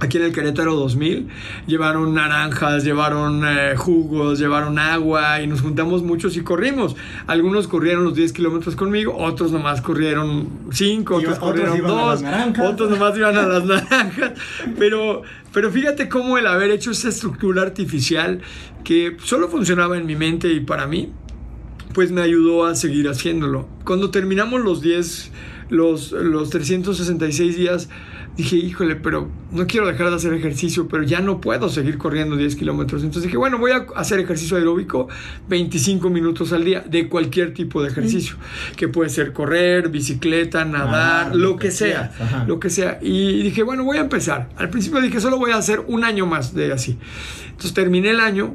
[0.00, 1.28] Aquí en el Querétaro 2000
[1.66, 6.94] llevaron naranjas, llevaron eh, jugos, llevaron agua y nos juntamos muchos y corrimos.
[7.26, 12.24] Algunos corrieron los 10 kilómetros conmigo, otros nomás corrieron 5, otros, corrieron 2,
[12.62, 14.34] otros nomás iban a las naranjas.
[14.78, 15.22] Pero,
[15.52, 18.40] pero fíjate cómo el haber hecho esa estructura artificial
[18.84, 21.12] que solo funcionaba en mi mente y para mí,
[21.92, 23.68] pues me ayudó a seguir haciéndolo.
[23.84, 25.32] Cuando terminamos los 10,
[25.70, 27.88] los, los 366 días,
[28.38, 32.36] dije, híjole, pero no quiero dejar de hacer ejercicio, pero ya no puedo seguir corriendo
[32.36, 33.02] 10 kilómetros.
[33.02, 35.08] Entonces dije, bueno, voy a hacer ejercicio aeróbico
[35.48, 38.36] 25 minutos al día de cualquier tipo de ejercicio,
[38.76, 43.00] que puede ser correr, bicicleta, nadar, lo que sea, lo que sea.
[43.02, 44.48] Y dije, bueno, voy a empezar.
[44.56, 46.96] Al principio dije, solo voy a hacer un año más de así.
[47.48, 48.54] Entonces terminé el año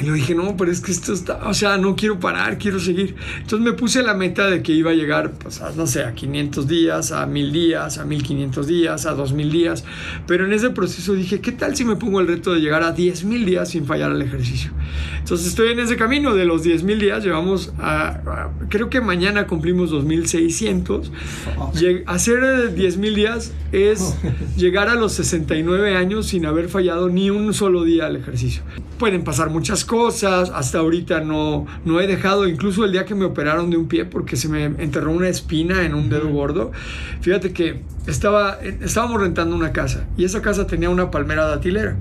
[0.00, 2.78] y yo dije, no, pero es que esto está, o sea, no quiero parar, quiero
[2.78, 3.16] seguir.
[3.38, 6.14] Entonces me puse la meta de que iba a llegar, pues, a, no sé, a
[6.14, 9.84] 500 días, a 1000 días, a 1500 días, a 2000 días.
[10.26, 12.94] Pero en ese proceso dije, ¿qué tal si me pongo el reto de llegar a
[12.94, 14.70] 10.000 días sin fallar al ejercicio?
[15.18, 19.90] Entonces estoy en ese camino de los 10.000 días, llevamos a, creo que mañana cumplimos
[19.90, 21.10] 2600.
[22.06, 24.14] hacer 10.000 días es
[24.56, 28.62] llegar a los 69 años sin haber fallado ni un solo día al ejercicio.
[28.98, 29.87] Pueden pasar muchas cosas,
[30.26, 34.04] hasta ahorita no, no he dejado, incluso el día que me operaron de un pie
[34.04, 36.72] porque se me enterró una espina en un dedo gordo,
[37.20, 41.96] fíjate que estaba, estábamos rentando una casa y esa casa tenía una palmera datilera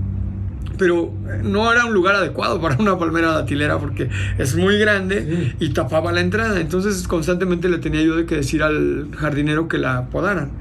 [0.78, 1.12] pero
[1.44, 6.12] no era un lugar adecuado para una palmera datilera porque es muy grande y tapaba
[6.12, 6.60] la entrada.
[6.60, 10.52] Entonces constantemente le tenía yo de que decir al jardinero que la podaran.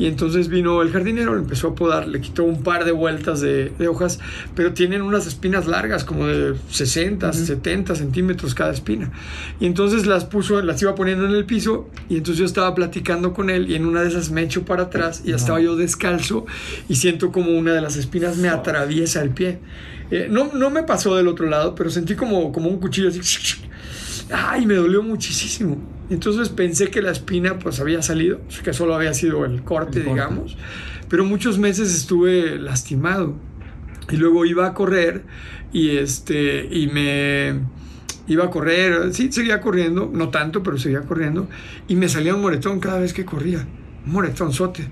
[0.00, 3.42] Y entonces vino el jardinero, le empezó a podar, le quitó un par de vueltas
[3.42, 4.18] de, hojas,
[4.54, 9.12] pero tienen unas espinas largas, como de 60, 70 centímetros cada espina.
[9.60, 13.34] Y entonces las puso, las iba poniendo en el piso, y entonces yo estaba platicando
[13.34, 16.46] con él, y en una de esas me echo para atrás, y estaba yo descalzo,
[16.88, 19.58] y siento como una de las espinas me atraviesa el pie.
[20.10, 23.20] Eh, no, no me pasó del otro lado, pero sentí como, como un cuchillo así.
[24.32, 24.64] ¡Ay!
[24.64, 25.99] Me dolió muchísimo.
[26.10, 30.56] Entonces pensé que la espina pues había salido, que solo había sido el corte, digamos,
[31.08, 33.36] pero muchos meses estuve lastimado.
[34.10, 35.22] Y luego iba a correr
[35.72, 37.60] y este y me
[38.26, 41.48] iba a correr, sí, seguía corriendo, no tanto, pero seguía corriendo.
[41.86, 43.66] Y me salía un moretón cada vez que corría,
[44.04, 44.88] un moretonzote.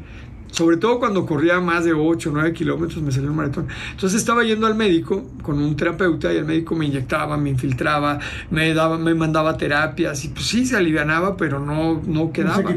[0.50, 3.68] Sobre todo cuando corría más de 8 o 9 kilómetros me salió un maratón.
[3.90, 8.18] Entonces estaba yendo al médico con un terapeuta y el médico me inyectaba, me infiltraba,
[8.50, 12.76] me, daba, me mandaba terapias y pues sí se alivianaba, pero no, no quedaba.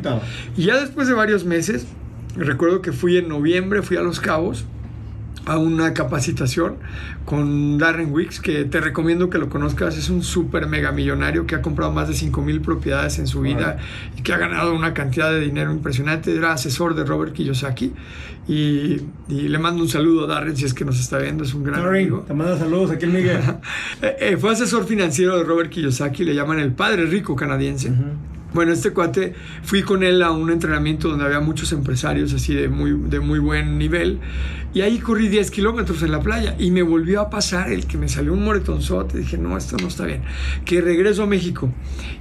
[0.58, 1.88] Y ya después de varios meses,
[2.36, 4.66] recuerdo que fui en noviembre, fui a Los Cabos
[5.46, 6.76] a una capacitación
[7.26, 9.98] con Darren Wicks, que te recomiendo que lo conozcas.
[9.98, 13.42] Es un súper mega millonario que ha comprado más de 5 mil propiedades en su
[13.42, 13.78] vida
[14.18, 16.36] y que ha ganado una cantidad de dinero impresionante.
[16.36, 17.94] Era asesor de Robert Kiyosaki.
[18.48, 21.44] Y, le mando un saludo a Darren si es que nos está viendo.
[21.44, 22.24] Es un gran amigo.
[22.28, 23.42] Te mando saludos aquí, Miguel.
[24.02, 26.24] Eh, eh, fue asesor financiero de Robert Kiyosaki.
[26.24, 27.92] Le llaman el padre rico canadiense.
[28.54, 29.34] Bueno, este cuate,
[29.64, 33.40] fui con él a un entrenamiento donde había muchos empresarios así de muy, de muy
[33.40, 34.20] buen nivel
[34.74, 37.98] y ahí corrí 10 kilómetros en la playa y me volvió a pasar el que
[37.98, 39.20] me salió un moretonzote.
[39.20, 40.24] Dije, no, esto no está bien.
[40.66, 41.74] Que regreso a México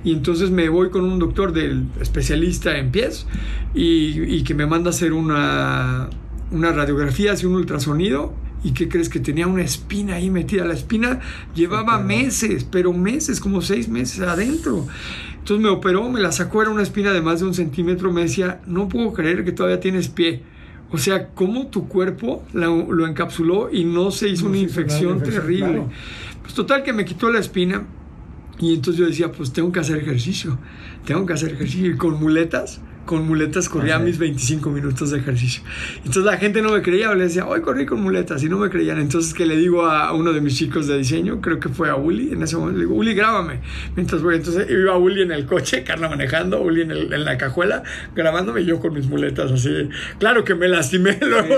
[0.05, 3.27] y entonces me voy con un doctor del especialista en pies
[3.75, 6.11] y, y que me manda a hacer una,
[6.53, 9.09] una radiografía, hace un ultrasonido ¿Y qué crees?
[9.09, 10.65] Que tenía una espina ahí metida.
[10.65, 11.21] La espina
[11.55, 14.87] llevaba meses, pero meses, como seis meses adentro.
[15.41, 18.13] Entonces me operó, me la sacó, era una espina de más de un centímetro.
[18.13, 20.43] Me decía, no puedo creer que todavía tienes pie.
[20.93, 25.85] O sea, cómo tu cuerpo lo, encapsuló y no se hizo una infección, terrible.
[26.43, 27.87] Pues total que me quitó la espina
[28.59, 30.59] y entonces yo decía, pues tengo que hacer ejercicio,
[31.07, 31.93] tengo que hacer ejercicio.
[31.93, 32.81] Y con muletas,
[33.11, 35.65] con muletas corría mis 25 minutos de ejercicio.
[35.97, 38.71] Entonces la gente no me creía, le decía, hoy corrí con muletas y no me
[38.71, 39.01] creían.
[39.01, 41.97] Entonces que le digo a uno de mis chicos de diseño, creo que fue a
[41.97, 43.63] Uli, en ese momento le digo, Uli, grábame.
[43.97, 47.83] Mientras voy, entonces iba Uli en el coche, Carla manejando, Uli en, en la cajuela,
[48.15, 49.89] grabándome yo con mis muletas así.
[50.21, 51.57] Claro que me lastimé luego,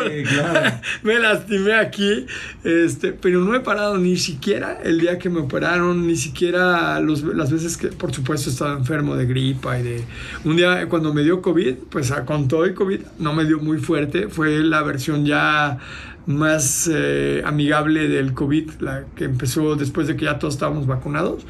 [1.03, 2.25] me lastimé aquí,
[2.65, 7.23] este, pero no he parado ni siquiera el día que me operaron, ni siquiera los,
[7.23, 10.05] las veces que, por supuesto, estaba enfermo de gripa y de...
[10.47, 13.79] Un día cuando me dio COVID, pues con todo el COVID no me dio muy
[13.79, 15.79] fuerte, fue la versión ya
[16.27, 21.45] más eh, amigable del COVID, la que empezó después de que ya todos estábamos vacunados.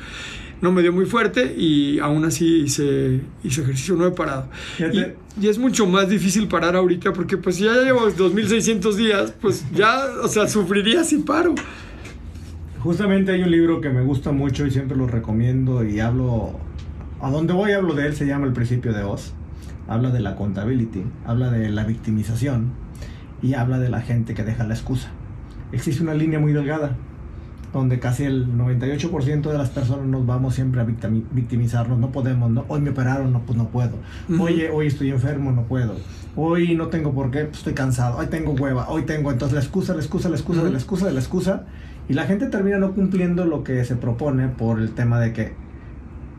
[0.60, 4.48] No me dio muy fuerte y aún así hice, hice ejercicio, no he parado.
[4.78, 9.64] Y, y, es mucho más difícil parar ahorita porque pues ya llevo 2.600 días, pues
[9.74, 11.56] ya, o sea, sufriría si paro.
[12.78, 16.60] Justamente hay un libro que me gusta mucho y siempre lo recomiendo y hablo,
[17.20, 19.34] a donde voy hablo de él, se llama El principio de Oz
[19.88, 22.72] habla de la accountability, habla de la victimización
[23.42, 25.08] y habla de la gente que deja la excusa.
[25.72, 26.96] Existe una línea muy delgada
[27.72, 32.64] donde casi el 98% de las personas nos vamos siempre a victimizarnos, no podemos, ¿no?
[32.68, 33.92] hoy me operaron, no, pues no puedo,
[34.38, 35.94] oye, hoy estoy enfermo, no puedo,
[36.36, 39.60] hoy no tengo por qué, pues estoy cansado, hoy tengo hueva, hoy tengo, entonces la
[39.60, 41.64] excusa, la excusa, la excusa, de la excusa, de la excusa,
[42.08, 45.54] y la gente termina no cumpliendo lo que se propone por el tema de que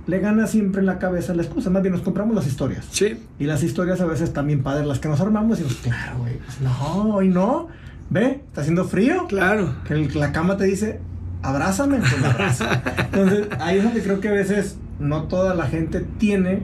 [0.06, 1.70] le gana siempre en la cabeza la excusa.
[1.70, 2.86] Más bien nos compramos las historias.
[2.92, 3.18] Sí.
[3.40, 6.38] Y las historias a veces también padres, las que nos armamos y decimos, claro, güey,
[6.38, 7.68] pues no, hoy no.
[8.10, 9.28] Ve, está haciendo frío.
[9.28, 9.76] Claro.
[9.86, 11.00] Que la cama te dice,
[11.42, 12.82] abrázame, pues me abraza.
[12.98, 16.62] Entonces, ahí es donde creo que a veces no toda la gente tiene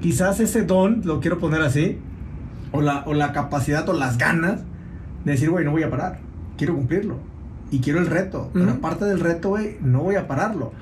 [0.00, 1.98] quizás ese don, lo quiero poner así,
[2.72, 4.60] o la, o la capacidad o las ganas
[5.24, 6.18] de decir, güey, no voy a parar,
[6.58, 7.16] quiero cumplirlo.
[7.70, 10.72] Y quiero el reto, pero aparte del reto, güey, no voy a pararlo.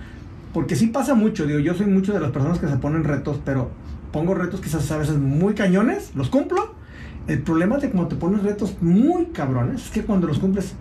[0.52, 3.40] Porque sí pasa mucho, digo, yo soy mucho de las personas que se ponen retos,
[3.44, 3.70] pero
[4.12, 6.74] pongo retos quizás a veces muy cañones, los cumplo.
[7.26, 10.74] El problema de cuando te pones retos muy cabrones es que cuando los cumples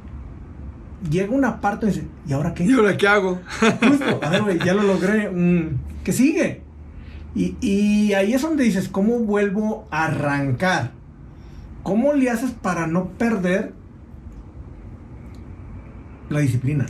[1.10, 2.66] llega una parte y dice, ¿y ahora qué?
[2.66, 3.40] ¿Y ahora qué hago?
[3.60, 6.62] Justo, a ver, güey, ya lo logré, mm, ¿qué sigue?
[7.34, 10.92] Y, y ahí es donde dices, ¿cómo vuelvo a arrancar?
[11.84, 13.74] ¿Cómo le haces para no perder
[16.30, 16.86] la disciplina?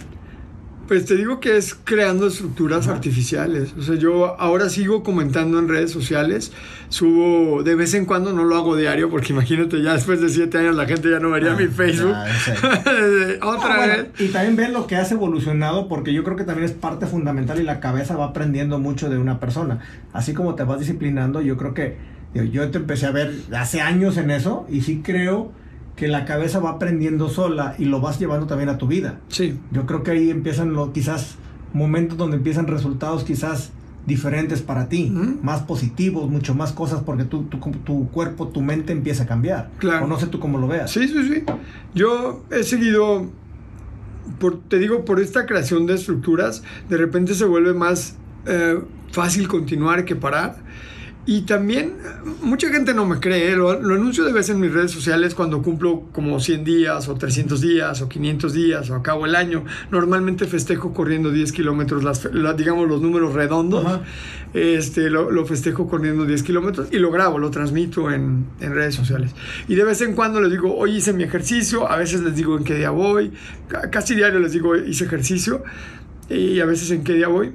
[0.91, 3.73] Pues te digo que es creando estructuras artificiales.
[3.79, 6.51] O sea, yo ahora sigo comentando en redes sociales,
[6.89, 10.57] subo de vez en cuando, no lo hago diario, porque imagínate, ya después de siete
[10.57, 12.11] años la gente ya no vería ah, mi Facebook.
[13.41, 14.07] Otra ah, vez.
[14.19, 17.57] Y también ven lo que has evolucionado, porque yo creo que también es parte fundamental
[17.61, 19.79] y la cabeza va aprendiendo mucho de una persona.
[20.11, 21.95] Así como te vas disciplinando, yo creo que
[22.33, 25.53] yo te empecé a ver hace años en eso y sí creo
[26.01, 29.19] que la cabeza va aprendiendo sola y lo vas llevando también a tu vida.
[29.27, 29.59] Sí.
[29.69, 31.35] Yo creo que ahí empiezan los quizás
[31.73, 33.71] momentos donde empiezan resultados quizás
[34.07, 38.93] diferentes para ti, más positivos, mucho más cosas, porque tu, tu, tu, cuerpo, tu mente
[38.93, 39.69] empieza a cambiar.
[39.77, 40.05] Claro.
[40.05, 40.89] O no sé tú cómo lo veas.
[40.89, 41.43] Sí, sí, sí.
[41.93, 43.29] Yo he seguido,
[44.39, 48.15] por, te digo, por esta creación de estructuras, de repente se vuelve más
[48.47, 48.79] eh,
[49.11, 50.63] fácil continuar que parar.
[51.23, 51.97] Y también
[52.41, 56.07] mucha gente no me cree, lo, anuncio de vez en mis redes sociales cuando cumplo
[56.11, 59.63] como 100 días o 300 días o 500 días o acabo el año.
[59.91, 63.99] Normalmente festejo corriendo 10 kilómetros, las, digamos los números redondos.
[64.55, 69.35] Este, lo, festejo corriendo 10 kilómetros y lo grabo, lo transmito en, en, redes sociales.
[69.67, 72.57] Y de vez en cuando les digo, hoy hice mi ejercicio, a veces les digo
[72.57, 73.31] en qué día voy,
[73.91, 75.63] casi diario les digo hice ejercicio
[76.29, 77.53] y a veces en qué día voy.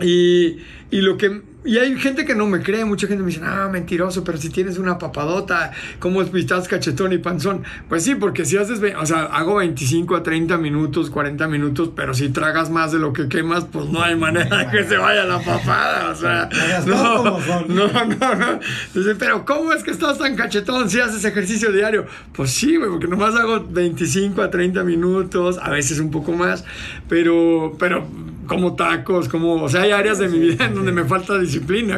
[0.00, 0.58] Y,
[0.90, 3.68] y lo que y hay gente que no me cree, mucha gente me dice, ah,
[3.70, 7.62] mentiroso, pero si tienes una papadota, ¿cómo estás cachetón y panzón?
[7.88, 12.14] Pues sí, porque si haces, o sea, hago 25 a 30 minutos, 40 minutos, pero
[12.14, 15.24] si tragas más de lo que quemas, pues no hay manera de que se vaya
[15.24, 16.48] la papada, o sea,
[16.86, 17.38] no,
[17.68, 18.60] no, no, no.
[18.94, 22.06] Dice, pero ¿cómo es que estás tan cachetón si haces ejercicio diario?
[22.32, 26.64] Pues sí, güey, porque nomás hago 25 a 30 minutos, a veces un poco más,
[27.08, 28.06] pero, pero
[28.46, 31.51] como tacos, como, o sea, hay áreas de mi vida en donde me falta disciplina,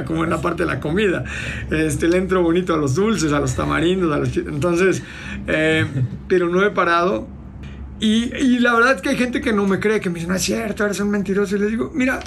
[0.05, 1.25] como en la parte de la comida.
[1.71, 4.37] Este, le entro bonito a los dulces, a los tamarindos, a los...
[4.37, 5.03] Entonces,
[5.47, 5.87] eh,
[6.29, 7.27] pero no he parado.
[8.01, 10.27] Y, y, la verdad es que hay gente que no me cree, que me dice,
[10.27, 11.57] no es cierto, eres un mentiroso.
[11.57, 12.21] Y les digo, mira,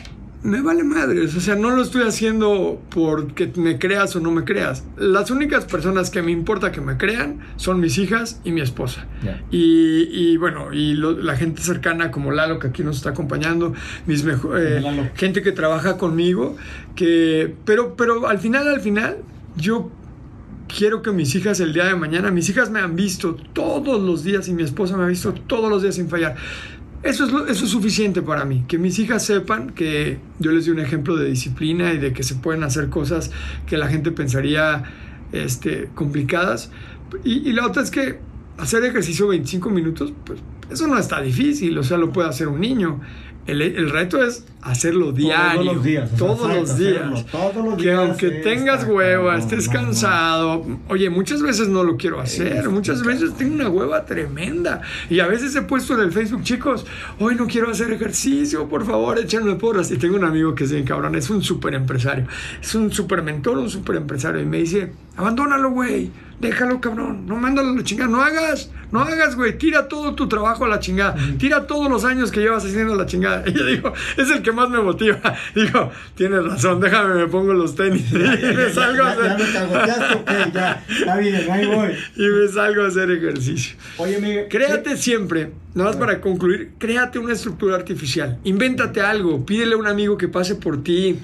[0.47, 1.35] me vale madres.
[1.35, 4.85] O sea, no lo estoy haciendo porque me creas o no me creas.
[4.95, 9.07] Las únicas personas que me importa que me crean son mis hijas y mi esposa.
[9.51, 13.73] Y, y, bueno, y la gente cercana como Lalo, que aquí nos está acompañando,
[14.05, 16.55] mis eh, gente que trabaja conmigo,
[16.95, 19.17] que, pero, pero al final, al final,
[19.57, 19.91] yo
[20.67, 24.23] quiero que mis hijas el día de mañana, mis hijas me han visto todos los
[24.23, 26.35] días y mi esposa me ha visto todos los días sin fallar
[27.03, 30.71] Eso es, eso es suficiente para mí, que mis hijas sepan que yo les di
[30.71, 33.31] un ejemplo de disciplina y de que se pueden hacer cosas
[33.67, 34.83] que la gente pensaría
[35.31, 36.71] este, complicadas.
[37.23, 38.19] Y, y la otra es que
[38.57, 40.39] hacer ejercicio 25 minutos, pues
[40.69, 42.99] eso no está difícil, o sea, lo puede hacer un niño.
[43.47, 45.61] El, reto es hacerlo diario.
[45.61, 46.15] Todos los días.
[46.17, 47.25] Todos, los días.
[47.77, 50.65] que aunque tengas hueva, estés cansado.
[50.89, 52.69] Oye, muchas veces no lo quiero hacer.
[52.69, 54.81] muchas veces tengo una hueva tremenda.
[55.09, 56.85] Y a veces he puesto en el Facebook, chicos,
[57.19, 59.89] hoy no quiero hacer ejercicio, por favor, échenme porras.
[59.91, 62.27] Y tengo un amigo que es bien cabrón, es un súper empresario.
[62.61, 64.41] Es un súper mentor, un súper empresario.
[64.41, 68.99] Y me dice, abandónalo, güey déjalo cabrón, no mándalo a la chingada, no hagas, no
[68.99, 72.63] hagas, güey, tira todo tu trabajo a la chingada, tira todos los años que llevas
[72.63, 73.43] haciendo la chingada.
[73.47, 75.19] Y yo digo, es el que más me motiva.
[75.55, 79.37] Digo, tienes razón, déjame, me pongo los tenis y me salgo a hacer.
[80.53, 81.89] Ya, ya, bien, ahí voy.
[82.15, 83.77] Y me salgo a hacer ejercicio.
[83.97, 84.47] Oye, Miguel.
[84.49, 89.87] Créate siempre, nada más para concluir, créate una estructura artificial, invéntate algo, pídele a un
[89.87, 91.17] amigo que pase por ti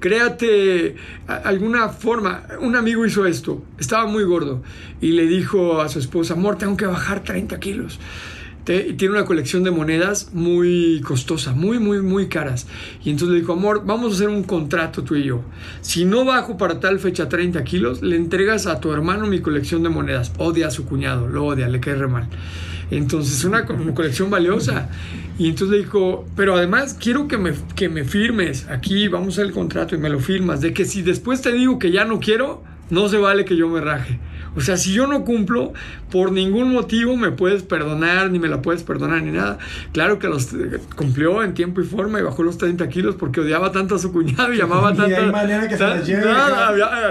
[0.00, 0.96] créate
[1.26, 2.42] alguna forma.
[2.60, 4.62] Un amigo hizo esto, estaba muy gordo
[5.00, 8.00] y le dijo a su esposa, amor, tengo que bajar 30 kilos.
[8.64, 12.66] tiene una colección de monedas muy costosa, muy, muy, muy caras.
[13.04, 15.42] Y entonces le dijo, amor, vamos a hacer un contrato tú y yo.
[15.80, 19.82] Si no bajo para tal fecha 30 kilos, le entregas a tu hermano mi colección
[19.82, 20.32] de monedas.
[20.38, 22.28] Odia a su cuñado, lo odia, le cae re mal.
[22.90, 24.88] Entonces, es una colección valiosa.
[25.40, 29.52] Y entonces le dijo, pero además quiero que me, que me firmes, aquí vamos al
[29.52, 32.62] contrato y me lo firmas, de que si después te digo que ya no quiero,
[32.90, 34.18] no se vale que yo me raje.
[34.56, 35.72] O sea, si yo no cumplo,
[36.10, 39.58] por ningún motivo me puedes perdonar, ni me la puedes perdonar, ni nada.
[39.92, 40.48] Claro que los
[40.96, 44.12] cumplió en tiempo y forma y bajó los 30 kilos porque odiaba tanto a su
[44.12, 45.10] cuñado y llamaba tanto.
[45.10, 46.30] Y hay manera que se las lleve.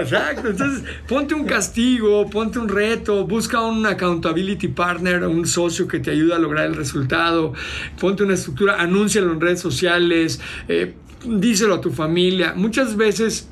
[0.00, 0.48] exacto.
[0.48, 6.10] Entonces, ponte un castigo, ponte un reto, busca un accountability partner, un socio que te
[6.10, 7.54] ayude a lograr el resultado,
[7.98, 10.94] ponte una estructura, anúncialo en redes sociales, eh,
[11.26, 12.54] díselo a tu familia.
[12.56, 13.49] Muchas veces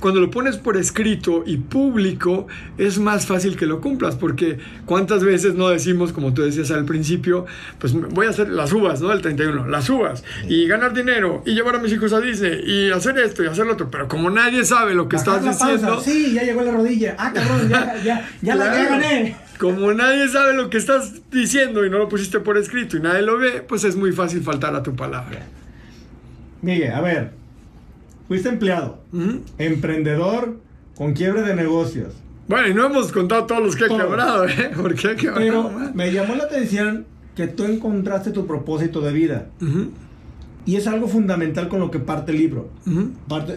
[0.00, 2.46] cuando lo pones por escrito y público,
[2.78, 6.84] es más fácil que lo cumplas, porque cuántas veces no decimos, como tú decías al
[6.84, 7.46] principio,
[7.78, 9.12] pues voy a hacer las uvas, ¿no?
[9.12, 12.90] El 31, las uvas, y ganar dinero, y llevar a mis hijos a Disney, y
[12.90, 16.00] hacer esto y hacer lo otro, pero como nadie sabe lo que estás diciendo...
[16.00, 19.36] Sí, ya llegó la rodilla, ah, cabrón, ya, ya, ya, la, gané.
[19.58, 23.22] Como nadie sabe lo que estás diciendo y no lo pusiste por escrito y nadie
[23.22, 25.46] lo ve, pues es muy fácil faltar a tu palabra.
[26.62, 27.32] Miguel, a ver,
[28.28, 29.00] Fuiste empleado,
[29.58, 30.58] emprendedor
[30.96, 32.14] con quiebre de negocios.
[32.48, 34.70] Bueno, y no hemos contado todos los que ha quebrado, ¿eh?
[34.80, 35.38] Porque ha quebrado.
[35.38, 39.46] Pero me llamó la atención que tú encontraste tu propósito de vida.
[40.64, 42.70] Y es algo fundamental con lo que parte el libro.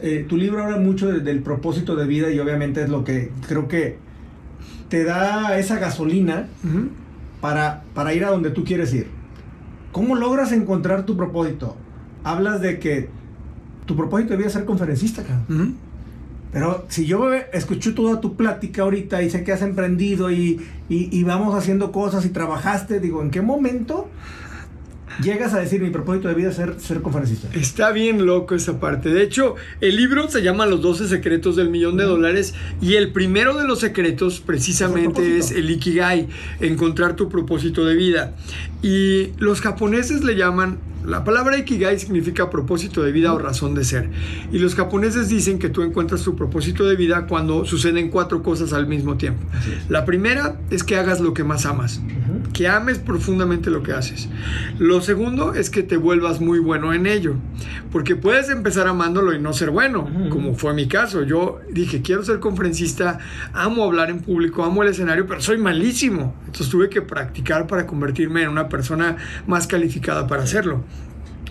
[0.02, 3.68] Eh, tu libro habla mucho del propósito de vida y obviamente es lo que creo
[3.68, 3.98] que
[4.90, 6.48] te da esa gasolina
[7.42, 9.08] para, para ir a donde tú quieres ir.
[9.92, 11.76] ¿Cómo logras encontrar tu propósito?
[12.24, 13.10] Hablas de que
[13.90, 15.76] tu propósito debía ser conferencista, cabrón.
[16.54, 21.24] Pero si yo escucho toda tu plática ahorita y sé que has emprendido y, y,
[21.24, 24.08] vamos haciendo cosas y trabajaste, digo, ¿en qué momento
[25.22, 27.50] llegas a decir mi propósito de vida es ser, ser conferencista?
[27.54, 29.10] Está bien loco esa parte.
[29.10, 33.12] De hecho, el libro se llama Los 12 secretos del millón de dólares y el
[33.12, 36.28] primero de los secretos precisamente es el Ikigai,
[36.60, 38.34] encontrar tu propósito de vida.
[38.82, 43.86] Y los japoneses le llaman la palabra Ikigai significa propósito de vida o razón de
[43.86, 44.10] ser.
[44.52, 48.74] Y los japoneses dicen que tú encuentras tu propósito de vida cuando suceden cuatro cosas
[48.74, 49.42] al mismo tiempo.
[49.88, 52.02] La primera es que hagas lo que más amas,
[52.54, 54.28] que ames profundamente lo que haces.
[54.78, 57.34] Lo segundo es que te vuelvas muy bueno en ello,
[57.92, 61.24] porque puedes empezar amándolo y no ser bueno, como fue mi caso.
[61.24, 63.18] Yo dije, quiero ser conferencista,
[63.52, 66.36] amo hablar en público, amo el escenario, pero soy malísimo.
[66.42, 70.84] Entonces tuve que practicar para convertirme en una persona más calificada para hacerlo.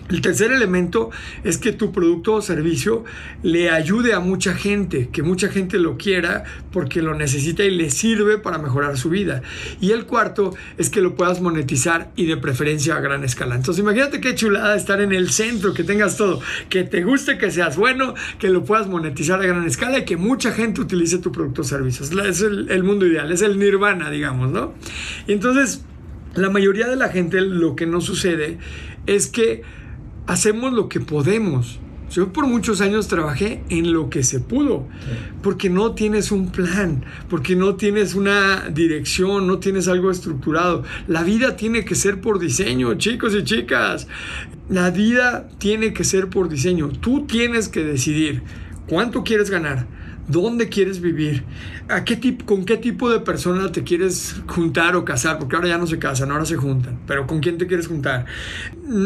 [0.09, 1.11] El tercer elemento
[1.43, 3.03] es que tu producto o servicio
[3.43, 7.91] le ayude a mucha gente, que mucha gente lo quiera porque lo necesita y le
[7.91, 9.43] sirve para mejorar su vida.
[9.79, 13.55] Y el cuarto es que lo puedas monetizar y de preferencia a gran escala.
[13.55, 17.51] Entonces imagínate qué chulada estar en el centro, que tengas todo, que te guste, que
[17.51, 21.31] seas bueno, que lo puedas monetizar a gran escala y que mucha gente utilice tu
[21.31, 22.03] producto o servicio.
[22.23, 24.73] Es el, el mundo ideal, es el nirvana, digamos, ¿no?
[25.27, 25.83] Y entonces,
[26.33, 28.57] la mayoría de la gente lo que no sucede
[29.05, 29.63] es que
[30.29, 31.79] hacemos lo que podemos.
[32.11, 34.87] Yo por muchos años trabajé en lo que se pudo,
[35.41, 40.83] porque no tienes un plan, porque no tienes una dirección, no tienes algo estructurado.
[41.07, 44.07] La vida tiene que ser por diseño, chicos y chicas.
[44.69, 46.89] La vida tiene que ser por diseño.
[46.89, 48.43] Tú tienes que decidir
[48.87, 49.87] cuánto quieres ganar,
[50.29, 51.43] ¿Dónde quieres vivir?
[51.89, 55.39] ¿A qué tipo, ¿Con qué tipo de persona te quieres juntar o casar?
[55.39, 56.99] Porque ahora ya no se casan, ahora se juntan.
[57.07, 58.27] Pero ¿con quién te quieres juntar?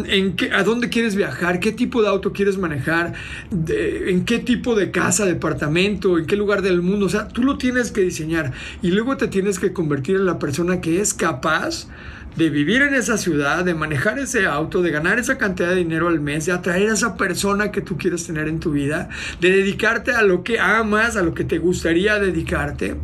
[0.05, 1.61] ¿En qué, ¿A dónde quieres viajar?
[1.61, 3.13] ¿Qué tipo de auto quieres manejar?
[3.51, 6.17] ¿En qué tipo de casa, departamento?
[6.17, 7.05] ¿En qué lugar del mundo?
[7.05, 8.51] O sea, tú lo tienes que diseñar.
[8.82, 11.88] Y luego te tienes que convertir en la persona que es capaz
[12.36, 16.07] de vivir en esa ciudad, de manejar ese auto, de ganar esa cantidad de dinero
[16.07, 19.09] al mes, de atraer a esa persona que tú quieres tener en tu vida,
[19.39, 22.95] de dedicarte a lo que amas, a lo que te gustaría dedicarte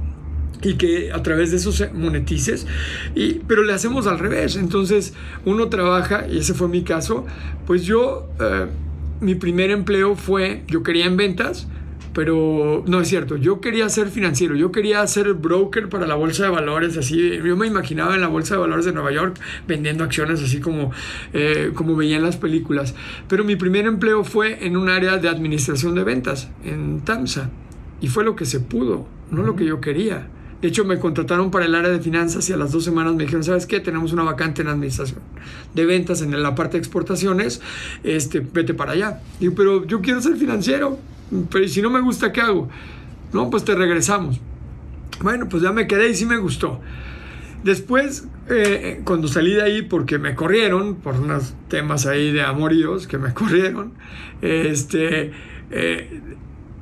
[0.62, 2.68] y que a través de eso se monetices,
[3.16, 4.56] y, pero le hacemos al revés.
[4.56, 5.14] Entonces
[5.46, 7.26] uno trabaja, y ese fue mi caso,
[7.66, 8.66] pues yo, eh,
[9.22, 11.68] mi primer empleo fue, yo quería en ventas,
[12.14, 16.44] pero no es cierto, yo quería ser financiero, yo quería ser broker para la bolsa
[16.44, 20.04] de valores, así, yo me imaginaba en la bolsa de valores de Nueva York vendiendo
[20.04, 20.92] acciones así como,
[21.34, 22.96] eh, como veía en las películas,
[23.28, 27.50] pero mi primer empleo fue en un área de administración de ventas, en TAMSA,
[28.02, 30.28] y fue lo que se pudo, no lo que yo quería.
[30.62, 33.24] De hecho, me contrataron para el área de finanzas y a las dos semanas me
[33.24, 33.80] dijeron, ¿sabes qué?
[33.80, 35.20] Tenemos una vacante en administración
[35.74, 37.62] de ventas en la parte de exportaciones,
[38.04, 39.22] este, vete para allá.
[39.40, 41.00] Digo, pero yo quiero ser financiero
[41.50, 42.70] pero si no me gusta, ¿qué hago?
[43.34, 44.40] No, pues te regresamos.
[45.22, 46.80] Bueno, pues ya me quedé y sí me gustó.
[47.64, 53.06] Después, eh, cuando salí de ahí, porque me corrieron, por unos temas ahí de amoríos
[53.06, 53.94] que me corrieron,
[54.42, 55.32] este,
[55.72, 56.22] eh,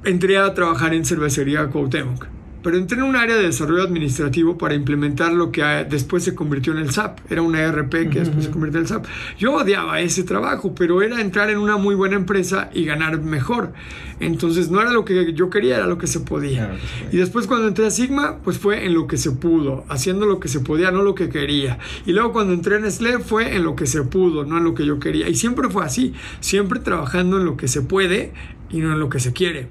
[0.05, 2.27] entré a trabajar en cervecería Cuauhtémoc
[2.67, 6.35] pero entré en un área de desarrollo administrativo para implementar lo que ah, después se
[6.35, 7.19] convirtió en el SAP.
[7.31, 9.05] Era una ERP que después se convirtió en el SAP.
[9.39, 13.71] Yo odiaba ese trabajo, pero era entrar en una muy buena empresa y ganar mejor.
[14.19, 16.77] Entonces no era lo que yo quería, era lo que se podía.
[17.09, 20.41] Y después cuando entré a Sigma, pues fue en lo que se pudo, haciendo lo
[20.41, 21.79] que se podía, no lo que quería.
[22.05, 24.73] Y luego cuando entré en SLE fue en lo que se pudo, no en lo
[24.73, 25.29] que yo quería.
[25.29, 28.33] Y siempre fue así, siempre trabajando en lo que se puede
[28.69, 29.69] y no en lo que se quiere.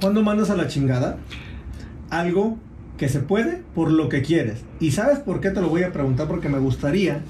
[0.00, 1.18] ¿Cuándo mandas a la chingada?
[2.10, 2.58] Algo
[2.96, 4.64] que se puede por lo que quieres.
[4.80, 6.28] ¿Y sabes por qué te lo voy a preguntar?
[6.28, 7.20] Porque me gustaría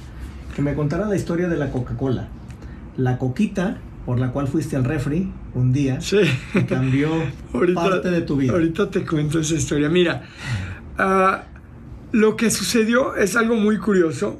[0.54, 2.28] que me contara la historia de la Coca-Cola.
[2.96, 6.18] La coquita por la cual fuiste al refri un día sí.
[6.54, 7.10] y cambió
[7.74, 8.52] parte de tu vida.
[8.52, 9.88] Ahorita te cuento esa historia.
[9.88, 10.22] Mira,
[10.96, 11.42] ah,
[12.12, 14.38] lo que sucedió es algo muy curioso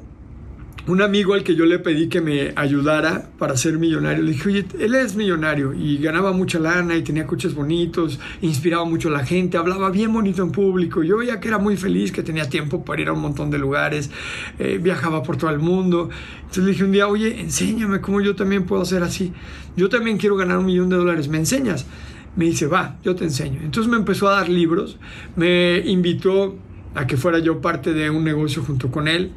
[0.87, 4.47] un amigo al que yo le pedí que me ayudara para ser millonario, le dije,
[4.47, 9.11] oye, él es millonario y ganaba mucha lana y tenía coches bonitos, inspiraba mucho a
[9.11, 11.03] la gente, hablaba bien bonito en público.
[11.03, 13.57] Yo veía que era muy feliz, que tenía tiempo para ir a un montón de
[13.57, 14.09] lugares,
[14.59, 16.09] eh, viajaba por todo el mundo.
[16.39, 19.33] Entonces le dije un día, oye, enséñame cómo yo también puedo ser así.
[19.75, 21.85] Yo también quiero ganar un millón de dólares, ¿me enseñas?
[22.37, 23.59] Me dice, va, yo te enseño.
[23.61, 24.97] Entonces me empezó a dar libros,
[25.35, 26.55] me invitó
[26.95, 29.33] a que fuera yo parte de un negocio junto con él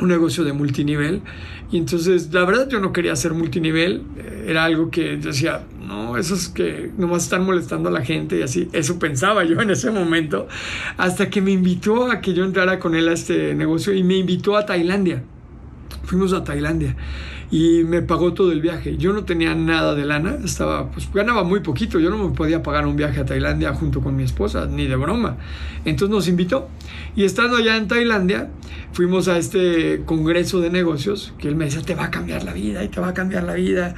[0.00, 1.22] un negocio de multinivel.
[1.70, 4.02] Y entonces, la verdad, yo no quería hacer multinivel.
[4.16, 8.38] Eh, era algo que decía, no, eso es que nomás están molestando a la gente
[8.38, 8.68] y así.
[8.72, 10.48] Eso pensaba yo en ese momento.
[10.96, 14.16] Hasta que me invitó a que yo entrara con él a este negocio y me
[14.16, 15.22] invitó a Tailandia.
[16.04, 16.96] Fuimos a Tailandia
[17.50, 18.96] y me pagó todo el viaje.
[18.96, 22.62] Yo no tenía nada de lana, estaba, pues ganaba muy poquito, yo no me podía
[22.62, 25.36] pagar un viaje a Tailandia junto con mi esposa, ni de broma.
[25.84, 26.68] Entonces nos invitó
[27.16, 28.50] y estando allá en Tailandia,
[28.92, 32.52] fuimos a este congreso de negocios que él me decía, te va a cambiar la
[32.52, 33.94] vida y te va a cambiar la vida.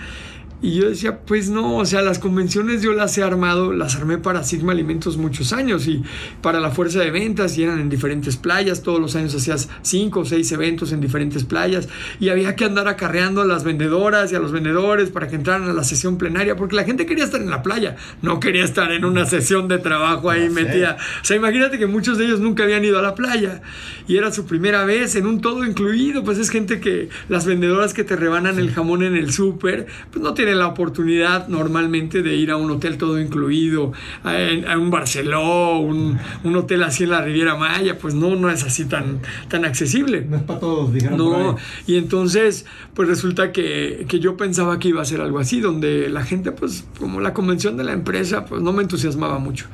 [0.62, 4.16] Y yo decía, pues no, o sea, las convenciones yo las he armado, las armé
[4.16, 6.02] para Sigma Alimentos muchos años y
[6.40, 10.20] para la fuerza de ventas y eran en diferentes playas, todos los años hacías cinco
[10.20, 11.90] o seis eventos en diferentes playas
[12.20, 15.68] y había que andar acarreando a las vendedoras y a los vendedores para que entraran
[15.68, 18.90] a la sesión plenaria porque la gente quería estar en la playa, no quería estar
[18.92, 20.96] en una sesión de trabajo ahí metida.
[21.20, 23.60] O sea, imagínate que muchos de ellos nunca habían ido a la playa
[24.08, 27.92] y era su primera vez en un todo incluido, pues es gente que las vendedoras
[27.92, 32.36] que te rebanan el jamón en el súper, pues no tienen la oportunidad normalmente de
[32.36, 33.92] ir a un hotel todo incluido,
[34.24, 38.62] a, un Barceló, un, un, hotel así en la Riviera Maya, pues no, no es
[38.64, 40.26] así tan, tan accesible.
[40.28, 41.18] No es para todos, dijeron.
[41.18, 45.60] No, y entonces, pues resulta que, que, yo pensaba que iba a ser algo así,
[45.60, 49.66] donde la gente, pues como la convención de la empresa, pues no me entusiasmaba mucho.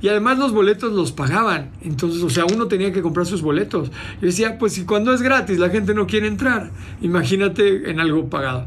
[0.00, 3.90] Y además los boletos los pagaban, entonces, o sea, uno tenía que comprar sus boletos.
[4.20, 6.70] Yo decía, pues si cuando es gratis la gente no quiere entrar,
[7.00, 8.66] imagínate en algo pagado.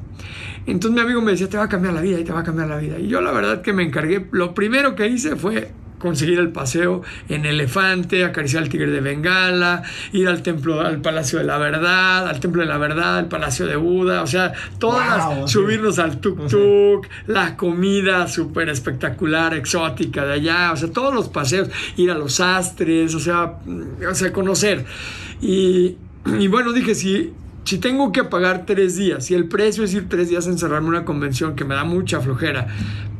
[0.65, 2.43] Entonces mi amigo me decía, te va a cambiar la vida y te va a
[2.43, 2.99] cambiar la vida.
[2.99, 5.71] Y yo la verdad que me encargué, lo primero que hice fue
[6.03, 11.39] conseguir el paseo en elefante, acariciar al tigre de Bengala, ir al templo, al Palacio
[11.39, 15.49] de la Verdad, al Templo de la Verdad, al Palacio de Buda, o sea, todas,
[15.49, 21.69] subirnos al tuk-tuk, la comida súper espectacular, exótica de allá, o sea, todos los paseos,
[21.95, 23.59] ir a los astres, o sea,
[24.09, 24.85] o sea conocer.
[25.41, 25.95] Y,
[26.37, 27.31] y bueno, dije, si
[27.65, 30.87] si tengo que pagar tres días, si el precio es ir tres días a encerrarme
[30.87, 32.67] en una convención que me da mucha flojera,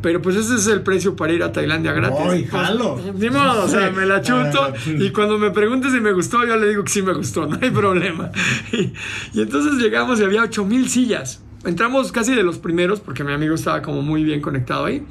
[0.02, 2.20] pero pues ese es el precio para ir a Tailandia gratis.
[2.22, 3.00] ¡Ay, pues, jalo!
[3.18, 6.58] Ni modo, o sea, me la chuto y cuando me preguntes si me gustó, yo
[6.58, 8.32] le digo que sí me gustó, no hay problema.
[8.74, 8.94] Y,
[9.34, 11.42] y entonces llegamos y había 8000 sillas.
[11.66, 15.06] Entramos casi de los primeros, porque mi amigo estaba como muy bien conectado ahí,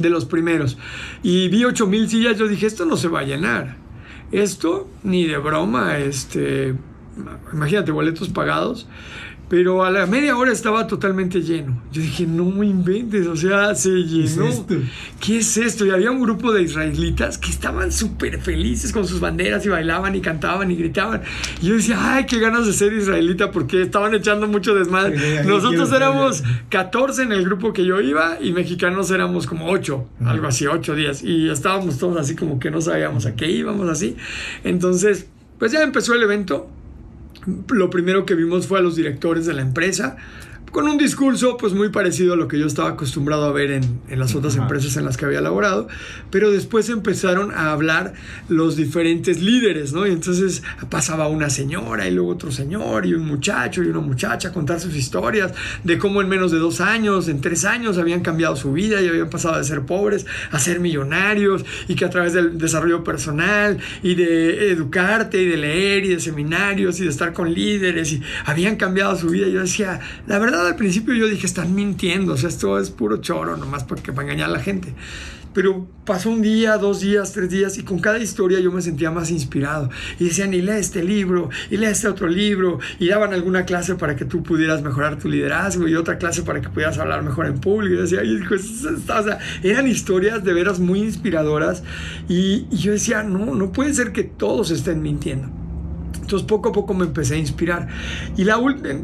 [0.00, 0.76] de los primeros.
[1.22, 3.76] Y vi 8000 sillas, yo dije, esto no se va a llenar.
[4.32, 6.74] Esto, ni de broma, este,
[7.52, 8.86] imagínate, boletos pagados.
[9.48, 11.80] Pero a la media hora estaba totalmente lleno.
[11.90, 14.44] Yo dije, no me inventes, o sea, se llenó.
[14.44, 14.74] ¿Qué es esto?
[15.20, 15.86] ¿Qué es esto?
[15.86, 20.14] Y había un grupo de israelitas que estaban súper felices con sus banderas y bailaban
[20.14, 21.22] y cantaban y gritaban.
[21.62, 25.18] Y yo decía, ay, qué ganas de ser israelita porque estaban echando mucho desmadre.
[25.18, 26.62] Sí, Nosotros éramos saber.
[26.68, 30.94] 14 en el grupo que yo iba y mexicanos éramos como 8, algo así, 8
[30.94, 31.22] días.
[31.24, 34.14] Y estábamos todos así como que no sabíamos a qué íbamos así.
[34.62, 35.26] Entonces,
[35.58, 36.68] pues ya empezó el evento
[37.70, 40.16] lo primero que vimos fue a los directores de la empresa
[40.70, 44.00] con un discurso pues muy parecido a lo que yo estaba acostumbrado a ver en,
[44.08, 44.62] en las otras Ajá.
[44.62, 45.88] empresas en las que había laborado,
[46.30, 48.14] pero después empezaron a hablar
[48.48, 50.06] los diferentes líderes, ¿no?
[50.06, 54.48] Y entonces pasaba una señora y luego otro señor y un muchacho y una muchacha
[54.48, 55.52] a contar sus historias
[55.84, 59.08] de cómo en menos de dos años, en tres años habían cambiado su vida y
[59.08, 63.78] habían pasado de ser pobres a ser millonarios y que a través del desarrollo personal
[64.02, 68.22] y de educarte y de leer y de seminarios y de estar con líderes y
[68.44, 69.48] habían cambiado su vida.
[69.48, 73.18] Yo decía, la verdad al principio yo dije, están mintiendo, o sea, esto es puro
[73.18, 74.94] choro, nomás porque para engañar a la gente.
[75.54, 79.10] Pero pasó un día, dos días, tres días y con cada historia yo me sentía
[79.10, 79.90] más inspirado.
[80.18, 83.94] Y decían, y lee este libro, y lee este otro libro, y daban alguna clase
[83.94, 87.46] para que tú pudieras mejorar tu liderazgo y otra clase para que pudieras hablar mejor
[87.46, 88.02] en público.
[88.02, 91.82] Decía, y o sea, eran historias de veras muy inspiradoras.
[92.28, 95.57] Y, y yo decía, no, no puede ser que todos estén mintiendo.
[96.14, 97.88] Entonces poco a poco me empecé a inspirar.
[98.36, 98.58] Y la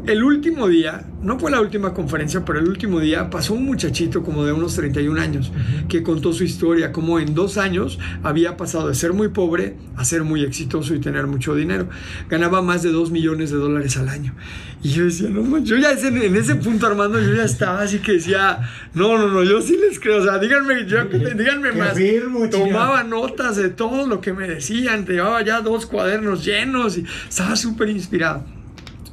[0.05, 4.21] el último día, no fue la última conferencia, pero el último día pasó un muchachito
[4.21, 5.51] como de unos 31 años
[5.89, 10.05] que contó su historia, como en dos años había pasado de ser muy pobre a
[10.05, 11.89] ser muy exitoso y tener mucho dinero.
[12.29, 14.35] Ganaba más de 2 millones de dólares al año.
[14.83, 17.97] Y yo decía, no, man, yo ya en ese punto, Armando, yo ya estaba así
[17.99, 18.59] que decía,
[18.93, 20.19] no, no, no, yo sí les creo.
[20.21, 21.05] O sea, díganme, yo-
[21.35, 21.95] díganme más.
[21.97, 22.47] firmo.
[22.49, 27.55] Tomaba notas de todo lo que me decían, llevaba ya dos cuadernos llenos y estaba
[27.55, 28.43] súper inspirado.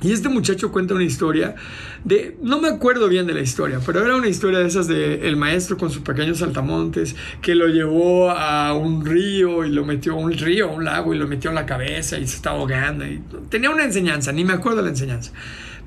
[0.02, 1.54] Y este muchacho cuenta una historia
[2.04, 5.28] de, no me acuerdo bien de la historia, pero era una historia de esas de
[5.28, 10.14] el maestro con sus pequeños saltamontes que lo llevó a un río y lo metió
[10.14, 12.58] a un río, a un lago y lo metió en la cabeza y se estaba
[12.58, 13.06] ahogando.
[13.06, 15.30] Y tenía una enseñanza, ni me acuerdo la enseñanza.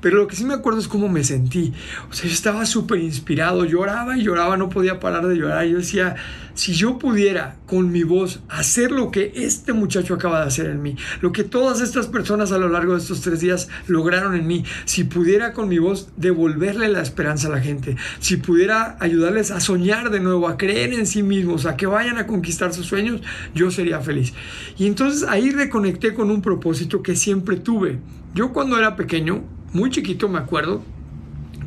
[0.00, 1.72] Pero lo que sí me acuerdo es cómo me sentí.
[2.10, 5.66] O sea, yo estaba súper inspirado, lloraba y lloraba, no podía parar de llorar.
[5.66, 6.16] Yo decía,
[6.56, 10.82] si yo pudiera con mi voz hacer lo que este muchacho acaba de hacer en
[10.82, 14.46] mí, lo que todas estas personas a lo largo de estos tres días lograron en
[14.46, 19.50] mí, si pudiera con mi voz devolverle la esperanza a la gente, si pudiera ayudarles
[19.50, 22.86] a soñar de nuevo, a creer en sí mismos, a que vayan a conquistar sus
[22.86, 23.20] sueños,
[23.54, 24.32] yo sería feliz.
[24.78, 27.98] Y entonces ahí reconecté con un propósito que siempre tuve.
[28.34, 29.44] Yo cuando era pequeño,
[29.76, 30.82] muy chiquito me acuerdo,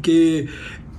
[0.02, 0.48] que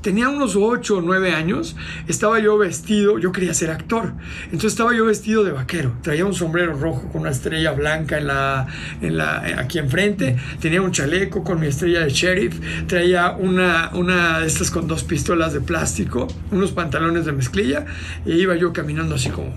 [0.01, 1.77] tenía unos 8 o 9 años,
[2.09, 4.15] estaba yo vestido, yo quería ser actor,
[4.45, 8.29] entonces estaba yo vestido de vaquero, traía un sombrero rojo con una estrella blanca en
[8.29, 8.67] la,
[9.03, 14.39] en la, aquí enfrente, tenía un chaleco con mi estrella de sheriff, traía una, una
[14.41, 17.85] de estas con dos pistolas de plástico, unos pantalones de mezclilla,
[18.25, 19.53] y iba yo caminando así como,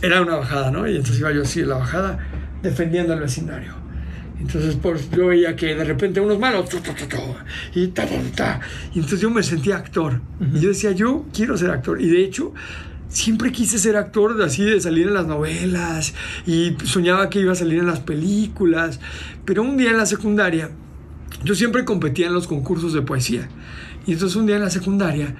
[0.00, 0.88] era una bajada, ¿no?
[0.88, 2.18] Y entonces iba yo así en la bajada,
[2.62, 3.79] defendiendo al vecindario.
[4.40, 6.66] Entonces pues, yo veía que de repente unos malos
[7.74, 8.60] y ta, ta, ta.
[8.94, 10.20] Y entonces yo me sentía actor.
[10.54, 12.00] Y yo decía, yo quiero ser actor.
[12.00, 12.54] Y de hecho,
[13.08, 16.14] siempre quise ser actor así, de salir en las novelas.
[16.46, 18.98] Y soñaba que iba a salir en las películas.
[19.44, 20.70] Pero un día en la secundaria,
[21.44, 23.48] yo siempre competía en los concursos de poesía.
[24.06, 25.34] Y entonces un día en la secundaria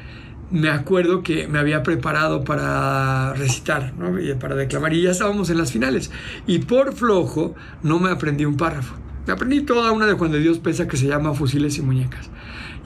[0.50, 4.16] me acuerdo que me había preparado para recitar, ¿no?
[4.38, 6.10] Para declamar, y ya estábamos en las finales.
[6.46, 8.96] Y por flojo no me aprendí un párrafo.
[9.26, 12.30] Me aprendí toda una de cuando Dios pesa que se llama Fusiles y Muñecas.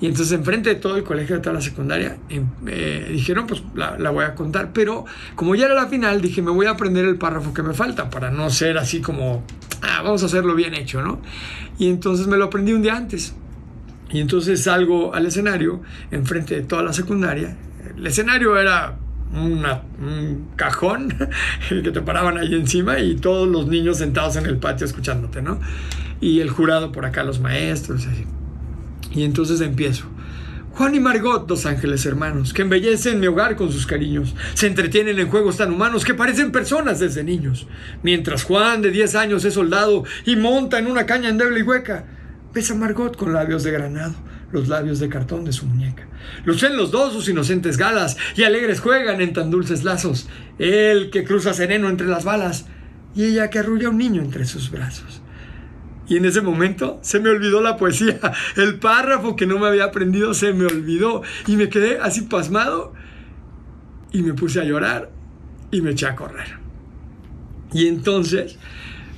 [0.00, 3.62] Y entonces enfrente de todo el colegio de toda la secundaria em- eh, dijeron, pues
[3.74, 4.72] la, la voy a contar.
[4.72, 7.72] Pero como ya era la final, dije, me voy a aprender el párrafo que me
[7.72, 9.44] falta para no ser así como,
[9.80, 11.22] ah, vamos a hacerlo bien hecho, ¿no?
[11.78, 13.34] Y entonces me lo aprendí un día antes.
[14.14, 15.82] Y entonces salgo al escenario,
[16.12, 17.56] enfrente de toda la secundaria.
[17.96, 18.96] El escenario era
[19.34, 21.12] un cajón
[21.68, 25.58] que te paraban ahí encima y todos los niños sentados en el patio escuchándote, ¿no?
[26.20, 28.24] Y el jurado por acá, los maestros, así.
[29.10, 30.06] Y entonces empiezo.
[30.74, 35.18] Juan y Margot, dos ángeles hermanos, que embellecen mi hogar con sus cariños, se entretienen
[35.18, 37.66] en juegos tan humanos que parecen personas desde niños.
[38.04, 42.04] Mientras Juan, de 10 años, es soldado y monta en una caña endeble y hueca,
[42.54, 44.14] ves a Margot con labios de granado,
[44.52, 46.06] los labios de cartón de su muñeca.
[46.44, 50.28] Lucen los dos sus inocentes galas y alegres juegan en tan dulces lazos.
[50.58, 52.66] Él que cruza sereno entre las balas
[53.14, 55.20] y ella que arrulla un niño entre sus brazos.
[56.06, 58.20] Y en ese momento se me olvidó la poesía.
[58.56, 61.22] El párrafo que no me había aprendido se me olvidó.
[61.46, 62.92] Y me quedé así pasmado.
[64.12, 65.10] Y me puse a llorar
[65.70, 66.58] y me eché a correr.
[67.72, 68.58] Y entonces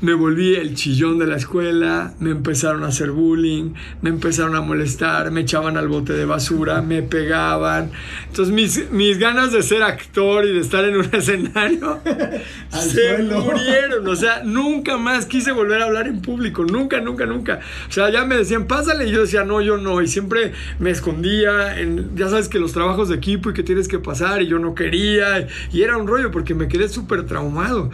[0.00, 4.60] me volví el chillón de la escuela, me empezaron a hacer bullying, me empezaron a
[4.60, 7.90] molestar, me echaban al bote de basura, me pegaban.
[8.28, 12.00] Entonces mis, mis ganas de ser actor y de estar en un escenario
[12.70, 14.06] se murieron.
[14.06, 17.60] O sea, nunca más quise volver a hablar en público, nunca, nunca, nunca.
[17.88, 20.02] O sea, ya me decían, pásale, y yo decía, no, yo no.
[20.02, 23.88] Y siempre me escondía en, ya sabes que los trabajos de equipo y que tienes
[23.88, 25.48] que pasar, y yo no quería.
[25.72, 27.90] Y era un rollo porque me quedé súper traumado.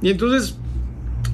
[0.00, 0.56] Y entonces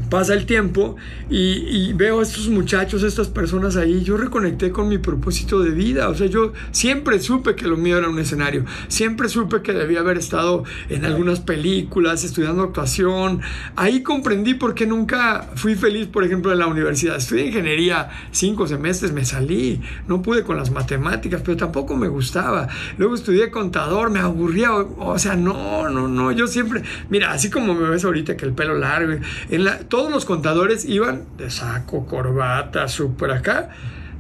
[0.09, 0.97] pasa el tiempo
[1.30, 6.09] y, veo a estos muchachos, estas personas ahí, yo reconecté con mi propósito de vida,
[6.09, 10.01] o sea, yo siempre supe que lo mío era un escenario, siempre supe que debía
[10.01, 13.40] haber estado en algunas películas, estudiando actuación,
[13.76, 18.66] ahí comprendí por qué nunca fui feliz, por ejemplo, en la universidad, estudié ingeniería cinco
[18.66, 24.10] semestres, me salí, no pude con las matemáticas, pero tampoco me gustaba, luego estudié contador,
[24.10, 28.36] me aburría, o, sea, no, no, no, yo siempre, mira, así como me ves ahorita
[28.36, 29.14] que el pelo largo,
[29.51, 33.70] en la, todos los contadores iban de saco, corbata, súper acá.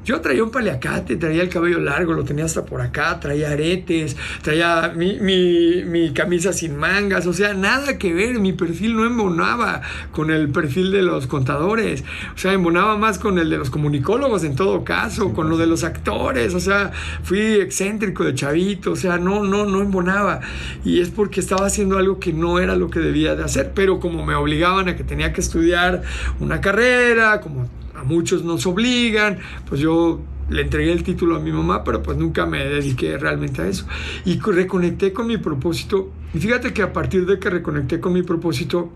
[0.04, 4.16] Yo traía un paliacate, traía el cabello largo, lo tenía hasta por acá, traía aretes,
[4.42, 10.30] traía mi, camisa sin mangas, o sea, nada que ver, mi perfil no embonaba con
[10.30, 12.04] el perfil de los contadores,
[12.34, 15.66] o sea, embonaba más con el de los comunicólogos en todo caso, con lo de
[15.66, 16.90] los actores, o sea,
[17.22, 20.40] fui excéntrico de chavito, o sea, no, no, no embonaba.
[20.84, 24.00] Y es porque estaba haciendo algo que no era lo que debía de hacer, pero
[24.00, 26.02] como me obligaban a que tenía que estudiar
[26.40, 27.68] una carrera, como
[27.98, 29.38] a muchos nos obligan,
[29.68, 30.20] pues yo
[30.50, 33.86] le entregué el título a mi mamá, pero pues nunca me dediqué realmente a eso.
[34.24, 36.10] Y reconecté con mi propósito.
[36.32, 38.90] Y fíjate que a partir de que reconecté con mi propósito,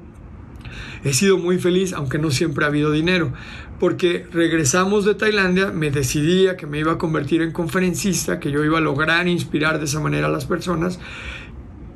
[1.05, 3.33] he sido muy feliz, aunque no siempre ha habido dinero.
[3.79, 8.51] Porque regresamos de Tailandia, me decidí a que me iba a convertir en conferencista, que
[8.51, 11.01] yo iba a lograr inspirar de esa manera a las personas.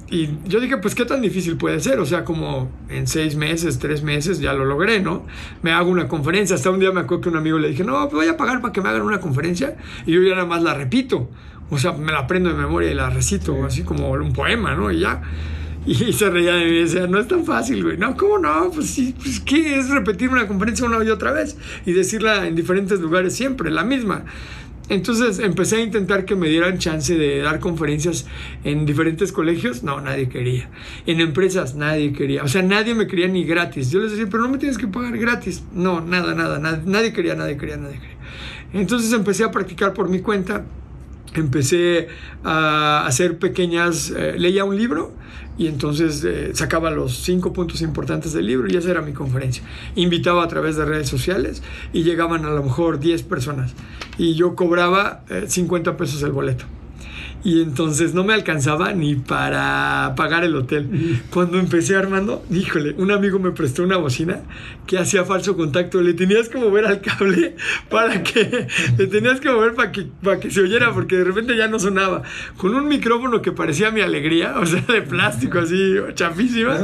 [0.08, 3.80] Y yo dije, pues qué tan difícil puede ser, o sea, como en seis meses,
[3.80, 5.26] tres meses, ya lo logré, ¿no?
[5.62, 8.00] Me hago una conferencia, hasta un día me acuerdo que un amigo le dije, no,
[8.08, 9.76] pues voy a pagar para que me hagan una conferencia,
[10.06, 11.28] y yo ya nada más la repito,
[11.70, 14.92] o sea, me la aprendo de memoria y la recito, así como un poema, ¿no?
[14.92, 15.22] Y ya.
[15.86, 17.96] Y se reía de mí y decía, no es tan fácil, güey.
[17.96, 18.70] No, ¿cómo no?
[18.72, 21.56] Pues sí, pues ¿qué es repetir una conferencia una y otra vez?
[21.84, 24.24] Y decirla en diferentes lugares siempre, la misma.
[24.88, 28.26] Entonces empecé a intentar que me dieran chance de dar conferencias
[28.62, 29.82] en diferentes colegios.
[29.82, 30.70] No, nadie quería.
[31.06, 32.44] En empresas, nadie quería.
[32.44, 33.90] O sea, nadie me quería ni gratis.
[33.90, 35.64] Yo les decía, pero no me tienes que pagar gratis.
[35.72, 36.58] No, nada, nada.
[36.84, 38.16] Nadie, quería, nadie quería, nadie quería.
[38.72, 40.64] Entonces empecé a practicar por mi cuenta.
[41.36, 42.08] Empecé
[42.44, 44.12] a hacer pequeñas...
[44.16, 45.12] Eh, leía un libro
[45.58, 49.62] y entonces eh, sacaba los cinco puntos importantes del libro y esa era mi conferencia.
[49.94, 53.74] Invitaba a través de redes sociales y llegaban a lo mejor 10 personas
[54.18, 56.66] y yo cobraba 50 eh, pesos el boleto
[57.46, 61.22] y entonces no me alcanzaba ni para pagar el hotel.
[61.30, 64.40] Cuando empecé armando, híjole, un amigo me prestó una bocina
[64.84, 67.54] que hacía falso contacto, le tenías que mover al cable
[67.88, 68.66] para que,
[68.98, 71.78] le tenías que mover para que, para que se oyera porque de repente ya no
[71.78, 72.24] sonaba.
[72.56, 76.78] Con un micrófono que parecía mi alegría, o sea, de plástico así, chafísima.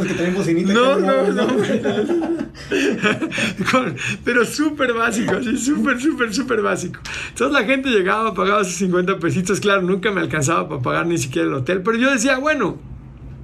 [0.64, 2.22] no, no, no, no.
[4.24, 7.00] pero súper básico, así, súper, súper, súper básico.
[7.30, 10.20] Entonces la gente llegaba, pagaba sus 50 pesitos, claro, nunca me
[10.52, 12.78] alcanzaba para pagar ni siquiera el hotel, pero yo decía, bueno,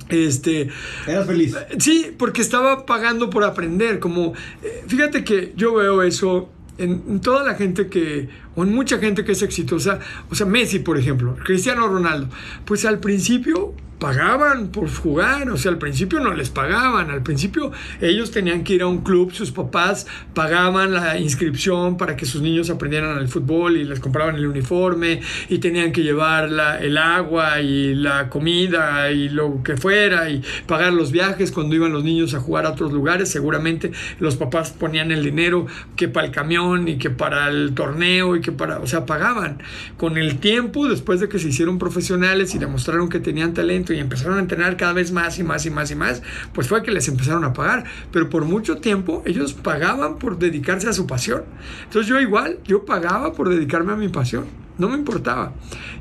[0.08, 0.68] este.
[1.06, 1.56] Eras feliz.
[1.78, 3.98] Sí, porque estaba pagando por aprender.
[3.98, 4.32] Como,
[4.62, 9.24] eh, fíjate que yo veo eso en, toda la gente que, o en mucha gente
[9.24, 10.00] que es exitosa.
[10.30, 12.28] O sea, Messi, por ejemplo, Cristiano Ronaldo.
[12.64, 17.72] Pues al principio pagaban por jugar, o sea, al principio no les pagaban, al principio
[18.00, 22.40] ellos tenían que ir a un club, sus papás pagaban la inscripción para que sus
[22.40, 26.50] niños aprendieran el fútbol y les compraban el uniforme y tenían que llevar
[26.80, 31.92] el agua y la comida y lo que fuera y pagar los viajes cuando iban
[31.92, 35.66] los niños a jugar a otros lugares, seguramente los papás ponían el dinero
[35.96, 39.62] que para el camión y que para el torneo y que para, o sea, pagaban.
[39.96, 43.98] Con el tiempo, después de que se hicieron profesionales y demostraron que tenían talento, y
[43.98, 46.90] empezaron a entrenar cada vez más y más y más y más, pues fue que
[46.90, 47.84] les empezaron a pagar.
[48.12, 51.44] Pero por mucho tiempo ellos pagaban por dedicarse a su pasión.
[51.84, 54.46] Entonces yo igual, yo pagaba por dedicarme a mi pasión.
[54.78, 55.52] No me importaba.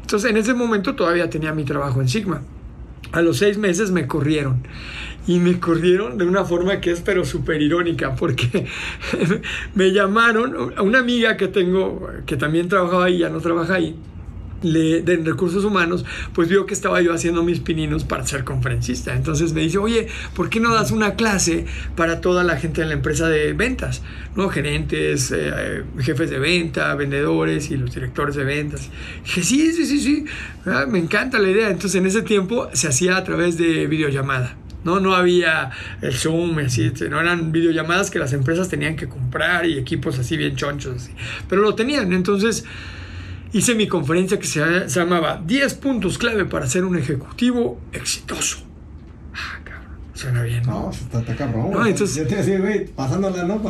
[0.02, 2.42] Entonces en ese momento todavía tenía mi trabajo en Sigma.
[3.12, 4.64] a los seis meses me corrieron.
[5.28, 8.66] Y me corrieron de una forma que es pero súper irónica, porque
[9.76, 13.98] me llamaron, a una amiga que tengo, que también trabajaba ahí, ya no trabaja ahí,
[14.62, 19.16] le, de recursos humanos, pues vio que estaba yo haciendo mis pininos para ser conferencista.
[19.16, 21.66] Entonces me dice, oye, ¿por qué no das una clase
[21.96, 24.02] para toda la gente de la empresa de ventas?
[24.36, 24.50] ¿No?
[24.50, 28.90] Gerentes, eh, jefes de venta, vendedores y los directores de ventas.
[29.24, 30.26] dije, sí, sí, sí, sí,
[30.66, 31.70] ah, me encanta la idea.
[31.70, 34.56] Entonces en ese tiempo se hacía a través de videollamada.
[34.84, 35.72] No, no había
[36.02, 40.38] el Zoom, así, no eran videollamadas que las empresas tenían que comprar y equipos así
[40.38, 41.12] bien chonchos, así.
[41.50, 42.14] pero lo tenían.
[42.14, 42.64] Entonces,
[43.54, 48.60] hice mi conferencia que se, llamaba 10 puntos clave para ser un ejecutivo exitoso.
[49.34, 50.64] Ah, cabrón, suena bien.
[50.64, 51.72] No, está, está cabrón.
[51.72, 53.62] No, entonces, yo te decía, güey, pasándola, ¿no?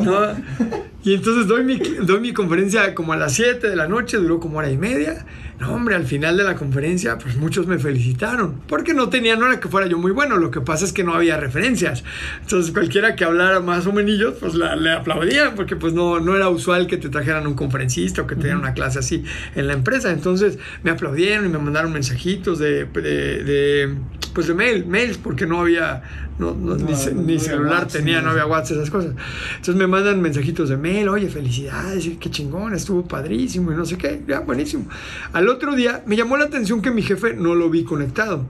[1.04, 4.40] y entonces doy mi, doy mi conferencia como a las 7 de la noche, duró
[4.40, 5.24] como hora y media.
[5.60, 9.46] No, hombre, al final de la conferencia, pues muchos me felicitaron, porque no tenía, no
[9.46, 12.04] era que fuera yo muy bueno, lo que pasa es que no había referencias.
[12.40, 14.08] Entonces, cualquiera que hablara más o menos,
[14.40, 18.26] pues le aplaudían, porque pues no, no era usual que te trajeran un conferencista o
[18.26, 19.24] que te dieran una clase así
[19.54, 20.12] en la empresa.
[20.12, 23.94] Entonces, me aplaudieron y me mandaron mensajitos de, de,
[24.34, 26.02] pues de mail, mails, porque no había,
[26.38, 29.12] no, ni, celular tenía, no había WhatsApp, esas cosas.
[29.50, 33.98] Entonces, me mandan mensajitos de mail, oye, felicidades, qué chingón, estuvo padrísimo y no sé
[33.98, 34.88] qué, ya, buenísimo.
[35.32, 38.44] Al otro día me llamó la atención que mi jefe no lo vi conectado.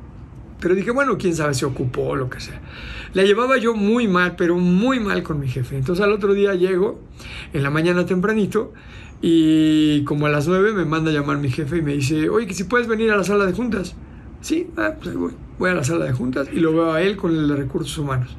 [0.61, 2.61] Pero dije, bueno, quién sabe, se ocupó o lo que sea.
[3.15, 5.77] La llevaba yo muy mal, pero muy mal con mi jefe.
[5.77, 7.01] Entonces al otro día llego,
[7.53, 8.73] en la mañana tempranito,
[9.21, 12.47] y como a las nueve me manda a llamar mi jefe y me dice, oye,
[12.47, 13.95] que si puedes venir a la sala de juntas.
[14.41, 15.33] Sí, ah, pues voy.
[15.59, 17.97] Voy a la sala de juntas y lo veo a él con el de recursos
[17.99, 18.37] humanos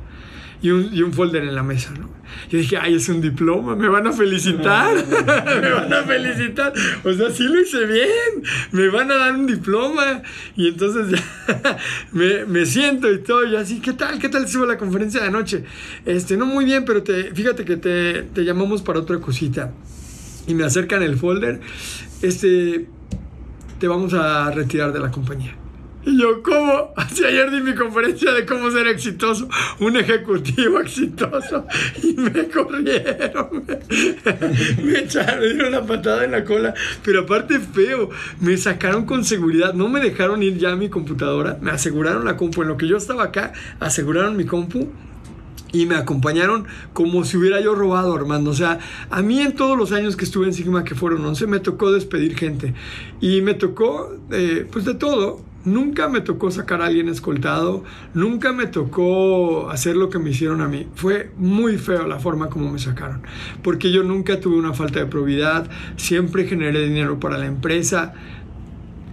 [0.61, 2.09] y un, y un folder en la mesa, ¿no?
[2.49, 4.95] Yo dije, ay, es un diploma, me van a felicitar,
[5.61, 6.73] me van a felicitar.
[7.03, 10.21] O sea, sí lo hice bien, me van a dar un diploma.
[10.55, 11.77] Y entonces ya
[12.11, 14.19] me, me, siento y todo, y así, ¿qué tal?
[14.19, 15.63] ¿Qué tal estuvo la conferencia de anoche?
[16.05, 19.71] Este, no muy bien, pero te, fíjate que te, te llamamos para otra cosita.
[20.47, 21.59] Y me acercan el folder,
[22.21, 22.87] este,
[23.79, 25.58] te vamos a retirar de la compañía.
[26.05, 26.93] Y yo, ¿cómo?
[26.95, 29.49] Así ayer di mi conferencia de cómo ser exitoso,
[29.79, 31.65] un ejecutivo exitoso,
[32.01, 33.65] y me corrieron,
[34.83, 36.73] me, echaron, me dieron una patada en la cola,
[37.03, 38.09] pero aparte feo,
[38.39, 42.37] me sacaron con seguridad, no me dejaron ir ya a mi computadora, me aseguraron la
[42.37, 44.89] compu, en lo que yo estaba acá, aseguraron mi compu,
[45.71, 48.49] y me acompañaron como si hubiera yo robado, Armando.
[48.49, 48.79] O sea,
[49.11, 51.91] a mí en todos los años que estuve en Sigma, que fueron 11, me tocó
[51.91, 52.73] despedir gente.
[53.21, 55.41] Y me tocó, eh, pues de todo.
[55.65, 57.83] Nunca me tocó sacar a alguien escoltado,
[58.13, 60.87] nunca me tocó hacer lo que me hicieron a mí.
[60.95, 63.21] Fue muy feo la forma como me sacaron,
[63.61, 68.13] porque yo nunca tuve una falta de probidad, siempre generé dinero para la empresa,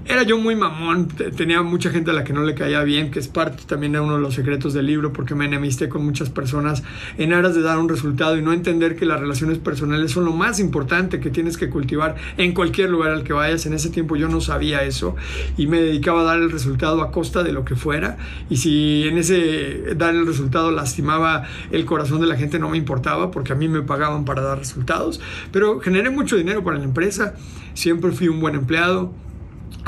[0.08, 3.18] era yo muy mamón, tenía mucha gente a la que no le caía bien, que
[3.18, 6.30] es parte también de uno de los secretos del libro, porque me enemisté con muchas
[6.30, 6.82] personas
[7.18, 10.32] en aras de dar un resultado y no entender que las relaciones personales son lo
[10.32, 13.66] más importante que tienes que cultivar en cualquier lugar al que vayas.
[13.66, 15.16] En ese tiempo yo no sabía eso
[15.56, 18.16] y me dedicaba a dar el resultado a costa de lo que fuera.
[18.48, 22.78] Y si en ese dar el resultado lastimaba el corazón de la gente, no me
[22.78, 25.20] importaba, porque a mí me pagaban para dar resultados.
[25.50, 27.34] Pero generé mucho dinero para la empresa,
[27.74, 29.12] siempre fui un buen empleado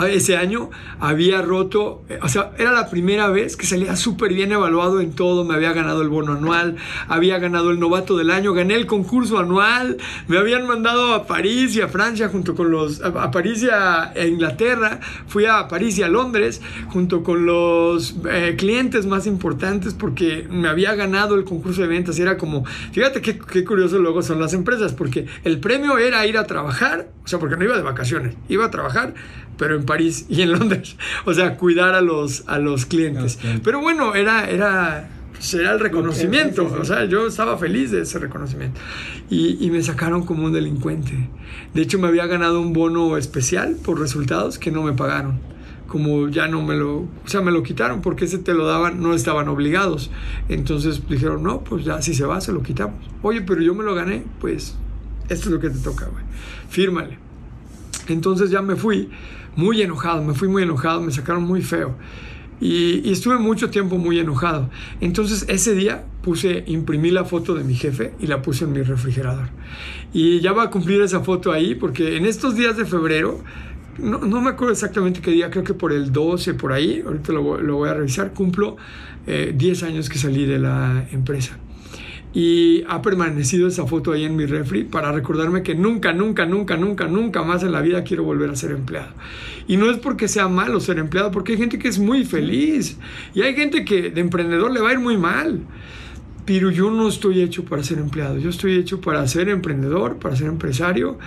[0.07, 0.71] ese año
[1.01, 5.13] había roto, eh, o sea, era la primera vez que salía súper bien evaluado en
[5.13, 6.77] todo, me había ganado el bono anual,
[7.09, 9.99] había ganado el novato del año, gané el concurso anual,
[10.29, 14.13] me habían mandado a París y a Francia junto con los, a, París y a,
[14.27, 20.47] Inglaterra, fui a París y a Londres junto con los eh, clientes más importantes porque
[20.49, 22.19] me había ganado el concurso de ventas.
[22.19, 26.39] Era como, fíjate qué, qué curioso luego son las empresas, porque el premio era ir
[26.39, 29.15] a trabajar, o sea, porque no iba de vacaciones, iba a trabajar
[29.59, 30.97] pero en París y en Londres.
[31.27, 33.39] O sea, cuidar a los, a los clientes.
[33.63, 36.65] Pero bueno, era, era, pues, era el reconocimiento.
[36.81, 38.81] O sea, yo estaba feliz de ese reconocimiento.
[39.29, 41.29] Y, y, me sacaron como un delincuente.
[41.75, 45.41] De hecho, me había ganado un bono especial por resultados que no me pagaron.
[45.87, 49.03] Como ya no me lo, o sea, me lo quitaron porque ese te lo daban,
[49.03, 50.11] no estaban obligados.
[50.49, 52.97] Entonces dijeron, no, pues ya si se va, se lo quitamos.
[53.23, 54.77] Oye, pero yo me lo gané, pues
[55.29, 56.25] esto es lo que te toca, güey.
[56.69, 57.19] Fírmale.
[58.09, 59.11] Entonces ya me fui
[59.57, 61.97] muy enojado, me fui muy enojado, me sacaron muy feo.
[62.61, 64.69] Y, estuve mucho tiempo muy enojado.
[65.01, 68.83] Entonces ese día puse, imprimí la foto de mi jefe y la puse en mi
[68.83, 69.49] refrigerador.
[70.13, 73.41] Y ya va a cumplir esa foto ahí porque en estos días de febrero,
[73.99, 77.33] no, no me acuerdo exactamente qué día, creo que por el 12, por ahí, ahorita
[77.33, 78.77] lo, lo voy a revisar, cumplo
[79.27, 81.59] 10 eh, años que salí de la empresa.
[82.35, 86.77] Y ha permanecido esa foto ahí en mi refri para recordarme que nunca, nunca, nunca,
[86.77, 89.09] nunca, nunca más en la vida quiero volver a ser empleado.
[89.67, 92.99] Y no es porque sea malo ser empleado, porque hay gente que es muy feliz
[93.35, 95.61] y hay gente que de emprendedor le va a ir muy mal.
[96.45, 100.35] Pero yo no estoy hecho para ser empleado, yo estoy hecho para ser emprendedor, para
[100.35, 101.19] ser empresario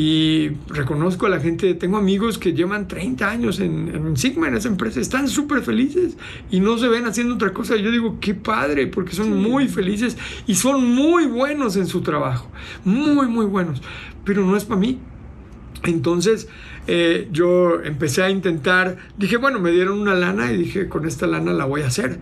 [0.00, 4.68] y reconozco a la gente, tengo amigos que llevan 30 años en, Sigma, en esa
[4.68, 6.16] empresa, están súper felices
[6.52, 7.74] y no se ven haciendo otra cosa.
[7.74, 10.16] Yo digo, qué padre, porque son muy felices
[10.46, 12.48] y son muy buenos en su trabajo,
[12.84, 13.82] muy, muy buenos,
[14.22, 15.00] pero no es para mí.
[15.82, 16.48] Entonces
[16.86, 21.26] eh, yo empecé a intentar, dije, bueno, me dieron una lana y dije, con esta
[21.26, 22.20] lana la voy a hacer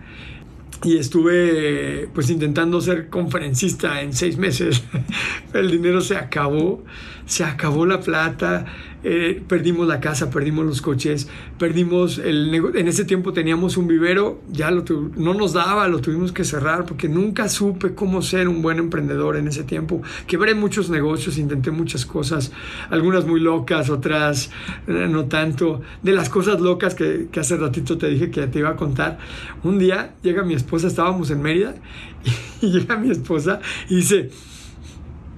[0.83, 4.83] y estuve pues intentando ser conferencista en seis meses.
[5.53, 6.83] El dinero se acabó,
[7.25, 8.65] se acabó la plata,
[9.03, 11.29] eh, perdimos la casa, perdimos los coches,
[11.59, 14.83] perdimos el En ese tiempo teníamos un vivero, ya lo
[15.15, 19.37] no nos daba, lo tuvimos que cerrar porque nunca supe cómo ser un buen emprendedor
[19.37, 20.01] en ese tiempo.
[20.25, 22.51] Quebré muchos negocios, intenté muchas cosas,
[22.89, 24.49] algunas muy locas, otras
[24.87, 25.81] eh, no tanto.
[26.01, 29.19] De las cosas locas que, que hace ratito te dije que te iba a contar,
[29.63, 31.75] un día llega mi esposa, estábamos en Mérida,
[32.61, 33.59] y llega mi esposa
[33.89, 34.31] y dice,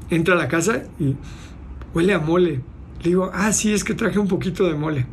[0.09, 1.15] entra a la casa y
[1.93, 2.61] huele a mole.
[3.01, 5.05] Le digo, ah, sí, es que traje un poquito de mole.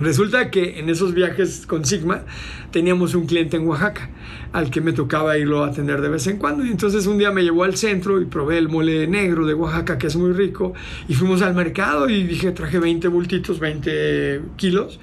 [0.00, 2.22] Resulta que en esos viajes con Sigma
[2.70, 4.08] teníamos un cliente en Oaxaca
[4.50, 6.64] al que me tocaba irlo a atender de vez en cuando.
[6.64, 9.98] Y entonces un día me llevó al centro y probé el mole negro de Oaxaca,
[9.98, 10.72] que es muy rico.
[11.06, 14.98] Y fuimos al mercado y dije, traje 20 bultitos, 20 kilos,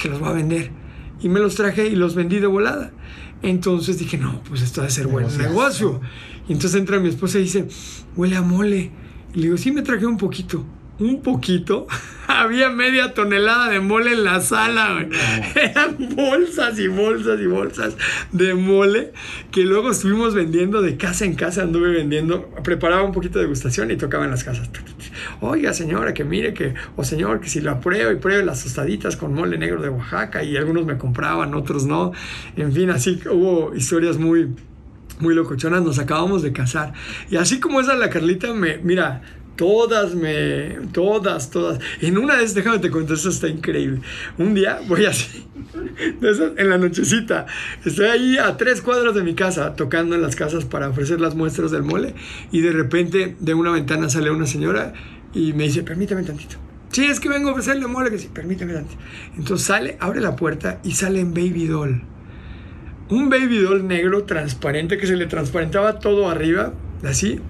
[0.00, 0.70] que los voy a vender.
[1.20, 2.92] Y me los traje y los vendí de volada.
[3.42, 6.00] Entonces dije, no, pues esto debe ser buen negocio.
[6.48, 7.66] Y entonces entra mi esposa y dice,
[8.14, 8.92] huele a mole.
[9.34, 10.64] Y le digo, sí, me traje un poquito
[10.98, 11.86] un poquito,
[12.26, 15.06] había media tonelada de mole en la sala,
[15.54, 17.96] Eran bolsas y bolsas y bolsas
[18.32, 19.12] de mole
[19.50, 23.90] que luego estuvimos vendiendo de casa en casa, anduve vendiendo, preparaba un poquito de degustación
[23.90, 24.68] y tocaba en las casas.
[25.40, 29.16] Oiga, señora, que mire que, o señor, que si la pruebo y pruebe las tostaditas
[29.16, 32.12] con mole negro de Oaxaca y algunos me compraban, otros no.
[32.56, 34.48] En fin, así hubo historias muy
[35.20, 36.92] muy locochonas, nos acabamos de casar.
[37.30, 39.22] Y así como esa la Carlita, me, mira,
[39.58, 41.80] Todas me, todas, todas.
[42.00, 44.00] En una esas, déjame te cuento, eso está increíble.
[44.38, 45.44] Un día voy así,
[46.56, 47.44] en la nochecita,
[47.84, 51.34] estoy ahí a tres cuadras de mi casa, tocando en las casas para ofrecer las
[51.34, 52.14] muestras del mole,
[52.52, 54.92] y de repente de una ventana sale una señora
[55.34, 56.54] y me dice, permítame tantito.
[56.92, 59.00] Sí, es que vengo a ofrecerle mole, que sí, permítame tantito.
[59.36, 62.02] Entonces sale, abre la puerta y sale en Baby Doll.
[63.10, 67.40] Un Baby Doll negro transparente que se le transparentaba todo arriba, así,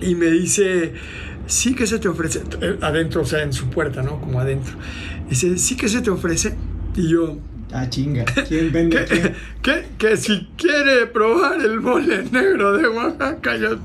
[0.00, 0.94] y me dice,
[1.46, 4.20] sí que se te ofrece, eh, adentro, o sea, en su puerta, ¿no?
[4.20, 4.74] Como adentro.
[5.28, 6.54] Dice, sí que se te ofrece.
[6.94, 7.38] Y yo...
[7.72, 8.24] Ah, chinga.
[8.24, 9.04] ¿Quién vende
[9.62, 13.78] ¿Qué, Que si quiere probar el mole negro de Oaxaca, yo...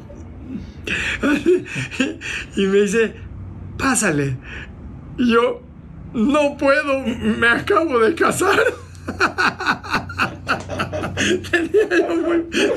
[2.57, 3.15] y me dice,
[3.77, 4.37] pásale.
[5.17, 5.61] Y yo,
[6.13, 8.59] no puedo, me acabo de casar.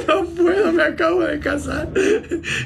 [0.09, 1.89] No puedo, me acabo de casar.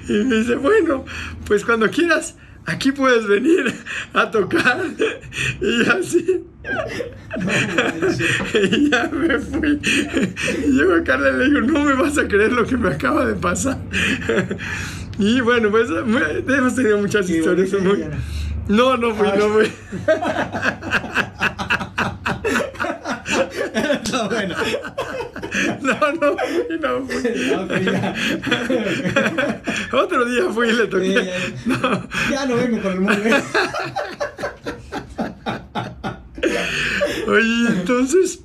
[0.09, 1.05] Y me dice, bueno,
[1.47, 3.75] pues cuando quieras, aquí puedes venir
[4.15, 4.85] a tocar.
[5.61, 6.45] Y así.
[8.55, 9.81] y ya me fui.
[10.65, 12.91] Y llego a Carla y le digo, no me vas a creer lo que me
[12.91, 13.79] acaba de pasar.
[15.19, 17.73] y bueno, pues hemos tenido muchas historias.
[17.81, 18.05] Muy...
[18.69, 19.73] No, no fui, no fui.
[24.13, 24.55] no, bueno.
[25.81, 26.37] No, no,
[26.81, 27.23] no fui.
[29.99, 31.33] Otro día fui y le toqué.
[31.67, 32.09] no.
[32.31, 33.21] Ya no vengo con el mundo.
[37.27, 38.41] Oye, entonces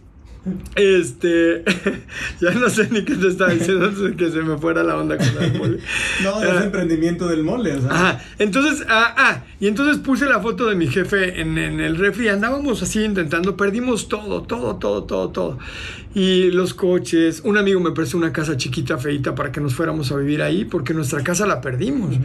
[0.76, 1.63] este,
[2.41, 5.43] ya no sé ni qué te estaba diciendo que se me fuera la onda con
[5.43, 5.80] el mole.
[6.23, 6.63] No, es ah.
[6.65, 8.23] emprendimiento del mole, o sea.
[8.38, 12.27] entonces, ah, ah, y entonces puse la foto de mi jefe en, en el refri,
[12.27, 15.59] andábamos así intentando, perdimos todo, todo, todo, todo, todo
[16.16, 17.42] y los coches.
[17.44, 20.66] Un amigo me prestó una casa chiquita, feita, para que nos fuéramos a vivir ahí,
[20.66, 22.16] porque nuestra casa la perdimos.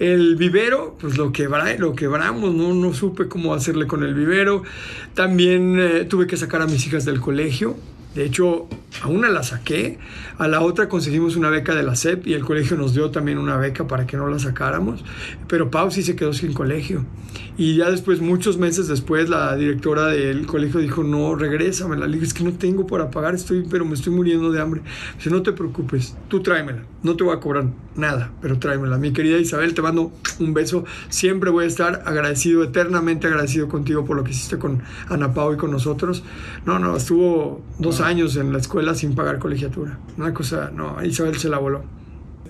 [0.00, 2.74] El vivero, pues lo, quebra, lo quebramos, ¿no?
[2.74, 4.64] no supe cómo hacerle con el vivero.
[5.14, 7.76] También eh, tuve que sacar a mis hijas del colegio.
[8.16, 8.66] De hecho,
[9.02, 9.98] a una la saqué,
[10.38, 13.36] a la otra conseguimos una beca de la SEP y el colegio nos dio también
[13.36, 15.04] una beca para que no la sacáramos,
[15.48, 17.04] pero Pau sí se quedó sin colegio.
[17.58, 21.96] Y ya después, muchos meses después, la directora del colegio dijo, no, regrésame.
[21.96, 24.82] La dije, es que no tengo para pagar, estoy, pero me estoy muriendo de hambre.
[25.16, 28.98] Dice, no te preocupes, tú tráemela, no te voy a cobrar nada, pero tráemela.
[28.98, 30.84] Mi querida Isabel, te mando un beso.
[31.08, 35.54] Siempre voy a estar agradecido, eternamente agradecido contigo por lo que hiciste con Ana Pau
[35.54, 36.24] y con nosotros.
[36.66, 39.98] No, no, estuvo dos años en la escuela sin pagar colegiatura.
[40.16, 41.82] Una cosa, no, Isabel se la voló.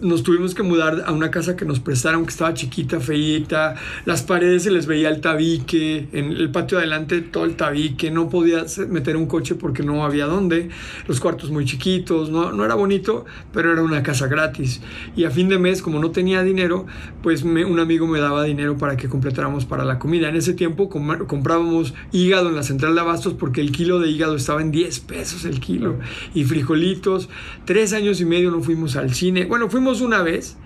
[0.00, 3.74] Nos tuvimos que mudar a una casa que nos prestaron, que estaba chiquita, feita.
[4.04, 6.08] Las paredes se les veía el tabique.
[6.12, 8.10] En el patio adelante todo el tabique.
[8.10, 10.68] No podía meter un coche porque no había dónde.
[11.06, 12.30] Los cuartos muy chiquitos.
[12.30, 14.80] No, no era bonito, pero era una casa gratis.
[15.16, 16.86] Y a fin de mes, como no tenía dinero,
[17.22, 20.28] pues un amigo me daba dinero para que completáramos para la comida.
[20.28, 24.36] En ese tiempo comprábamos hígado en la central de abastos porque el kilo de hígado
[24.36, 25.96] estaba en 10 pesos el kilo.
[26.34, 27.28] Y frijolitos.
[27.64, 29.46] Tres años y medio no fuimos al cine.
[29.46, 30.56] Bueno, fuimos una vez,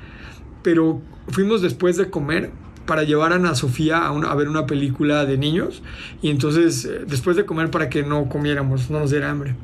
[0.63, 2.51] pero fuimos después de comer
[2.87, 5.83] para llevar a Ana Sofía a, a, ver una película de niños
[6.23, 9.55] y entonces eh, después de comer para que no comiéramos, no nos diera hambre.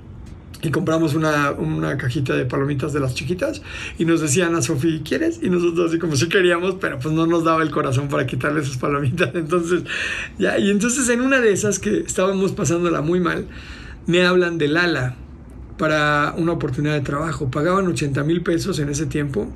[0.62, 3.62] Y compramos una, una, cajita de palomitas de las chiquitas
[3.98, 5.40] y nos decían a Sofía, ¿quieres?
[5.42, 8.62] Y nosotros así como si queríamos, pero pues no nos daba el corazón para quitarle
[8.62, 9.30] esas palomitas.
[9.34, 9.82] Entonces,
[10.38, 13.46] ya, y entonces en una de esas que estábamos pasándola muy mal,
[14.06, 15.16] me hablan de Lala
[15.78, 17.50] para una oportunidad de trabajo.
[17.50, 19.48] Pagaban 80 mil pesos en ese tiempo.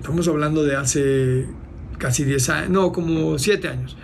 [0.00, 1.46] Estamos hablando de hace
[1.98, 3.96] casi 10 años, no, como 7 años.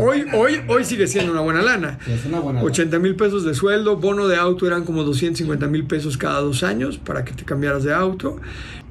[0.00, 1.98] hoy, hoy, hoy sigue siendo una buena lana.
[2.62, 6.62] 80 mil pesos de sueldo, bono de auto eran como 250 mil pesos cada dos
[6.62, 8.38] años para que te cambiaras de auto.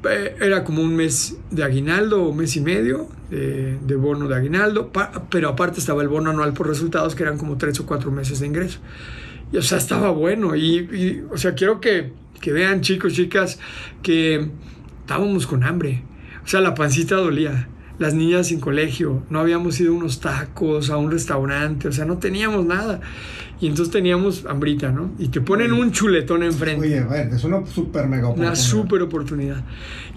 [0.09, 4.35] Eh, era como un mes de aguinaldo o mes y medio de, de bono de
[4.35, 4.91] aguinaldo,
[5.29, 8.39] pero aparte estaba el bono anual por resultados que eran como 3 o 4 meses
[8.39, 8.79] de ingreso.
[9.51, 10.55] Y, o sea, estaba bueno.
[10.55, 13.59] Y, o sea, quiero que, que vean, chicos, chicas,
[14.01, 14.49] que
[15.01, 16.03] estábamos con hambre.
[16.43, 17.69] O sea, la pancita dolía.
[17.99, 22.05] Las niñas sin colegio, no habíamos ido a unos tacos, a un restaurante, o sea,
[22.05, 23.01] no teníamos nada.
[23.59, 25.11] Y entonces teníamos hambrita, ¿no?
[25.19, 26.88] Y te ponen un chuletón enfrente.
[26.88, 28.53] Oye, a ver, es una super mega oportunidad.
[28.53, 29.65] Una super oportunidad.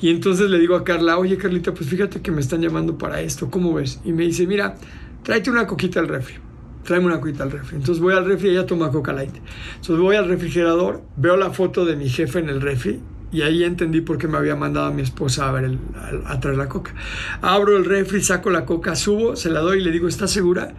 [0.01, 3.21] Y entonces le digo a Carla, oye, Carlita, pues fíjate que me están llamando para
[3.21, 3.99] esto, ¿cómo ves?
[4.05, 4.77] Y me dice, mira,
[5.25, 6.37] tráete una coquita al refri
[6.85, 7.77] tráeme una cuita al refri.
[7.77, 9.35] Entonces voy al refri y ella toma Coca Light.
[9.77, 13.01] Entonces voy al refrigerador, veo la foto de mi jefe en el refri
[13.33, 15.79] y ahí entendí por qué me había mandado a mi esposa a, ver
[16.27, 16.95] a, traer la coca.
[17.41, 20.75] Abro el refri, saco la coca, subo, se la doy y le digo, ¿estás segura?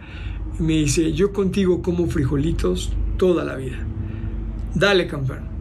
[0.58, 3.78] Y me dice, yo contigo como frijolitos toda la vida.
[4.74, 5.53] Dale, campeón.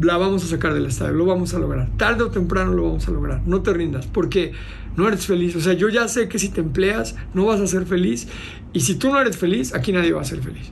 [0.00, 1.90] La vamos a sacar del estadio, lo vamos a lograr.
[1.96, 3.42] Tarde o temprano lo vamos a lograr.
[3.46, 4.52] No te rindas, porque
[4.96, 5.56] no eres feliz.
[5.56, 8.28] O sea, yo ya sé que si te empleas no vas a ser feliz.
[8.72, 10.70] Y si tú no eres feliz, aquí nadie va a ser feliz.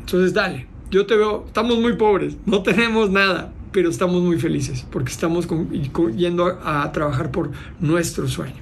[0.00, 0.66] Entonces, dale.
[0.90, 5.46] Yo te veo, estamos muy pobres, no tenemos nada, pero estamos muy felices porque estamos
[6.16, 8.60] yendo a, trabajar por nuestro sueño.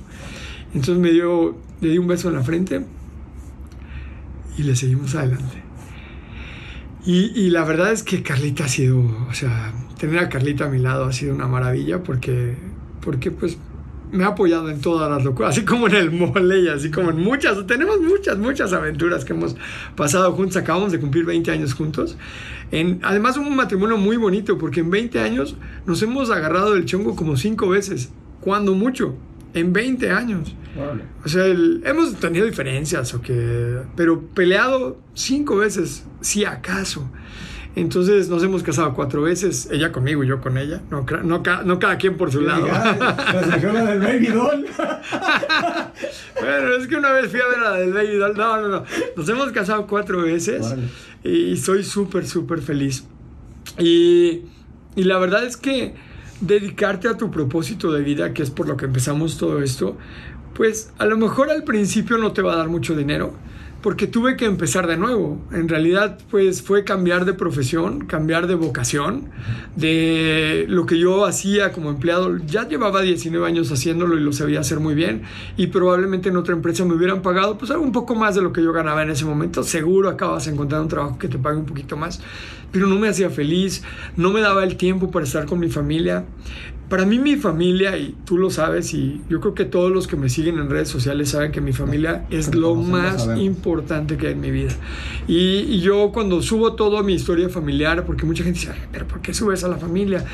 [0.74, 2.84] Entonces me dio, le di un beso en la frente
[4.58, 5.62] y le seguimos adelante.
[7.06, 8.98] Y, y, la verdad es que Carlita ha sido,
[9.30, 12.56] o sea, tener a Carlita a mi lado ha sido una maravilla porque,
[13.00, 13.58] porque pues
[14.10, 17.10] me ha apoyado en todas las locuras, así como en el mole y así como
[17.10, 19.56] en muchas, tenemos muchas, muchas aventuras que hemos
[19.96, 22.16] pasado juntos, acabamos de cumplir 20 años juntos.
[22.70, 25.56] En, además un matrimonio muy bonito porque en 20 años
[25.86, 28.10] nos hemos agarrado del chongo como 5 veces,
[28.40, 29.14] cuando mucho,
[29.54, 30.54] en 20 años.
[31.24, 37.10] O sea, hemos tenido diferencias, o que, pero peleado 5 veces, si acaso.
[37.80, 41.78] Entonces nos hemos casado cuatro veces, ella conmigo y yo con ella, no, no, no
[41.78, 42.66] cada quien por su lado.
[42.66, 44.66] la del Baby Doll.
[46.40, 48.36] bueno, es que una vez fui a ver a la del Baby Doll.
[48.36, 48.84] No, no, no.
[49.16, 50.74] Nos hemos casado cuatro veces
[51.22, 53.04] y soy súper, súper feliz.
[53.78, 54.42] Y,
[54.96, 55.94] y la verdad es que
[56.40, 59.96] dedicarte a tu propósito de vida, que es por lo que empezamos todo esto,
[60.54, 63.34] pues a lo mejor al principio no te va a dar mucho dinero
[63.82, 65.40] porque tuve que empezar de nuevo.
[65.52, 69.30] En realidad, pues fue cambiar de profesión, cambiar de vocación,
[69.76, 72.38] de lo que yo hacía como empleado.
[72.46, 75.22] Ya llevaba 19 años haciéndolo y lo sabía hacer muy bien
[75.56, 78.62] y probablemente en otra empresa me hubieran pagado pues un poco más de lo que
[78.62, 79.62] yo ganaba en ese momento.
[79.62, 82.20] Seguro acabas de encontrar un trabajo que te pague un poquito más,
[82.72, 83.82] pero no me hacía feliz,
[84.16, 86.24] no me daba el tiempo para estar con mi familia.
[86.88, 90.16] Para mí mi familia, y tú lo sabes, y yo creo que todos los que
[90.16, 94.32] me siguen en redes sociales saben que mi familia es lo más importante que hay
[94.32, 94.72] en mi vida.
[95.26, 99.34] Y, yo cuando subo todo mi historia familiar, porque mucha gente dice, pero ¿por qué
[99.34, 100.24] subes a la familia?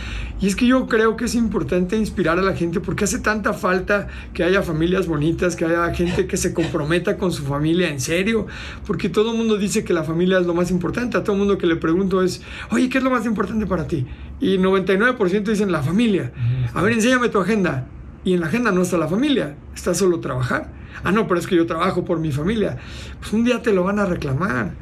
[0.41, 3.53] Y es que yo creo que es importante inspirar a la gente porque hace tanta
[3.53, 8.01] falta que haya familias bonitas, que haya gente que se comprometa con su familia en
[8.01, 8.47] serio,
[8.87, 11.17] porque todo el mundo dice que la familia es lo más importante.
[11.17, 13.89] A todo el mundo que le pregunto es, oye, ¿qué es lo más importante para
[13.89, 14.07] ti?
[14.45, 16.31] Y 99% dicen la familia.
[16.75, 17.87] A ver, enséñame tu agenda.
[18.25, 20.71] Y en la agenda no está la familia, está solo trabajar.
[21.03, 22.77] Ah, no, pero es que yo trabajo por mi familia.
[23.21, 24.73] Pues un día te lo van a reclamar,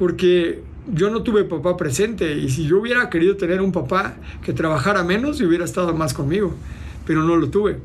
[0.00, 0.62] porque
[0.92, 5.04] yo no tuve papá presente y si yo hubiera querido tener un papá que trabajara
[5.04, 6.52] menos y hubiera estado más conmigo,
[7.06, 7.78] pero no lo tuve.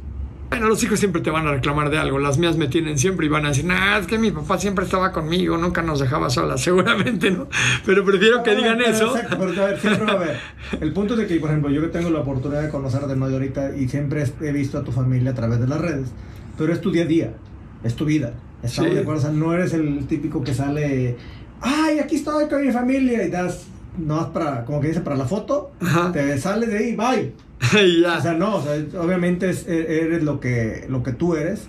[0.50, 2.18] Bueno, los hijos siempre te van a reclamar de algo.
[2.18, 4.84] Las mías me tienen siempre y van a decir, nah, es que mi papá siempre
[4.84, 7.48] estaba conmigo, nunca nos dejaba solas, seguramente, ¿no?
[7.86, 9.16] Pero prefiero que digan eso.
[9.16, 10.38] Exacto, pero a ver, siempre va a ver.
[10.82, 13.14] El punto es de que, por ejemplo, yo que tengo la oportunidad de conocer de
[13.14, 16.10] ahorita y siempre he visto a tu familia a través de las redes,
[16.58, 17.34] pero es tu día a día,
[17.84, 18.34] es tu vida.
[18.64, 21.16] Estamos de acuerdo, o sea, no eres el típico que sale,
[21.62, 23.68] ay, aquí estoy con mi familia y das,
[23.98, 25.72] no para, como que dice, para la foto,
[26.12, 27.49] te sales de ahí, bye
[28.18, 31.68] O sea, no, o sea, obviamente e, eres lo que, lo que tú eres,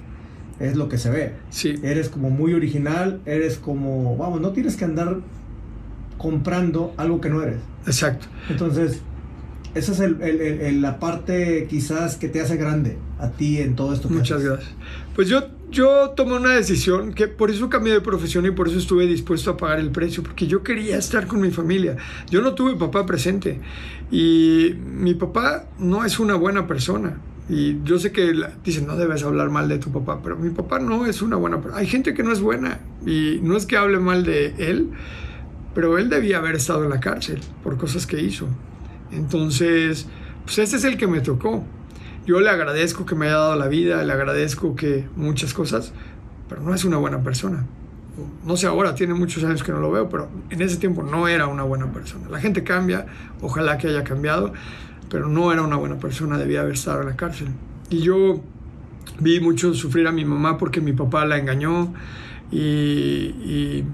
[0.59, 1.33] es lo que se ve.
[1.51, 1.75] Sí.
[1.83, 5.19] Eres como muy original, eres como, vamos, no tienes que andar
[6.19, 7.59] comprando algo que no eres.
[7.87, 8.27] Exacto.
[8.49, 9.01] Entonces,
[9.75, 14.09] esa es el, la parte quizás que te hace grande a ti en todo esto.
[14.11, 14.71] Muchas gracias.
[15.15, 18.79] Pues yo, yo tomé una decisión que por eso cambié de profesión y por eso
[18.79, 21.97] estuve dispuesto a pagar el precio, porque yo quería estar con mi familia.
[22.31, 23.61] Yo no tuve papá presente
[24.11, 27.19] y mi papá no es una buena persona.
[27.49, 28.33] Y yo sé que
[28.65, 31.61] dicen, no debes hablar mal de tu papá, pero mi papá no es una buena
[31.61, 31.81] persona.
[31.81, 34.91] Hay gente que no es buena y no es que hable mal de él,
[35.75, 38.47] pero él debía haber estado en la cárcel por cosas que hizo.
[39.11, 40.07] Entonces,
[40.45, 41.65] pues ese es el que me tocó.
[42.31, 45.93] Yo le agradezco que me haya dado la vida, le agradezco que muchas cosas,
[46.49, 47.67] pero no es una buena persona.
[48.47, 51.27] No sé ahora, tiene muchos años que no lo veo, pero en ese tiempo no
[51.27, 52.29] era una buena persona.
[52.29, 53.07] La gente cambia,
[53.41, 54.53] ojalá que haya cambiado,
[55.09, 57.49] pero no era una buena persona, debía haber estado en la cárcel.
[57.89, 58.41] Y yo
[59.19, 61.93] vi mucho sufrir a mi mamá porque mi papá la engañó
[62.53, 63.85] y, y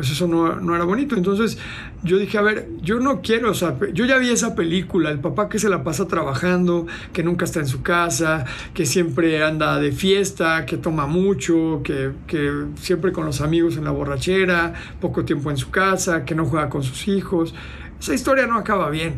[0.00, 1.14] pues eso no, no, era bonito.
[1.14, 1.58] Entonces
[2.02, 5.18] yo dije, a ver, yo no quiero, o sea, yo ya vi esa película, el
[5.18, 9.78] papá que se la pasa trabajando, que nunca está en su casa, que siempre anda
[9.78, 14.72] de fiesta, que toma mucho, que, que siempre con los amigos en la borrachera,
[15.02, 17.54] poco tiempo en su casa, que no juega con sus hijos.
[18.00, 19.16] Esa historia no acaba bien.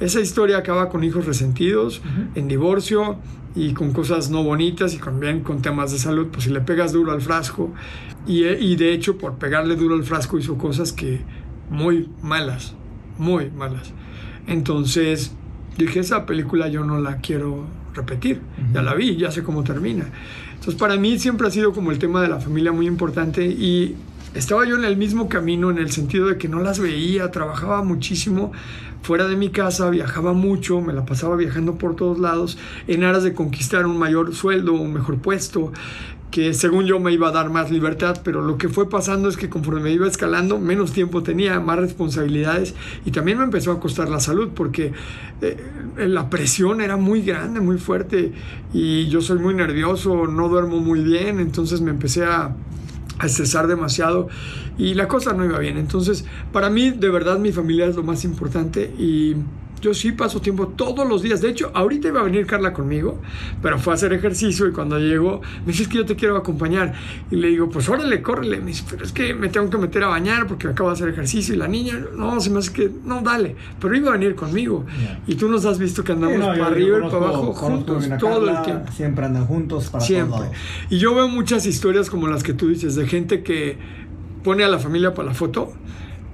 [0.00, 2.00] Esa historia acaba con hijos resentidos,
[2.34, 3.18] en divorcio
[3.54, 6.28] y con cosas no bonitas y también con temas de salud.
[6.32, 7.72] Pues si le pegas duro al frasco
[8.26, 11.20] y, y de hecho por pegarle duro al frasco hizo cosas que
[11.70, 12.74] muy malas,
[13.18, 13.92] muy malas.
[14.46, 15.32] Entonces
[15.78, 18.40] dije, esa película yo no la quiero repetir.
[18.72, 20.06] Ya la vi, ya sé cómo termina.
[20.54, 23.96] Entonces para mí siempre ha sido como el tema de la familia muy importante y
[24.34, 27.84] estaba yo en el mismo camino en el sentido de que no las veía, trabajaba
[27.84, 28.52] muchísimo
[29.04, 32.56] fuera de mi casa, viajaba mucho, me la pasaba viajando por todos lados
[32.88, 35.72] en aras de conquistar un mayor sueldo, un mejor puesto,
[36.30, 39.36] que según yo me iba a dar más libertad, pero lo que fue pasando es
[39.36, 42.74] que conforme me iba escalando, menos tiempo tenía, más responsabilidades
[43.04, 44.92] y también me empezó a costar la salud porque
[45.42, 45.56] eh,
[45.98, 48.32] la presión era muy grande, muy fuerte
[48.72, 52.56] y yo soy muy nervioso, no duermo muy bien, entonces me empecé a
[53.18, 54.28] a estresar demasiado
[54.76, 55.78] y la cosa no iba bien.
[55.78, 59.36] Entonces, para mí, de verdad, mi familia es lo más importante y
[59.84, 61.42] yo sí paso tiempo todos los días.
[61.42, 63.20] De hecho, ahorita iba a venir Carla conmigo,
[63.60, 66.38] pero fue a hacer ejercicio y cuando llegó me dice, es que yo te quiero
[66.38, 66.94] acompañar.
[67.30, 68.60] Y le digo, pues órale, córrele.
[68.60, 71.08] Me dice, pero es que me tengo que meter a bañar porque acabo de hacer
[71.10, 71.54] ejercicio.
[71.54, 73.56] Y la niña, no, se me hace que, no, dale.
[73.78, 74.86] Pero iba a venir conmigo.
[75.26, 78.62] Y tú nos has visto que andamos para arriba y para abajo juntos todo el
[78.62, 78.90] tiempo.
[78.92, 80.48] Siempre andan juntos para Siempre.
[80.88, 83.76] Y yo veo muchas historias como las que tú dices, de gente que
[84.42, 85.72] pone a la familia para la foto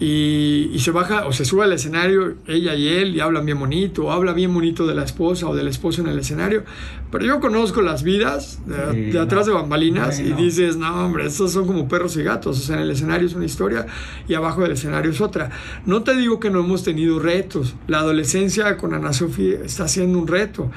[0.00, 4.06] y, se baja o se sube al escenario ella y él y hablan bien bonito
[4.06, 6.64] o habla bien bonito de la esposa o del esposo en el escenario.
[7.12, 11.66] Pero yo conozco las vidas de, atrás de bambalinas y dices no hombre estos son
[11.66, 13.86] como perros y gatos o sea en el escenario es una historia
[14.26, 15.50] y abajo del escenario es otra
[15.84, 17.74] no te digo que no hemos tenido retos.
[17.86, 20.70] La adolescencia con Ana Sofía está siendo un reto.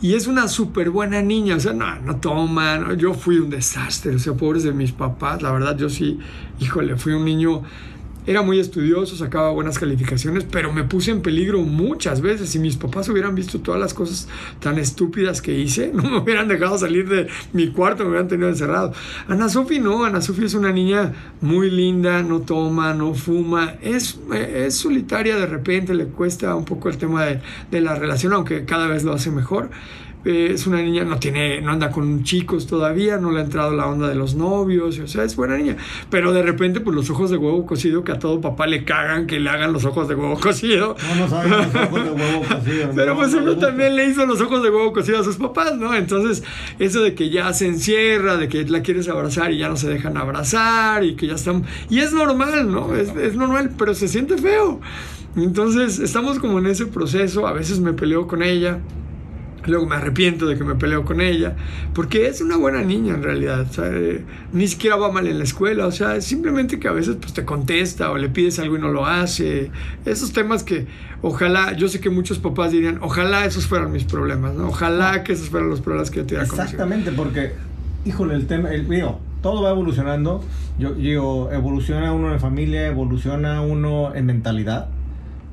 [0.00, 4.14] Y es una súper buena niña o sea no, no toma yo fui un desastre
[4.14, 6.18] o sea pobres de mis papás la verdad yo sí
[6.60, 7.62] híjole fui un niño
[8.26, 12.50] era muy estudioso, sacaba buenas calificaciones, pero me puse en peligro muchas veces.
[12.50, 14.28] Si mis papás hubieran visto todas las cosas
[14.60, 18.48] tan estúpidas que hice, no me hubieran dejado salir de mi cuarto, me hubieran tenido
[18.48, 18.92] encerrado.
[19.28, 24.18] Ana Sofi no, Ana Sofi es una niña muy linda, no toma, no fuma, es,
[24.32, 27.40] es solitaria de repente, le cuesta un poco el tema de,
[27.70, 29.70] de la relación, aunque cada vez lo hace mejor
[30.24, 33.74] eh, es una niña, no tiene, no anda con chicos todavía, no le ha entrado
[33.74, 35.76] la onda de los novios, o sea, es buena niña.
[36.10, 39.26] Pero de repente, pues los ojos de huevo cocido, que a todo papá le cagan
[39.26, 40.94] que le hagan los ojos de huevo cocido.
[41.08, 42.90] No, no saben los ojos de huevo cocido.
[42.94, 45.94] Pero pues uno también le hizo los ojos de huevo cocido a sus papás, ¿no?
[45.94, 46.42] Entonces,
[46.78, 49.88] eso de que ya se encierra, de que la quieres abrazar y ya no se
[49.88, 51.64] dejan abrazar y que ya están...
[51.88, 52.94] Y es normal, ¿no?
[52.94, 54.80] Es, es normal, pero se siente feo.
[55.36, 58.80] Entonces, estamos como en ese proceso, a veces me peleo con ella
[59.66, 61.54] Luego me arrepiento de que me peleo con ella,
[61.94, 63.66] porque es una buena niña en realidad.
[64.52, 67.44] Ni siquiera va mal en la escuela, o sea, simplemente que a veces pues, te
[67.44, 69.70] contesta o le pides algo y no lo hace.
[70.04, 70.86] Esos temas que
[71.22, 74.68] ojalá, yo sé que muchos papás dirían, ojalá esos fueran mis problemas, ¿no?
[74.68, 77.52] Ojalá que esos fueran los problemas que yo tuviera Exactamente, porque,
[78.04, 80.42] híjole, el tema, el, digo, todo va evolucionando.
[80.78, 84.88] Yo digo, evoluciona uno en familia, evoluciona uno en mentalidad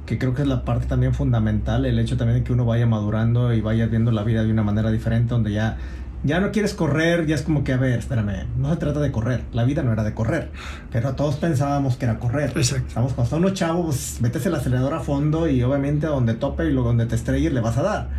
[0.08, 2.88] que creo que es la parte también fundamental, el hecho también de que uno vaya
[2.88, 5.78] madurando y vaya viendo la vida de una manera diferente, donde ya,
[6.24, 9.12] ya no quieres correr, ya es como que, a ver, espérame, no se trata de
[9.12, 10.50] correr, la vida no era de correr,
[10.94, 12.54] pero todos pensábamos que era correr.
[12.56, 12.88] Exacto.
[12.88, 16.36] Estamos, cuando está uno chavo, pues metes el acelerador a fondo y obviamente a donde
[16.36, 18.10] tope y luego donde te estrelles le vas a dar.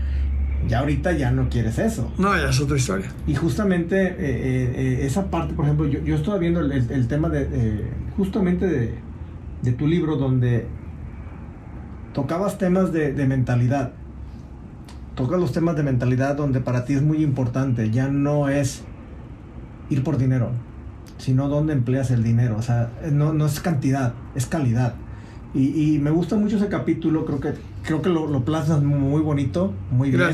[0.69, 2.12] Ya ahorita ya no quieres eso.
[2.19, 3.06] No, ya es otra historia.
[3.27, 7.09] Y justamente eh, eh, eh, esa parte, por ejemplo, yo, yo estaba viendo el, el,
[7.09, 7.86] tema de,
[8.16, 8.94] justamente de,
[9.62, 10.66] de tu libro donde
[12.19, 13.93] tocabas temas de, mentalidad.
[15.15, 17.93] Tocas los temas de mentalidad donde para ti es muy importante.
[17.93, 18.82] Ya no es
[19.89, 20.51] ir por dinero,
[21.19, 22.57] sino dónde empleas el dinero.
[22.57, 24.95] O sea, no, no es cantidad, es calidad.
[25.55, 27.55] Y, me gusta mucho ese capítulo, creo que,
[27.85, 30.32] creo que lo, lo plasmas muy bonito, muy bien.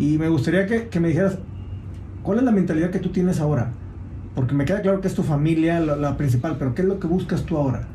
[0.00, 1.38] Y me gustaría que, que, me dijeras,
[2.24, 3.70] ¿cuál es la mentalidad que tú tienes ahora?
[4.34, 6.98] Porque me queda claro que es tu familia la, la principal, pero ¿qué es lo
[6.98, 7.86] que buscas tú ahora?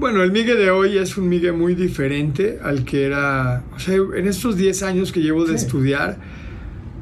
[0.00, 3.96] Bueno, el Migue de hoy es un Migue muy diferente al que era, o sea,
[3.96, 6.18] en estos 10 años que llevo de estudiar,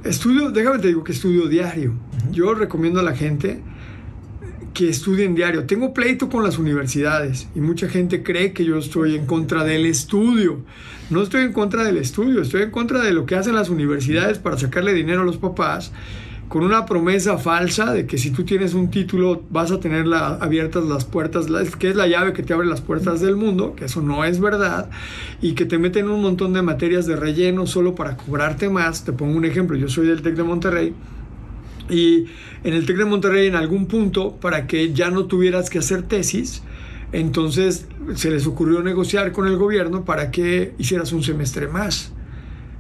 [0.03, 1.95] estudio, déjame te digo que estudio diario.
[2.33, 3.63] Yo recomiendo a la gente
[4.75, 5.65] que estudien diario.
[5.65, 9.87] Tengo pleito con las universidades y mucha gente cree que yo estoy en contra del
[9.87, 10.65] estudio.
[11.09, 14.41] No estoy en contra del estudio, estoy en contra de lo que hacen las universidades
[14.41, 15.93] para sacarle dinero a los papás
[16.49, 20.85] con una promesa falsa de que si tú tienes un título vas a tener abiertas
[20.85, 21.47] las puertas,
[21.79, 24.41] que es la llave que te abre las puertas del mundo, que eso no es
[24.41, 24.89] verdad,
[25.43, 29.05] y que te meten un montón de materias de relleno solo para cobrarte más.
[29.05, 30.95] Te pongo un ejemplo, yo soy del TEC de Monterrey.
[31.91, 32.27] Y
[32.65, 36.03] en el TEC de Monterrey, en algún punto, para que ya no tuvieras que hacer
[36.03, 36.63] tesis,
[37.13, 42.13] entonces se les ocurrió negociar con el gobierno para que hicieras un semestre más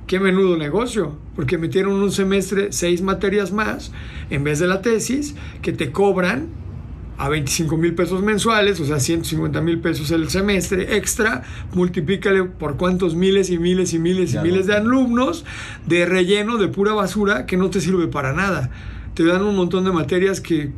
[0.08, 3.92] qué menudo negocio, porque metieron un semestre seis materias más
[4.30, 6.48] en vez de la tesis que te cobran
[7.18, 11.42] a 25 mil pesos mensuales, o sea, 150 mil pesos el semestre extra,
[11.74, 15.44] multiplícale por cuántos miles y miles y miles y miles de alumnos
[15.86, 18.70] de relleno, de pura basura, que no te sirve para nada.
[19.14, 20.70] Te dan un montón de materias que,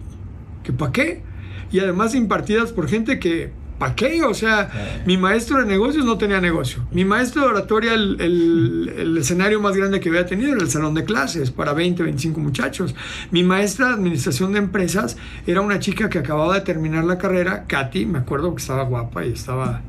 [0.65, 1.23] que ¿para qué?
[1.71, 4.23] Y además impartidas por gente que ¿para qué?
[4.25, 6.87] O sea, mi maestro de negocios no tenía negocio.
[6.93, 11.05] Mi maestro de oratoria, el, escenario más grande que había tenido era el salón de
[11.05, 12.95] clases para 20, 25 muchachos.
[13.31, 15.17] Mi maestra de administración de empresas
[15.47, 19.25] era una chica que acababa de terminar la carrera, Katy, me acuerdo que estaba guapa
[19.25, 19.81] y estaba...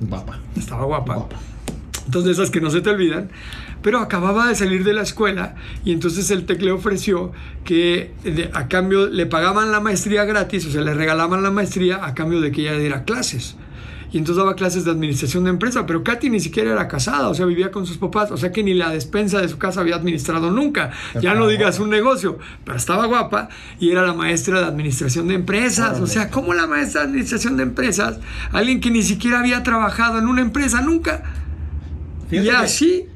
[0.00, 0.40] Guapa.
[0.56, 1.14] Estaba guapa.
[1.14, 1.36] guapa.
[2.06, 3.30] Entonces, esas que no se te olvidan
[3.82, 7.32] pero acababa de salir de la escuela y entonces el TEC le ofreció
[7.64, 8.12] que
[8.52, 12.40] a cambio le pagaban la maestría gratis, o sea, le regalaban la maestría a cambio
[12.40, 13.56] de que ella diera clases.
[14.10, 17.34] Y entonces daba clases de administración de empresa, pero Katy ni siquiera era casada, o
[17.34, 19.96] sea, vivía con sus papás, o sea que ni la despensa de su casa había
[19.96, 20.92] administrado nunca.
[21.20, 25.34] Ya no digas un negocio, pero estaba guapa y era la maestra de administración de
[25.34, 26.00] empresas.
[26.00, 28.18] O sea, ¿cómo la maestra de administración de empresas?
[28.50, 31.22] Alguien que ni siquiera había trabajado en una empresa nunca.
[32.30, 33.07] y así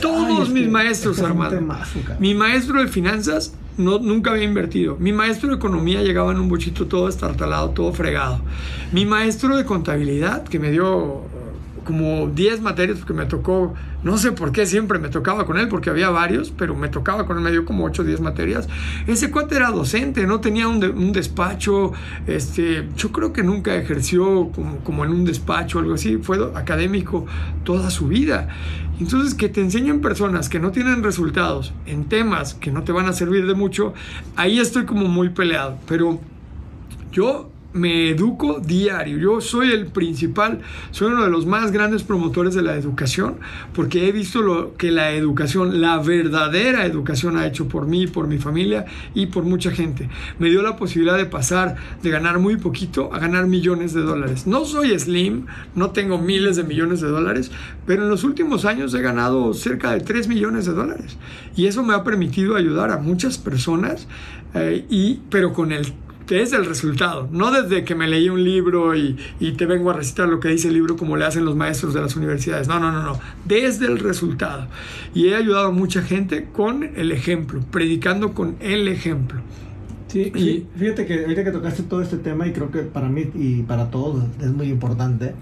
[0.00, 1.76] todos mis maestros, hermano.
[2.18, 4.96] Mi maestro de finanzas no, nunca había invertido.
[4.98, 8.40] Mi maestro de economía llegaba en un bochito todo estartalado, todo fregado.
[8.92, 11.22] Mi maestro de contabilidad, que me dio
[11.92, 15.68] como 10 materias porque me tocó, no sé por qué siempre me tocaba con él,
[15.68, 18.66] porque había varios, pero me tocaba con él, me dio como 8 o 10 materias.
[19.06, 21.92] Ese cuate era docente, no tenía un, despacho,
[22.26, 27.26] este, yo creo que nunca ejerció como, como, en un despacho algo así, fue académico
[27.62, 28.48] toda su vida.
[28.98, 33.04] Entonces, que te enseñen personas que no tienen resultados en temas que no te van
[33.04, 33.92] a servir de mucho,
[34.36, 36.18] ahí estoy como muy peleado, pero
[37.12, 39.18] yo me educo diario.
[39.18, 43.36] Yo soy el principal, soy uno de los más grandes promotores de la educación,
[43.74, 48.26] porque he visto lo que la educación, la verdadera educación ha hecho por mí, por
[48.26, 48.84] mi familia
[49.14, 50.08] y por mucha gente.
[50.38, 54.46] Me dio la posibilidad de pasar de ganar muy poquito a ganar millones de dólares.
[54.46, 57.50] No soy slim, no tengo miles de millones de dólares,
[57.86, 61.16] pero en los últimos años he ganado cerca de 3 millones de dólares.
[61.56, 64.06] Y eso me ha permitido ayudar a muchas personas,
[64.54, 65.92] eh, y, pero con el
[66.30, 69.94] es el resultado, no desde que me leí un libro y, y, te vengo a
[69.94, 72.78] recitar lo que dice el libro como le hacen los maestros de las universidades, no,
[72.80, 74.68] no, no, no, desde el resultado.
[75.14, 79.40] Y he ayudado a mucha gente con el ejemplo, predicando con el ejemplo.
[80.08, 83.30] Sí, y, fíjate que ahorita que tocaste todo este tema y creo que para mí
[83.34, 85.34] y para todos es muy importante,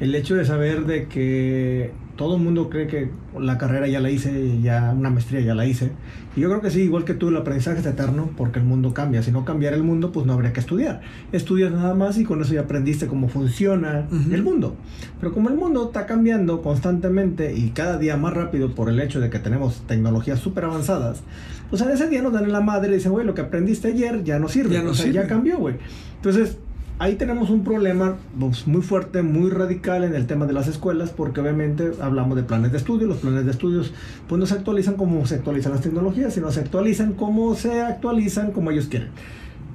[0.00, 4.10] el hecho de saber de que todo el mundo cree que la carrera ya la
[4.10, 5.92] hice, ya una maestría ya la hice.
[6.36, 8.92] Y yo creo que sí, igual que tú, el aprendizaje es eterno porque el mundo
[8.92, 9.22] cambia.
[9.22, 11.00] Si no cambiara el mundo, pues no habría que estudiar.
[11.32, 14.76] Estudias nada más y con eso ya aprendiste cómo funciona el mundo.
[15.18, 19.20] Pero como el mundo está cambiando constantemente y cada día más rápido por el hecho
[19.20, 21.22] de que tenemos tecnologías súper avanzadas,
[21.70, 23.88] pues en ese día nos dan en la madre y dicen, güey, lo que aprendiste
[23.88, 24.74] ayer ya no sirve.
[24.74, 25.22] Ya no o sea, sirve.
[25.22, 25.76] ya cambió, güey.
[26.16, 26.58] Entonces,
[27.00, 31.10] ahí tenemos un problema pues, muy fuerte, muy radical en el tema de las escuelas,
[31.10, 33.94] porque obviamente hablamos de planes de estudio, los planes de estudios
[34.28, 38.52] pues no se actualizan como se actualizan las tecnologías, sino se actualizan como se actualizan
[38.52, 39.08] como ellos quieren.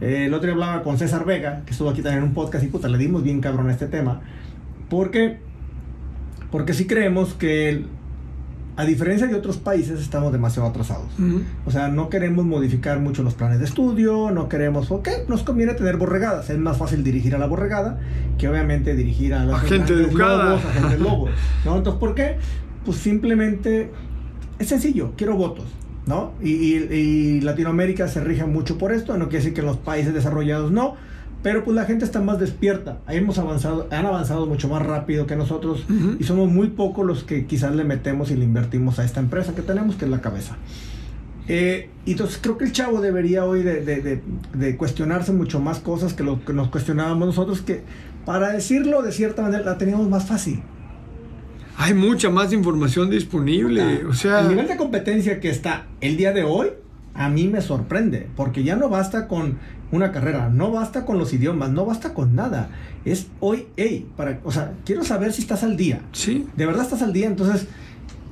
[0.02, 2.64] Eh, el otro día hablaba con César Vega, que estuvo aquí también en un podcast
[2.64, 4.22] y puta, le dimos bien cabrón a este tema,
[4.88, 5.39] porque,
[6.52, 7.85] porque sí creemos que
[8.77, 11.07] a diferencia de otros países estamos demasiado atrasados.
[11.65, 15.73] O sea, no queremos modificar mucho los planes de estudio, no queremos, ok, nos conviene
[15.76, 17.99] tener borregadas, es más fácil dirigir a la borregada
[18.38, 20.45] que obviamente dirigir a los A gente educada.
[20.49, 21.27] lobos, a gente lobo,
[21.64, 21.77] ¿no?
[21.77, 22.38] Entonces, ¿por qué?
[22.85, 23.91] Pues simplemente
[24.60, 25.65] es sencillo, quiero votos,
[26.06, 26.34] ¿no?
[26.41, 29.77] Y, y- y Latinoamérica se rige mucho por esto, no quiere decir que en los
[29.77, 30.95] países desarrollados no,
[31.46, 35.28] pero pues la gente está más despierta, ahí hemos avanzado, han avanzado mucho más rápido
[35.28, 35.86] que nosotros
[36.20, 39.54] y somos muy pocos los que quizás le metemos y le invertimos a esta empresa
[39.54, 40.58] que tenemos, que es la cabeza.
[41.48, 44.22] Eh, y entonces creo que el chavo debería hoy de, de- de-
[44.56, 47.84] de cuestionarse mucho más cosas que lo que nos cuestionábamos nosotros, que
[48.26, 50.64] para decirlo de cierta manera la teníamos más fácil.
[51.78, 54.04] Hay mucha más información disponible.
[54.06, 56.70] O sea, el nivel de competencia que está el día de hoy
[57.14, 59.58] a mí me sorprende, porque ya no basta con
[59.91, 62.70] una carrera, no basta con los idiomas, no basta con nada.
[63.06, 66.02] Es hoy, hey, para, o sea, quiero saber si estás al día.
[66.12, 66.48] sí.
[66.56, 67.68] de verdad estás al día, entonces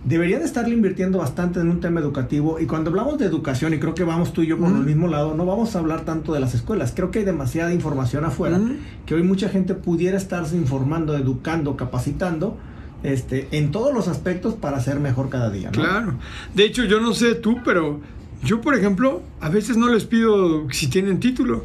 [0.04, 3.80] deberían de estarle invirtiendo bastante en un tema educativo y cuando hablamos de educación y
[3.80, 6.34] creo que vamos tú y yo por el mismo lado, no vamos a hablar tanto
[6.34, 8.60] de las escuelas, creo que hay demasiada información afuera
[9.06, 12.58] que hoy mucha gente pudiera estarse informando, educando, capacitando
[13.04, 15.72] este, en todos los aspectos para ser mejor cada día.
[15.72, 15.82] ¿no?
[15.82, 16.16] Claro.
[16.54, 18.00] De hecho, yo no sé tú, pero
[18.44, 21.64] yo, por ejemplo, a veces no les pido si tienen título.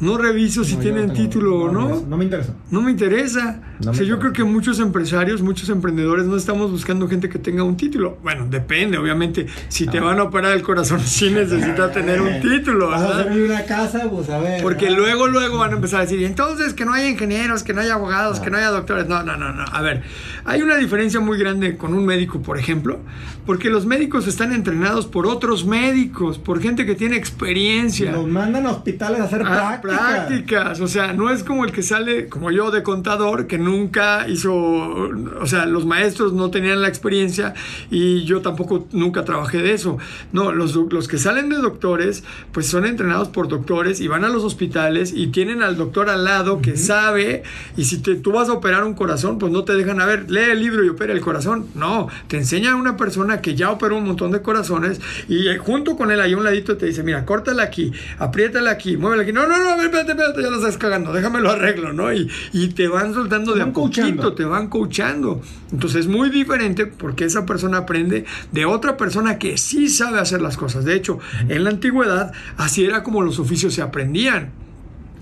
[0.00, 2.04] No reviso si No, tienen no tengo- título o no.
[2.08, 2.54] No me interesa.
[2.70, 3.60] No me interesa.
[3.80, 4.18] No o sea, yo interesa.
[4.20, 8.16] creo que muchos empresarios, muchos emprendedores no estamos buscando gente que tenga un título.
[8.22, 9.48] Bueno, depende, obviamente.
[9.66, 10.02] Si te Ah.
[10.02, 14.30] van a operar el corazón, sí necesitas tener un título, Vas a una casa, pues
[14.30, 14.62] a ver.
[14.62, 14.98] Porque ¿verdad?
[15.00, 17.94] luego, luego van a empezar a decir, entonces que no haya ingenieros, que no haya
[17.94, 19.08] abogados, que no haya doctores.
[19.08, 19.64] No, no, no, no.
[19.64, 20.04] A ver,
[20.48, 22.98] hay una diferencia muy grande con un médico, por ejemplo,
[23.46, 28.12] porque los médicos están entrenados por otros médicos, por gente que tiene experiencia.
[28.12, 30.00] Nos mandan a hospitales a hacer Ah, prácticas.
[30.26, 34.26] prácticas, o sea, no es como el que sale, como yo, de contador, que nunca
[34.28, 37.54] hizo, o sea, los maestros no tenían la experiencia
[37.90, 39.98] y yo tampoco nunca trabajé de eso.
[40.32, 44.28] No, los, los que salen de doctores, pues son entrenados por doctores y van a
[44.28, 47.42] los hospitales y tienen al doctor al lado que sabe
[47.76, 50.30] y si te, tú vas a operar un corazón, pues no te dejan, a ver,
[50.46, 51.66] lee el libro y opera el corazón.
[51.74, 55.58] No, te enseña a una persona que ya operó un montón de corazones y eh,
[55.58, 59.22] junto con él ahí a un ladito te dice, mira, córtala aquí, apriétala aquí, muévela
[59.22, 59.32] aquí.
[59.32, 62.12] No, no, no, espérate, espérate, ya lo estás cagando, déjamelo arreglo, ¿no?
[62.12, 64.34] Y, y te van soltando Te de a van poquito, coachando.
[64.34, 65.42] te van coachando.
[65.72, 70.40] Entonces es muy diferente porque esa persona aprende de otra persona que sí sabe hacer
[70.40, 70.84] las cosas.
[70.84, 74.50] De hecho, en la antigüedad así era como los oficios se aprendían.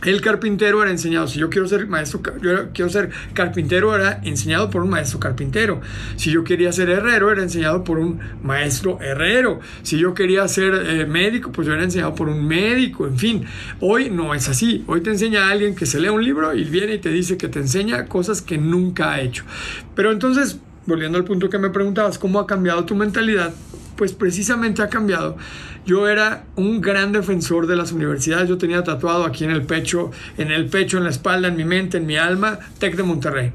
[0.05, 4.71] El carpintero era enseñado, si yo quiero ser maestro, yo quiero ser carpintero, era enseñado
[4.71, 5.81] por un maestro carpintero.
[6.17, 9.61] Si yo quería ser herrero, era enseñado por un maestro herrero.
[9.83, 13.07] Si yo quería ser eh, médico, pues yo era enseñado por un médico.
[13.07, 13.45] En fin,
[13.81, 14.85] hoy no es así.
[14.87, 17.37] Hoy te enseña a alguien que se lee un libro y viene y te dice
[17.37, 19.45] que te enseña cosas que nunca ha hecho.
[19.95, 23.55] Pero entonces, volviendo al punto que me preguntabas, ¿cómo ha cambiado tu mentalidad?
[23.97, 25.37] Pues precisamente ha cambiado.
[25.87, 28.49] Yo era un gran defensor de las universidades.
[28.49, 31.65] Yo tenía tatuado aquí en el pecho, en el pecho, en la espalda, en mi
[31.65, 33.53] mente, en mi alma, Tec de Monterrey.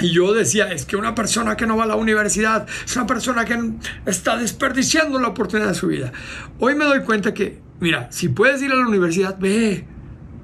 [0.00, 3.06] Y yo decía, es que una persona que no va a la universidad es una
[3.06, 3.58] persona que
[4.06, 6.12] está desperdiciando la oportunidad de su vida.
[6.58, 9.84] Hoy me doy cuenta que, mira, si puedes ir a la universidad, ve.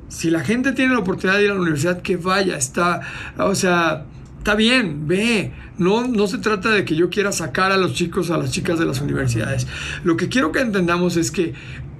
[0.09, 2.57] Si la gente tiene la oportunidad de ir a la universidad, que vaya.
[2.59, 3.01] Está,
[3.39, 4.05] o sea,
[4.39, 5.53] está bien, ve.
[5.77, 8.79] No, no se trata de que yo quiera sacar a los chicos, a las chicas
[8.79, 9.67] de las universidades.
[10.05, 11.55] Lo que quiero que entendamos es que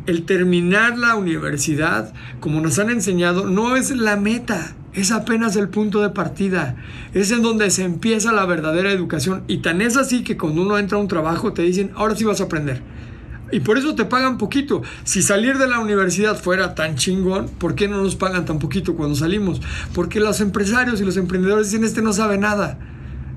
[0.07, 5.69] el terminar la universidad, como nos han enseñado, no es la meta, es apenas el
[5.69, 6.77] punto de partida.
[7.13, 9.45] Es en donde se empieza la verdadera educación.
[9.47, 12.25] Y tan es así que cuando uno entra a un trabajo te dicen, ahora sí
[12.25, 12.81] vas a aprender.
[13.51, 14.83] Y por eso te pagan poquito.
[15.05, 18.95] Si salir de la universidad fuera tan chingón, ¿por qué no nos pagan tan poquito
[18.95, 19.61] cuando salimos?
[19.95, 22.79] Porque los empresarios y los emprendedores dicen, este no sabe nada.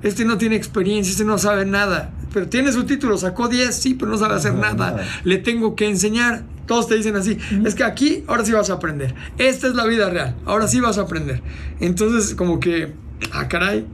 [0.02, 2.12] Este no tiene experiencia, este no sabe nada.
[2.32, 5.04] Pero tiene su título, sacó 10, sí, pero no sabe hacer nada.
[5.24, 6.44] Le tengo que enseñar.
[6.66, 9.14] Todos te dicen así, es que aquí ahora sí vas a aprender.
[9.36, 11.42] Esta es la vida real, ahora sí vas a aprender.
[11.80, 12.94] Entonces, como que,
[13.32, 13.84] ah, caray,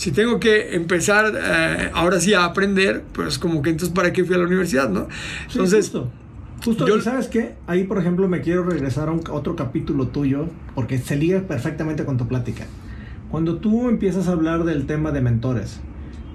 [0.00, 4.24] si tengo que empezar eh, ahora sí a aprender, pues como que entonces para qué
[4.24, 5.08] fui a la universidad, ¿no?
[5.46, 6.10] Entonces, justo.
[6.64, 7.56] Justo, yo, ¿sabes qué?
[7.66, 12.06] Ahí, por ejemplo, me quiero regresar a, un, otro capítulo tuyo, porque se liga perfectamente
[12.06, 12.64] con tu plática.
[13.30, 15.80] Cuando tú empiezas a hablar del tema de mentores,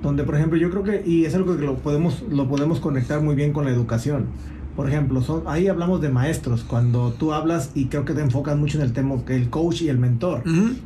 [0.03, 3.21] donde, por ejemplo, yo creo que, y es algo que lo podemos, lo podemos conectar
[3.21, 4.27] muy bien con la educación,
[4.75, 8.57] por ejemplo, son, ahí hablamos de maestros, cuando tú hablas y creo que te enfocas
[8.57, 10.43] mucho en el tema que el coach y el mentor.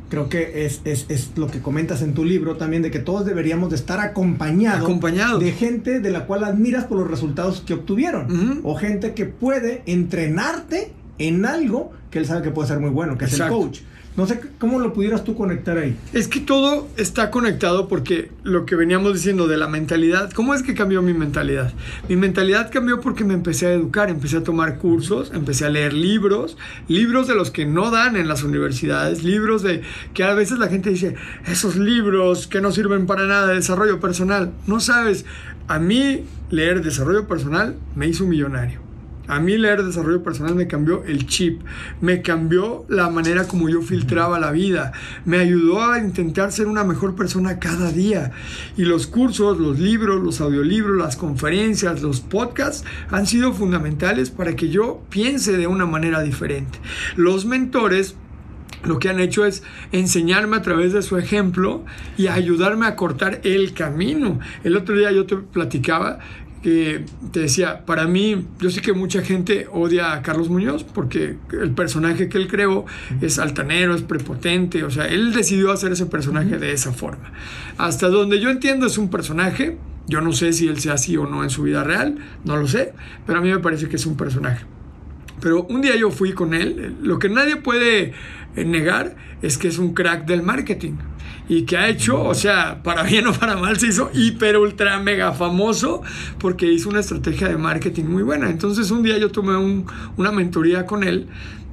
[0.08, 3.26] Creo que es, es, es, lo que comentas en tu libro también, de que todos
[3.26, 5.38] deberíamos de estar acompañados Acompañado.
[5.38, 8.60] de gente de la cual admiras por los resultados que obtuvieron.
[8.62, 13.18] O gente que puede entrenarte en algo que él sabe que puede ser muy bueno,
[13.18, 13.80] que es el coach.
[14.16, 15.96] No sé cómo lo pudieras tú conectar ahí.
[16.12, 20.62] Es que todo está conectado porque lo que veníamos diciendo de la mentalidad, ¿cómo es
[20.62, 21.72] que cambió mi mentalidad?
[22.08, 25.92] Mi mentalidad cambió porque me empecé a educar, empecé a tomar cursos, empecé a leer
[25.92, 26.58] libros,
[26.88, 29.82] libros de los que no dan en las universidades, libros de
[30.12, 31.14] que a veces la gente dice,
[31.46, 34.52] esos libros que no sirven para nada de desarrollo personal.
[34.66, 35.24] No sabes,
[35.68, 38.89] a mí leer desarrollo personal me hizo millonario.
[39.30, 41.62] A mí leer desarrollo personal me cambió el chip,
[42.00, 44.90] me cambió la manera como yo filtraba la vida,
[45.24, 48.32] me ayudó a intentar ser una mejor persona cada día.
[48.76, 54.56] Y los cursos, los libros, los audiolibros, las conferencias, los podcasts han sido fundamentales para
[54.56, 56.80] que yo piense de una manera diferente.
[57.14, 58.16] Los mentores
[58.82, 59.62] lo que han hecho es
[59.92, 61.84] enseñarme a través de su ejemplo
[62.16, 64.40] y ayudarme a cortar el camino.
[64.64, 66.18] El otro día yo te platicaba
[66.62, 71.36] que te decía, para mí, yo sé que mucha gente odia a Carlos Muñoz porque
[71.52, 72.84] el personaje que él creó
[73.20, 77.32] es altanero, es prepotente, o sea, él decidió hacer ese personaje de esa forma.
[77.78, 81.26] Hasta donde yo entiendo es un personaje, yo no sé si él sea así o
[81.26, 82.92] no en su vida real, no lo sé,
[83.26, 84.66] pero a mí me parece que es un personaje.
[85.40, 88.12] Pero un día yo fui con él, lo que nadie puede
[88.54, 90.96] negar es que es un crack del marketing
[91.50, 95.00] y que ha hecho, o sea, para bien o para mal, se hizo hiper, ultra,
[95.00, 96.00] mega famoso
[96.38, 98.48] porque hizo una estrategia de marketing muy buena.
[98.48, 99.56] Entonces un día yo tomé
[100.16, 101.26] una mentoría con él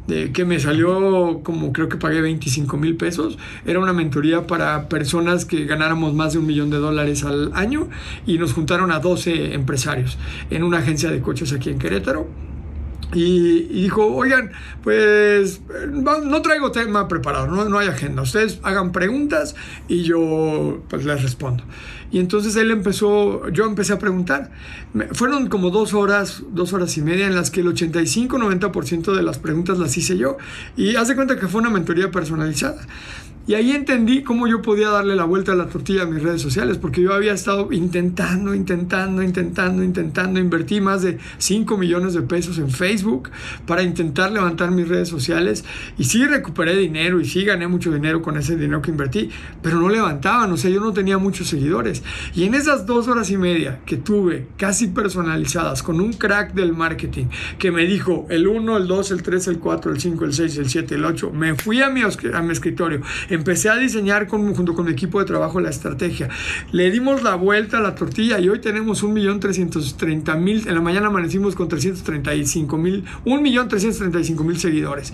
[0.07, 3.37] de, que me salió como creo que pagué 25 mil pesos.
[3.67, 7.87] Era una mentoría para personas que ganáramos más de un millón de dólares al año
[8.25, 10.17] y nos juntaron a 12 empresarios
[10.49, 12.27] en una agencia de coches aquí en Querétaro
[13.13, 14.51] y, dijo, oigan,
[14.83, 15.61] pues
[15.91, 18.21] no traigo tema preparado, no, no, hay agenda.
[18.21, 19.55] Ustedes hagan preguntas
[19.87, 21.63] y yo pues les respondo.
[22.11, 24.51] Y entonces él empezó, yo empecé a preguntar.
[25.11, 29.39] fueron como dos horas, dos horas y media en las que el 85-90% de las
[29.39, 30.37] preguntas las hice yo.
[30.75, 32.81] Y hace cuenta que fue una mentoría personalizada.
[33.47, 36.41] Y ahí entendí cómo yo podía darle la vuelta a la tortilla a mis redes
[36.41, 42.23] sociales, porque yo había estado intentando, intentando, intentando, intentando, invertí más de 5 millones de
[42.23, 43.29] pesos en Facebook
[43.65, 45.63] para intentar levantar mis redes sociales
[45.97, 49.29] y sí recuperé dinero y sí gané mucho dinero con ese dinero que invertí,
[49.61, 52.03] pero no levantaban, o sea, yo no tenía muchos seguidores.
[52.35, 56.73] Y en esas dos horas y media que tuve, casi personalizadas, con un crack del
[56.73, 60.33] marketing, que me dijo el 1, el 2, el 3, el 4, el 5, el
[60.33, 63.01] 6, el 7, el 8, me fui a mi, a mi escritorio,
[63.37, 66.29] empecé a diseñar con, junto con mi equipo de trabajo la estrategia.
[66.71, 70.67] Le dimos la vuelta a la tortilla y hoy tenemos 1.330.000.
[70.67, 75.13] En la mañana amanecimos con 335.000, 1.335.000 seguidores.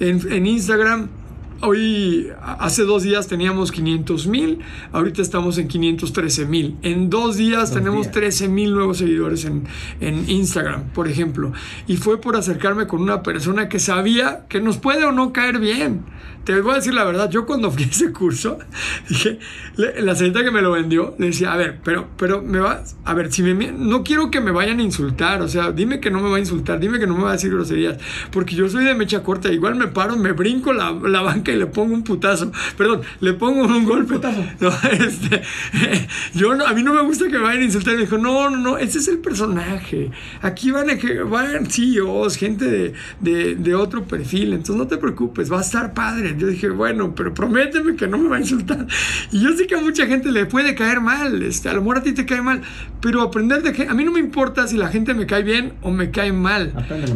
[0.00, 1.08] En, en Instagram
[1.66, 4.58] Hoy, hace dos días teníamos 500 mil,
[4.92, 6.76] ahorita estamos en 513 mil.
[6.82, 9.64] En dos días tenemos 13 mil nuevos seguidores en,
[10.00, 11.52] en, Instagram, por ejemplo.
[11.86, 15.58] Y fue por acercarme con una persona que sabía que nos puede o no caer
[15.58, 16.04] bien
[16.44, 18.58] te voy a decir la verdad, yo cuando fui a ese curso,
[19.08, 19.38] dije,
[19.76, 23.14] la señorita que me lo vendió, le decía, a ver, pero, pero me vas, a
[23.14, 26.20] ver, si me, no quiero que me vayan a insultar, o sea, dime que no
[26.20, 27.98] me va a insultar, dime que no me va a decir groserías,
[28.30, 31.56] porque yo soy de mecha corta, igual me paro, me brinco la, la banca y
[31.56, 34.04] le pongo un putazo, perdón, le pongo un golpe.
[34.60, 35.42] No, este,
[36.34, 38.50] yo no, a mí no me gusta que me vayan a insultar, me dijo, no,
[38.50, 40.10] no, no, ese es el personaje,
[40.42, 40.94] aquí van a
[41.24, 45.94] van CEOs, gente de, de, de otro perfil, entonces no te preocupes, va a estar
[45.94, 48.86] padre yo dije, bueno, pero prométeme que no me va a insultar.
[49.32, 51.98] Y yo sé que a mucha gente le puede caer mal, este, a lo mejor
[51.98, 52.62] a ti te cae mal,
[53.00, 55.74] pero aprender de que a mí no me importa si la gente me cae bien
[55.82, 56.72] o me cae mal.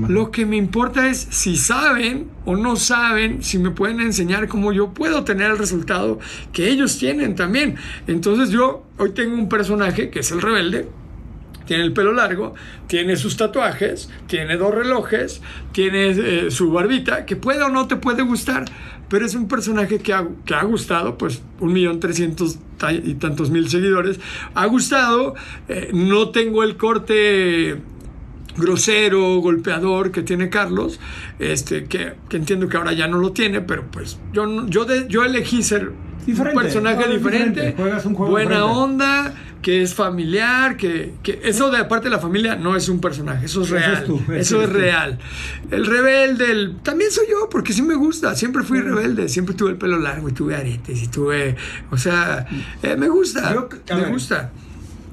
[0.09, 4.73] Lo que me importa es si saben o no saben, si me pueden enseñar cómo
[4.73, 6.19] yo puedo tener el resultado
[6.53, 7.77] que ellos tienen también.
[8.07, 10.89] Entonces yo hoy tengo un personaje que es el rebelde,
[11.69, 12.55] tiene el pelo largo,
[12.87, 15.43] tiene sus tatuajes, tiene dos relojes,
[15.73, 18.65] tiene eh, su barbita, que puede o no te puede gustar,
[19.11, 22.59] pero es un personaje que ha, que ha gustado, pues un millón trescientos
[23.05, 24.19] y tantos mil seguidores,
[24.55, 25.35] ha gustado,
[25.69, 27.77] eh, no tengo el corte
[28.57, 30.99] grosero, golpeador que tiene Carlos,
[31.39, 35.63] este, que, entiendo que ahora ya no lo tiene, pero pues yo, yo, yo elegí
[35.63, 35.93] ser
[36.27, 37.75] un personaje diferente,
[38.17, 42.89] buena onda, que es familiar, que, que, eso de aparte de la familia no es
[42.89, 44.07] un personaje, eso es real.
[44.35, 45.19] Eso es, real.
[45.71, 49.71] El rebelde, el, también soy yo, porque sí me gusta, siempre fui rebelde, siempre tuve
[49.71, 51.57] el pelo largo y tuve aretes y tuve,
[51.91, 52.47] o sea,
[52.83, 54.53] eh, me gusta, me gusta.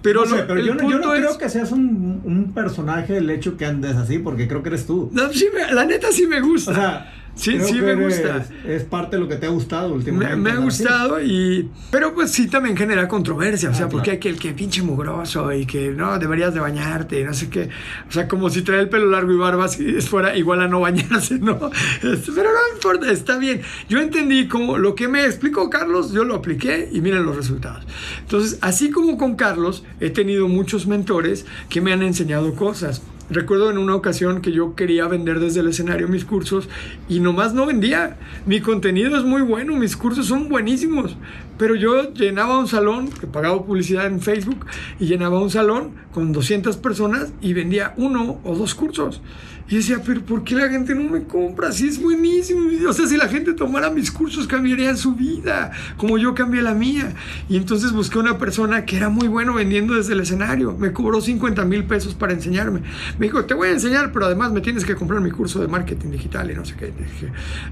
[0.02, 4.48] Pero, yo, no, creo que seas un, un, personaje el hecho que andes así, porque
[4.48, 5.12] creo que eres tú.
[5.34, 6.72] sí la neta sí me gusta.
[6.72, 8.46] O sea, Sí, sí me gusta.
[8.66, 10.36] Es parte de lo que te ha gustado últimamente.
[10.38, 11.70] Me, ha gustado y...
[11.92, 14.82] Pero pues sí también genera controversia, o sea, ah, porque hay que el que pinche
[14.82, 17.70] mugroso y que no, deberías de bañarte, no sé qué.
[18.08, 20.80] O sea, como si trae el pelo largo y barba si fuera igual a no
[20.80, 21.70] bañarse, ¿no?
[22.02, 23.62] Este, pero no importa, está bien.
[23.90, 27.86] Yo entendí como lo que me explicó Carlos, yo lo apliqué y miren los resultados.
[28.22, 33.02] Entonces, así como con Carlos, he tenido muchos mentores que me han enseñado cosas.
[33.30, 36.70] Recuerdo en una ocasión que yo quería vender desde el escenario mis cursos
[37.10, 38.18] y nomás no vendía.
[38.46, 41.18] Mi contenido es muy bueno, mis cursos son buenísimos,
[41.58, 44.68] pero yo llenaba un salón, que pagaba publicidad en Facebook,
[45.00, 49.22] y llenaba un salón con 200 personas y vendía uno o dos cursos.
[49.68, 51.72] Y decía, pero ¿por qué la gente no me compra?
[51.72, 52.70] Si es buenísimo.
[52.88, 56.76] O sea, si la gente tomara mis cursos, cambiaría su vida, como yo cambié la
[56.76, 57.14] mía.
[57.50, 60.76] Y entonces busqué una persona que era muy bueno vendiendo desde el escenario.
[60.78, 62.82] Me cobró 50 mil pesos para enseñarme.
[63.18, 65.68] Me dijo, te voy a enseñar, pero además me tienes que comprar mi curso de
[65.68, 66.94] marketing digital y no sé qué.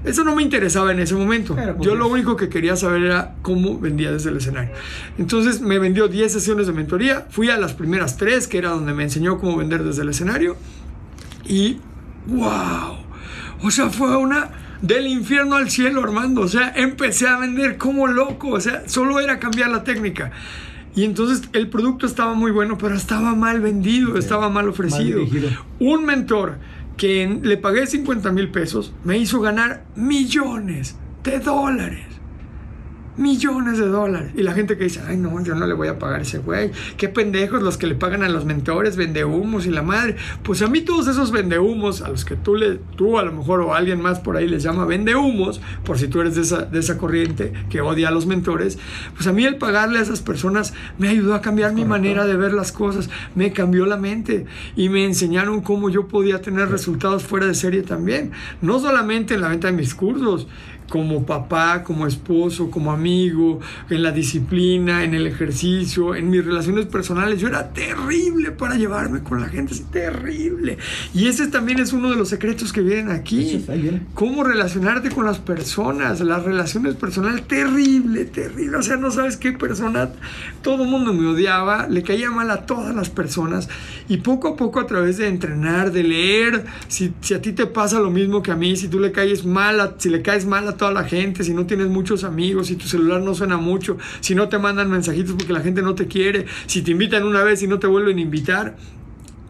[0.04, 1.54] Eso no me interesaba en ese momento.
[1.54, 4.74] Pues yo lo único que quería saber era cómo vendía desde el escenario.
[5.16, 7.26] Entonces me vendió 10 sesiones de mentoría.
[7.30, 10.56] Fui a las primeras tres, que era donde me enseñó cómo vender desde el escenario.
[11.46, 11.78] Y,
[12.26, 12.96] wow,
[13.62, 14.50] o sea, fue una
[14.82, 16.42] del infierno al cielo, Armando.
[16.42, 18.50] O sea, empecé a vender como loco.
[18.50, 20.32] O sea, solo era cambiar la técnica.
[20.94, 25.22] Y entonces el producto estaba muy bueno, pero estaba mal vendido, estaba mal ofrecido.
[25.80, 26.58] Un mentor
[26.96, 32.13] que le pagué 50 mil pesos me hizo ganar millones de dólares
[33.16, 34.32] millones de dólares.
[34.36, 36.38] Y la gente que dice, ay no, yo no le voy a pagar a ese
[36.38, 36.70] güey.
[36.96, 40.16] Qué pendejos los que le pagan a los mentores, vendehumos y la madre.
[40.42, 43.60] Pues a mí todos esos vendehumos, a los que tú, le, tú a lo mejor
[43.60, 46.78] o alguien más por ahí les llama vendehumos, por si tú eres de esa, de
[46.78, 48.78] esa corriente que odia a los mentores,
[49.14, 52.36] pues a mí el pagarle a esas personas me ayudó a cambiar mi manera de
[52.36, 54.46] ver las cosas, me cambió la mente
[54.76, 58.32] y me enseñaron cómo yo podía tener resultados fuera de serie también.
[58.60, 60.46] No solamente en la venta de mis cursos,
[60.88, 66.86] como papá, como esposo, como amigo, en la disciplina, en el ejercicio, en mis relaciones
[66.86, 67.40] personales.
[67.40, 70.78] Yo era terrible para llevarme con la gente, terrible.
[71.14, 73.64] Y ese también es uno de los secretos que vienen aquí.
[74.14, 78.76] Cómo relacionarte con las personas, las relaciones personales, terrible, terrible.
[78.76, 80.10] O sea, no sabes qué persona,
[80.62, 83.68] todo el mundo me odiaba, le caía mal a todas las personas.
[84.08, 87.66] Y poco a poco a través de entrenar, de leer, si, si a ti te
[87.66, 90.68] pasa lo mismo que a mí, si tú le caes mal, si le caes mal
[90.68, 93.98] a toda la gente, si no tienes muchos amigos, si tu celular no suena mucho,
[94.20, 97.42] si no te mandan mensajitos porque la gente no te quiere, si te invitan una
[97.42, 98.76] vez y no te vuelven a invitar,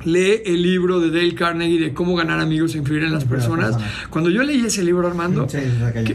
[0.05, 3.77] lee el libro de Dale Carnegie de cómo ganar amigos e influir en las personas.
[4.11, 5.47] Cuando yo leí ese libro, Armando,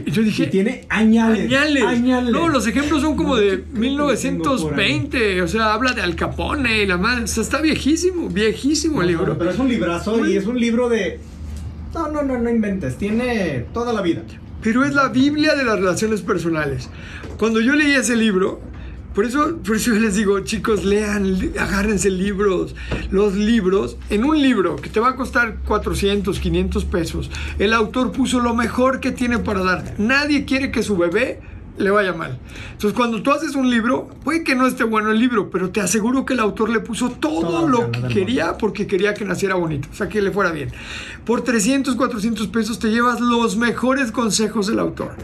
[0.06, 0.46] yo dije...
[0.46, 6.14] tiene añales, añales, No, los ejemplos son como de 1920, o sea, habla de Al
[6.14, 7.24] Capone y la madre.
[7.24, 9.36] O sea, está viejísimo, viejísimo el libro.
[9.36, 11.18] Pero es un librazo y es un libro de...
[11.94, 14.22] No, no, no, no inventes, tiene toda la vida
[14.62, 16.88] pero es la Biblia de las relaciones personales.
[17.38, 18.60] Cuando yo leí ese libro,
[19.14, 22.76] por eso, por eso les digo, chicos, lean, agárrense libros.
[23.10, 28.12] Los libros, en un libro que te va a costar 400, 500 pesos, el autor
[28.12, 29.94] puso lo mejor que tiene para darte.
[29.98, 31.40] Nadie quiere que su bebé
[31.80, 32.38] le vaya mal.
[32.72, 35.80] Entonces, cuando tú haces un libro, puede que no esté bueno el libro, pero te
[35.80, 39.88] aseguro que el autor le puso todo, lo que quería porque quería que naciera bonito,
[39.90, 40.70] o sea, que le fuera bien.
[41.24, 45.16] Por 300, 400 pesos te llevas los mejores consejos del autor.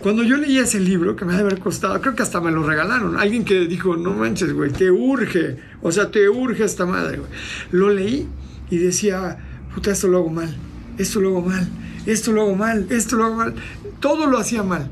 [0.00, 2.62] Cuando yo leí ese libro, que me debe haber costado, creo que hasta me lo
[2.62, 7.18] regalaron, alguien que dijo, no manches, güey, te urge, o sea, te urge esta madre,
[7.18, 7.30] güey.
[7.70, 8.28] Lo leí
[8.70, 9.38] y decía,
[9.74, 10.54] puta, esto lo hago mal,
[10.98, 11.68] esto lo hago mal,
[12.06, 13.54] esto lo hago mal, esto lo hago mal,
[14.00, 14.90] todo lo hacía mal.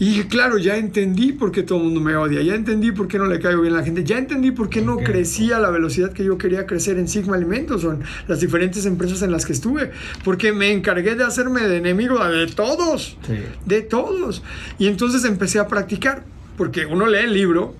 [0.00, 3.18] Y claro, ya entendí por qué todo el mundo me odia, ya entendí por qué
[3.18, 5.70] no le caigo bien a la gente, ya entendí por qué no crecía a la
[5.70, 9.44] velocidad que yo quería crecer en Sigma Alimentos o en las diferentes empresas en las
[9.44, 9.90] que estuve,
[10.24, 13.18] porque me encargué de hacerme de enemigo de todos,
[13.64, 14.42] de todos.
[14.78, 16.22] Y entonces empecé a practicar,
[16.56, 17.74] porque uno lee el libro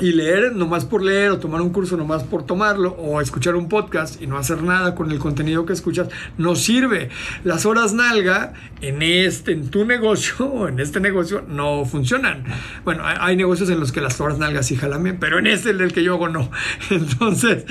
[0.00, 3.68] y leer nomás por leer o tomar un curso nomás por tomarlo o escuchar un
[3.68, 6.08] podcast y no hacer nada con el contenido que escuchas
[6.38, 7.10] no sirve.
[7.44, 12.44] Las horas nalga en este en tu negocio o en este negocio no funcionan.
[12.84, 15.70] Bueno, hay, negocios en los que las horas nalgas sí jalan bien, pero en este
[15.70, 16.50] el que yo hago no.
[16.90, 17.64] Entonces,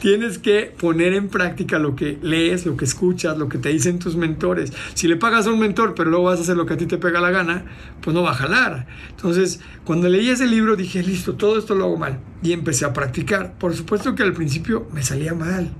[0.00, 3.98] tienes que poner en práctica lo que lees, lo que escuchas, lo que te dicen
[3.98, 4.72] tus mentores.
[4.94, 6.86] Si le pagas a un mentor, pero luego vas a hacer lo que a ti
[6.86, 7.64] te pega la gana,
[8.00, 8.86] pues no va a jalar.
[9.10, 12.20] Entonces, cuando leí ese libro dije, listo, todo esto lo hago mal.
[12.42, 13.58] Y empecé a practicar.
[13.58, 15.70] Por supuesto que al principio me salía mal.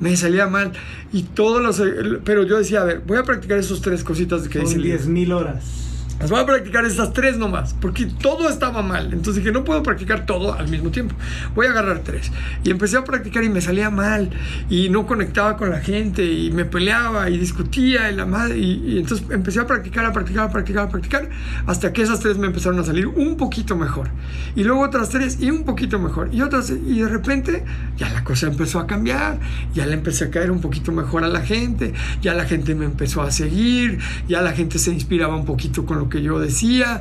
[0.00, 0.72] Me salía mal.
[1.12, 1.82] Y todos los...
[2.24, 5.32] Pero yo decía, a ver, voy a practicar esos tres cositas que dice 10 mil
[5.32, 5.87] horas.
[6.20, 9.12] Las voy a practicar estas tres nomás, porque todo estaba mal.
[9.12, 11.14] Entonces dije, no puedo practicar todo al mismo tiempo.
[11.54, 12.32] Voy a agarrar tres.
[12.64, 14.30] Y empecé a practicar y me salía mal.
[14.68, 16.24] Y no conectaba con la gente.
[16.24, 18.10] Y me peleaba y discutía.
[18.10, 21.30] Y, la madre, y, entonces empecé a practicar, a practicar, a practicar, a practicar.
[21.66, 24.08] Hasta que esas tres me empezaron a salir un poquito mejor.
[24.56, 26.30] Y luego otras tres y un poquito mejor.
[26.34, 26.70] Y otras.
[26.70, 27.64] Y de repente
[27.96, 29.38] ya la cosa empezó a cambiar.
[29.72, 31.94] Ya le empecé a caer un poquito mejor a la gente.
[32.22, 34.00] Ya la gente me empezó a seguir.
[34.26, 37.00] Ya la gente se inspiraba un poquito con lo que yo decía.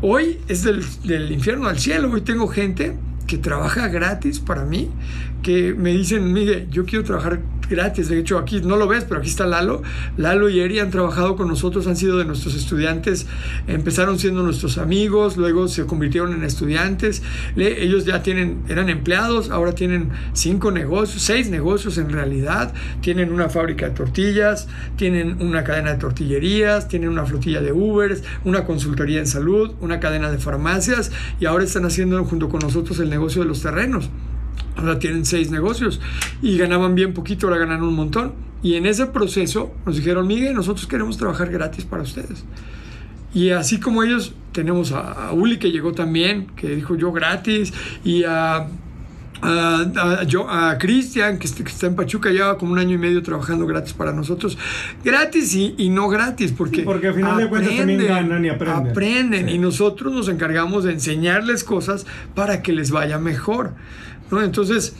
[0.00, 2.10] Hoy es del, infierno al cielo.
[2.12, 4.90] Hoy tengo gente que trabaja gratis para mí,
[5.42, 8.08] que me dicen, Miguel, yo quiero trabajar gratis.
[8.08, 9.82] De hecho, aquí no lo ves, pero aquí está Lalo.
[10.16, 13.26] Lalo y Eri han trabajado con nosotros, han sido de nuestros estudiantes.
[13.66, 17.22] Empezaron siendo nuestros amigos, luego se convirtieron en estudiantes.
[17.56, 22.72] ellos ya tienen, eran empleados, ahora tienen cinco negocios, seis negocios en realidad.
[23.00, 28.22] Tienen una fábrica de tortillas, tienen una cadena de tortillerías, tienen una flotilla de Ubers,
[28.44, 32.98] una consultoría en salud, una cadena de farmacias y ahora están haciendo junto con nosotros
[33.00, 34.10] el negocio de los terrenos.
[34.78, 36.00] Ahora tienen seis negocios
[36.40, 38.32] y ganaban bien poquito, ahora ganan un montón.
[38.62, 42.44] Y en ese proceso nos dijeron, Miguel, nosotros queremos trabajar gratis para ustedes.
[43.34, 47.72] Y así como ellos, tenemos a, Uli que llegó también, que dijo yo gratis,
[48.04, 48.66] y a
[49.42, 53.92] a, a, Cristian, que, está en Pachuca, lleva como un año y medio trabajando gratis
[53.92, 54.58] para nosotros.
[55.04, 58.90] Gratis y, no gratis, porque, porque al final de cuentas también ganan y aprenden.
[58.90, 63.74] Aprenden y nosotros nos encargamos de enseñarles cosas para que les vaya mejor.
[64.30, 64.94] Entonces,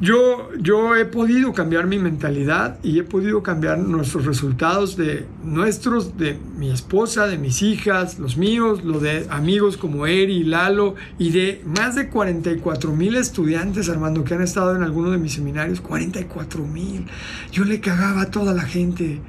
[0.00, 6.18] yo, yo he podido cambiar mi mentalidad y he podido cambiar nuestros resultados de nuestros,
[6.18, 11.30] de mi esposa, de mis hijas, los míos, lo de amigos como Eri, Lalo y
[11.30, 15.80] de más de 44 mil estudiantes, Armando, que han estado en alguno de mis seminarios.
[15.80, 17.06] 44 mil.
[17.52, 19.20] Yo le cagaba a toda la gente.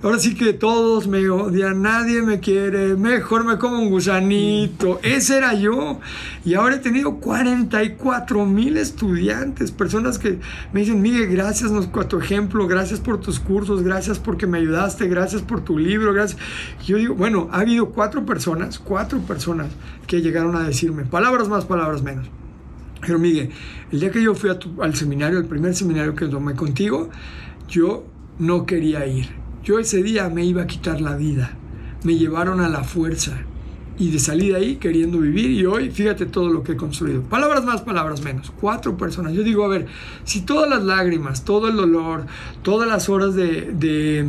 [0.00, 5.00] Ahora sí que todos me odian, nadie me quiere, mejor me como un gusanito.
[5.02, 5.98] Ese era yo.
[6.44, 10.38] Y ahora he tenido 44 mil estudiantes, personas que
[10.72, 15.08] me dicen, Miguel, gracias por tu ejemplo, gracias por tus cursos, gracias porque me ayudaste,
[15.08, 16.40] gracias por tu libro, gracias.
[16.86, 19.66] yo digo, bueno, ha habido cuatro personas, cuatro personas
[20.06, 22.28] que llegaron a decirme, palabras más, palabras menos.
[23.00, 23.50] Pero Miguel,
[23.90, 24.48] el día que yo fui
[24.80, 27.10] al seminario, el primer seminario que tomé contigo,
[27.68, 28.06] yo
[28.38, 31.50] no quería ir yo ese día me iba a quitar la vida.
[32.02, 33.36] Me llevaron a la fuerza.
[33.98, 37.20] Y de salir ahí queriendo vivir y hoy fíjate todo lo que he construido.
[37.20, 38.50] Palabras más, palabras menos.
[38.58, 39.34] Cuatro personas.
[39.34, 39.86] Yo digo, a ver,
[40.24, 42.24] si todas las lágrimas, todo el dolor,
[42.62, 44.26] todas las horas de, de,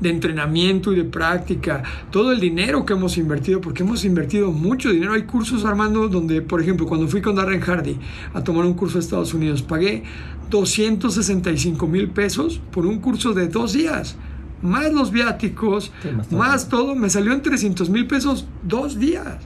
[0.00, 4.90] de entrenamiento y de práctica, todo el dinero que hemos invertido, porque hemos invertido mucho
[4.90, 5.12] dinero.
[5.12, 7.96] Hay cursos, Armando, donde, por ejemplo, cuando fui con Darren Hardy
[8.32, 10.02] a tomar un curso a Estados Unidos, pagué
[10.50, 14.16] 265 mil pesos por un curso de dos días
[14.62, 15.92] más los viáticos,
[16.30, 19.38] más, todo, me salió en 300 mil pesos dos días.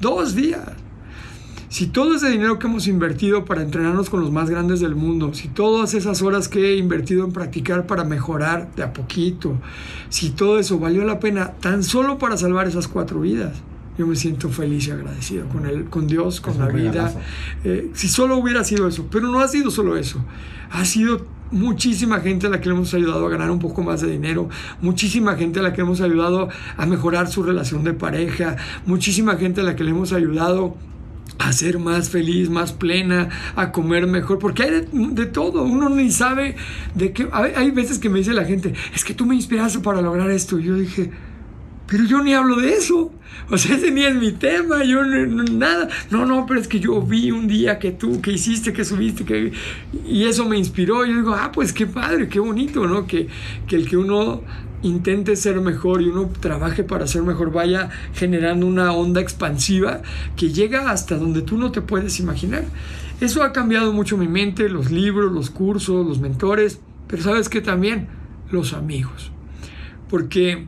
[0.00, 0.72] Dos días.
[1.68, 5.34] Si todo ese dinero que hemos invertido para entrenarnos con los más grandes del mundo,
[5.34, 9.58] si todas esas horas que he invertido en practicar para mejorar de a poquito,
[10.08, 13.54] si todo eso valió la pena tan solo para salvar esas cuatro vidas,
[13.98, 17.12] yo me siento feliz y agradecido con, el, con Dios, con la vida.
[17.64, 20.24] Eh, si solo hubiera sido eso, pero no ha sido solo eso,
[20.70, 24.00] ha sido muchísima gente a la que le hemos ayudado a ganar un poco más
[24.00, 24.48] de dinero,
[24.80, 29.60] muchísima gente a la que hemos ayudado a mejorar su relación de pareja, muchísima gente
[29.60, 30.76] a la que le hemos ayudado
[31.38, 36.10] a ser más feliz, más plena, a comer mejor, porque hay de, todo, uno ni
[36.10, 36.56] sabe
[36.94, 39.80] de qué, hay, hay, veces que me dice la gente, es que tú me inspiraste
[39.80, 41.10] para lograr esto, y yo dije,
[41.86, 43.12] pero yo ni hablo de eso.
[43.50, 45.88] O sea, ese ni es mi tema, yo nada.
[46.10, 49.24] No, no, pero es que yo vi un día que tú, que hiciste, que subiste,
[49.24, 49.52] que...
[50.06, 51.04] Y eso me inspiró.
[51.04, 53.06] Yo digo, ah, pues qué padre, qué bonito, ¿no?
[53.06, 53.28] Que,
[53.68, 54.42] que el que uno
[54.82, 60.02] intente ser mejor y uno trabaje para ser mejor, vaya generando una onda expansiva
[60.36, 62.64] que llega hasta donde tú no te puedes imaginar.
[63.20, 67.60] Eso ha cambiado mucho mi mente, los libros, los cursos, los mentores, pero sabes que
[67.60, 68.08] también
[68.50, 69.30] los amigos.
[70.08, 70.66] Porque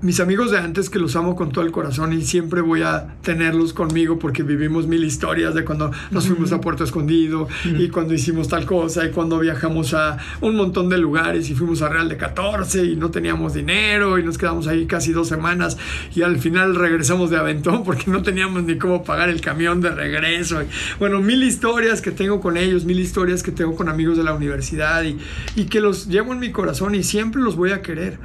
[0.00, 3.16] mis amigos de antes que los amo con todo el corazón y siempre voy a
[3.22, 8.14] tenerlos conmigo porque vivimos mil historias de cuando nos fuimos a Puerto Escondido y cuando
[8.14, 12.08] hicimos tal cosa y cuando viajamos a un montón de lugares y fuimos a Real
[12.08, 15.76] de 14 y no teníamos dinero y nos quedamos ahí casi dos semanas
[16.14, 19.90] y al final regresamos de Aventón porque no teníamos ni cómo pagar el camión de
[19.90, 20.62] regreso.
[21.00, 24.32] bueno, mil historias que tengo con ellos, mil historias que tengo con amigos de la
[24.32, 25.18] universidad y,
[25.56, 28.18] y que los llevo en mi corazón y siempre los voy a querer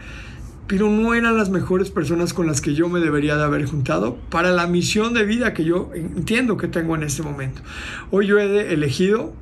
[0.67, 4.17] pero no eran las mejores personas con las que yo me debería de haber juntado
[4.29, 7.61] para la misión de vida que yo entiendo que tengo en este momento.
[8.11, 9.33] Hoy yo he elegido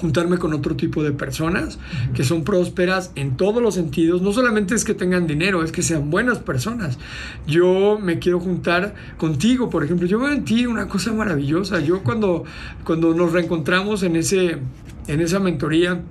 [0.00, 1.78] juntarme con otro tipo de personas
[2.14, 4.22] que son prósperas en todos los sentidos.
[4.22, 6.98] No solamente es que tengan dinero, es que sean buenas personas.
[7.46, 10.06] Yo me quiero juntar contigo, por ejemplo.
[10.06, 11.80] Yo veo en ti una cosa maravillosa.
[11.80, 12.44] Yo cuando,
[12.84, 14.58] cuando nos reencontramos en, ese,
[15.06, 16.02] en esa mentoría,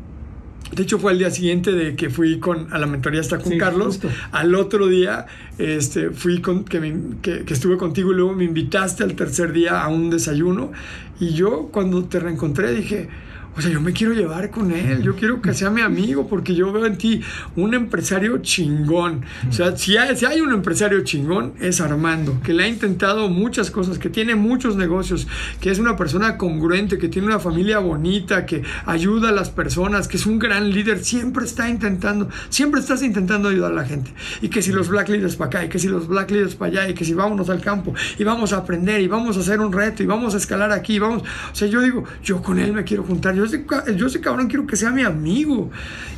[0.71, 3.57] de hecho, fue al día siguiente de que fui con, a la mentoría hasta con
[3.57, 3.99] Carlos.
[4.31, 5.27] Al otro día
[5.57, 9.87] este, fui con, que, que, estuve contigo y luego me invitaste al tercer día a
[9.89, 10.71] un desayuno.
[11.19, 13.09] Y yo cuando te reencontré dije,
[13.57, 16.53] o sea, yo me quiero llevar con él, yo quiero que sea mi amigo porque
[16.53, 17.21] yo veo en ti
[17.55, 19.23] un empresario chingón.
[19.47, 23.97] O sea, si hay, un empresario chingón es Armando, que le ha intentado muchas cosas,
[23.97, 25.27] que tiene muchos negocios,
[25.61, 30.09] que es una persona congruente, que tiene una familia bonita, que ayuda a las personas,
[30.09, 34.13] que es un gran líder, siempre está intentando, siempre estás intentando ayudar a la gente.
[34.41, 36.71] Y que si los black leaders para acá, y que si los black leaders para
[36.71, 39.61] allá, y que si vámonos al campo, y vamos a aprender, y vamos a hacer
[39.61, 42.59] un reto, y vamos a escalar aquí, y vamos, o sea, yo digo, yo con
[42.59, 45.71] él me quiero juntar, yo yo ese, cabrón quiero que sea mi amigo.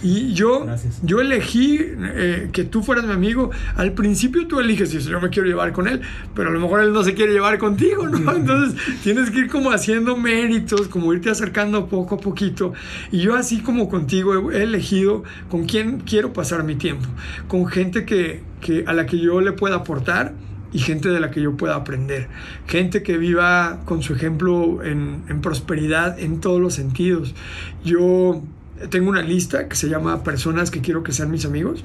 [0.04, 0.66] Y yo,
[1.04, 3.52] yo elegí eh, que tú fueras mi amigo.
[3.76, 6.02] Al principio tú eliges si yo me quiero llevar con él,
[6.36, 8.36] pero a lo mejor él no se quiere llevar contigo, ¿no?
[8.36, 12.74] Entonces tienes que ir como haciendo méritos, como irte acercando poco a poquito.
[13.12, 17.08] Y yo así como contigo he, elegido con quién quiero pasar mi tiempo.
[17.48, 20.34] Con gente que, que a la que yo le pueda aportar
[20.74, 22.28] y gente de la que yo pueda aprender.
[22.68, 27.36] Gente que viva con su ejemplo en, prosperidad en todos los sentidos.
[27.84, 28.42] Yo
[28.90, 31.84] tengo una lista que se llama personas que quiero que sean mis amigos,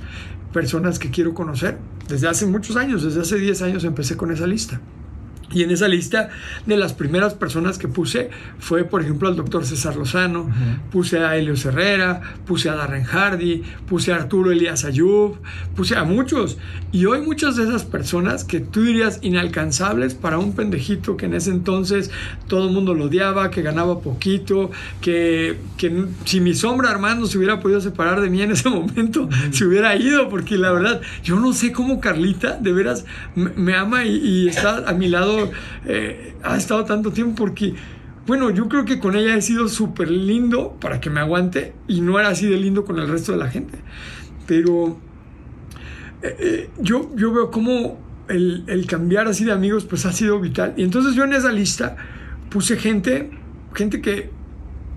[0.53, 1.79] personas que quiero conocer.
[2.09, 4.81] Desde hace muchos años, desde hace 10 años empecé con esa lista.
[5.53, 6.31] Y en esa lista
[6.67, 10.51] de las primeras personas que puse fue, por ejemplo, al doctor César Lozano,
[10.91, 15.37] puse a Helio Herrera, puse a Darren Hardy, puse a Arturo Elías Ayub,
[15.77, 16.59] puse a muchos.
[16.93, 21.35] Y hoy muchas de esas personas que tú dirías inalcanzables para un pendejito que en
[21.35, 22.11] ese entonces
[22.49, 24.71] todo el mundo lo odiaba, que ganaba poquito,
[25.01, 29.29] que, que si mi sombra Armando se hubiera podido separar de mí en ese momento,
[29.51, 33.05] se hubiera ido, porque la verdad, yo no sé cómo Carlita de veras
[33.35, 35.42] me, ama y está a mi lado
[35.87, 37.75] eh, ha estado tanto tiempo porque,
[38.27, 42.01] bueno, yo creo que con ella he sido súper lindo para que me aguante y
[42.01, 43.79] no era así de lindo con el resto de la gente.
[44.47, 44.99] Pero
[46.23, 47.99] eh, eh, yo, yo veo como
[48.29, 50.75] el, el, cambiar así de amigos pues ha sido vital.
[50.77, 51.97] Y entonces yo en esa lista
[52.51, 53.31] puse gente,
[53.75, 54.31] gente que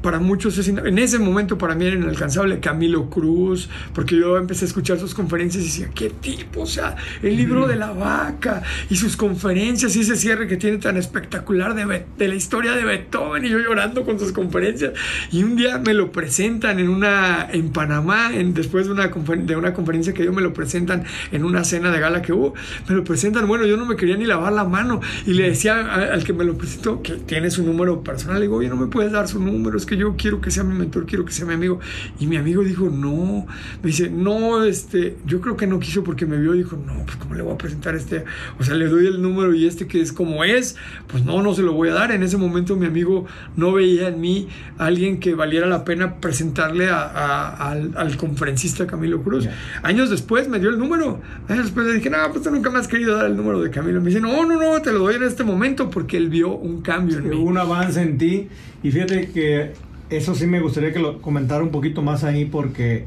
[0.06, 4.68] para muchos en ese momento para mí era inalcanzable Camilo Cruz, porque yo empecé a
[4.68, 8.98] escuchar sus conferencias y decía, qué tipo, o sea, el libro de la vaca y
[8.98, 13.45] sus conferencias y ese cierre que tiene tan espectacular de, de la historia de Beethoven
[13.45, 14.94] y yo llorando con sus conferencias.
[15.32, 19.56] Y un día me lo presentan en una, en Panamá, en, después de una, de
[19.56, 22.53] una conferencia que yo me lo presentan en una cena de gala que hubo,
[22.88, 25.95] me lo presentan, bueno, yo no me quería ni lavar la mano y le decía
[26.14, 28.86] al que me lo presentó que tiene su número personal, le digo, oye, no me
[28.86, 31.45] puedes dar su número, es que yo quiero que sea mi mentor, quiero que sea
[31.45, 31.80] mi amigo.
[32.19, 33.45] Y mi amigo dijo, no,
[33.81, 37.03] me dice, no, este, yo creo que no quiso porque me vio y dijo, no,
[37.05, 38.26] pues cómo le voy a presentar este,
[38.59, 40.76] o sea, le doy el número y este que es como es,
[41.07, 42.11] pues no, no se lo voy a dar.
[42.11, 44.47] En ese momento mi amigo no veía en mí
[44.77, 49.47] alguien que valiera la pena presentarle al, conferencista Camilo Cruz.
[49.84, 52.80] Años después me dio el número, años después le dije, no, pues tú nunca me
[52.80, 54.01] has querido dar el número de Camilo.
[54.01, 56.81] Me dice, no, no, no, te lo doy en este momento porque él vio un
[56.81, 57.35] cambio en mí.
[57.35, 58.47] Un avance en ti
[58.84, 59.73] y fíjate que
[60.10, 63.06] eso sí me gustaría que lo comentara un poquito más ahí porque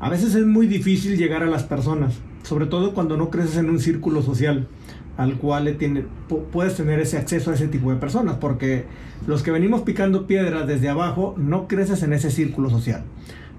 [0.00, 3.70] a veces es muy difícil llegar a las personas, sobre todo cuando no creces en
[3.70, 4.68] un círculo social
[5.16, 6.04] al cual tiene,
[6.52, 8.86] puedes tener ese acceso a ese tipo de personas, porque
[9.26, 13.04] los que venimos picando piedras desde abajo no creces en ese círculo social.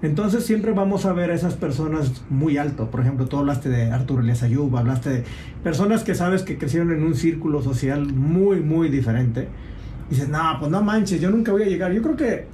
[0.02, 2.90] Entonces siempre vamos a ver a esas personas muy alto.
[2.90, 5.24] Por ejemplo, tú hablaste de Arturo Elias Ayub, hablaste de
[5.62, 9.48] personas que sabes que crecieron en un círculo social muy, muy diferente
[10.08, 11.92] dices, no, pues no manches, yo nunca voy a llegar.
[11.92, 12.46] Yo creo que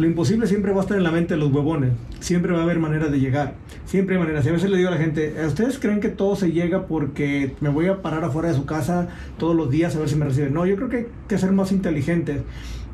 [0.00, 1.92] lo imposible siempre va a estar en la mente de los huevones.
[2.20, 3.56] Siempre va a haber maneras de llegar.
[3.84, 4.46] Siempre hay maneras.
[4.46, 7.54] Y a veces le digo a la gente, ¿ustedes creen que todo se llega porque
[7.60, 10.24] me voy a parar afuera de su casa todos los días a ver si me
[10.24, 10.54] reciben?
[10.54, 12.40] No, yo creo que hay que ser más inteligentes.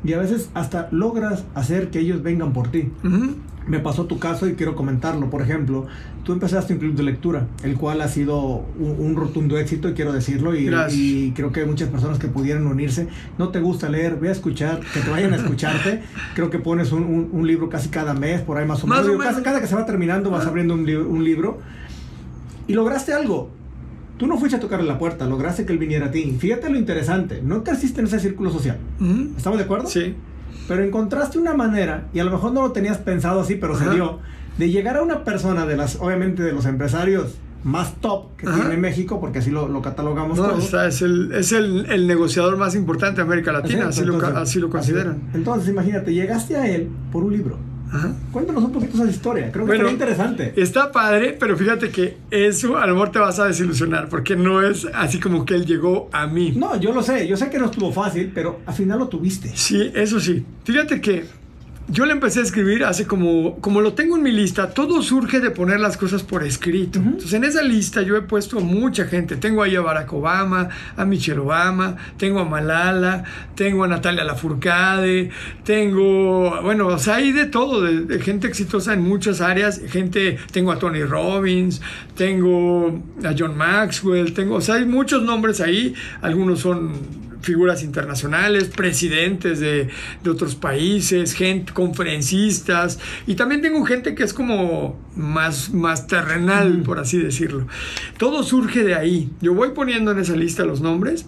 [0.07, 2.89] Y a veces hasta logras hacer que ellos vengan por ti.
[3.67, 5.29] me pasó tu caso y quiero comentarlo.
[5.29, 5.85] Por ejemplo,
[6.23, 10.13] tú empezaste un club de lectura, el cual ha sido un, rotundo éxito, y quiero
[10.13, 13.09] decirlo, y, y, creo que hay muchas personas que pudieran unirse.
[13.37, 16.03] No te gusta leer, ve a escuchar, que te vayan a escucharte.
[16.35, 19.05] creo que pones un, un, libro casi cada mes, por ahí más o menos.
[19.43, 21.59] Cada, que se va terminando vas abriendo un, un libro.
[22.65, 23.56] Y lograste algo.
[24.17, 26.35] Tú no fuiste a tocarle la puerta, lograste que él viniera a ti.
[26.39, 28.77] Fíjate lo interesante, no creciste en ese círculo social.
[29.37, 29.87] ¿Estamos de acuerdo?
[29.87, 30.15] Sí
[30.67, 33.89] pero encontraste una manera, y a lo mejor no lo tenías pensado así, pero se
[33.89, 34.19] dio,
[34.57, 38.77] de llegar a una persona de las, obviamente de los empresarios más top que tiene
[38.77, 43.51] México, porque así lo, catalogamos no, es, el, es el, negociador más importante de América
[43.51, 45.29] Latina, así, lo, así lo consideran.
[45.33, 47.57] Entonces, imagínate, llegaste a él por un libro.
[48.31, 50.53] Cuéntanos un poquito esa historia, creo que es interesante.
[50.55, 54.61] Está padre, pero fíjate que eso a lo mejor te vas a desilusionar, porque no
[54.61, 56.53] es así como que él llegó a mí.
[56.55, 59.51] No, yo lo sé, yo sé que no estuvo fácil, pero al final lo tuviste.
[59.55, 60.45] Sí, eso sí.
[60.63, 61.25] Fíjate que
[61.89, 65.39] yo le empecé a escribir hace como, como lo tengo en mi lista, todo surge
[65.39, 66.99] de poner las cosas por escrito.
[66.99, 69.37] Entonces en esa lista yo he puesto mucha gente.
[69.37, 73.23] Tengo ahí a Barack Obama, a Michelle Obama, tengo a Malala,
[73.55, 75.29] tengo a Natalia Lafourcade,
[75.63, 79.81] tengo, bueno, o sea, hay de todo, de, gente exitosa en muchas áreas.
[79.87, 81.81] Gente, tengo a Tony Robbins,
[82.15, 85.93] tengo a John Maxwell, tengo, o sea, hay muchos nombres ahí.
[86.21, 89.89] Algunos son figuras internacionales, presidentes de,
[90.29, 96.99] otros países, gente, conferencistas, y también tengo gente que es como más, más terrenal, por
[96.99, 97.67] así decirlo.
[98.17, 99.29] Todo surge de ahí.
[99.41, 101.25] Yo voy poniendo en esa lista los nombres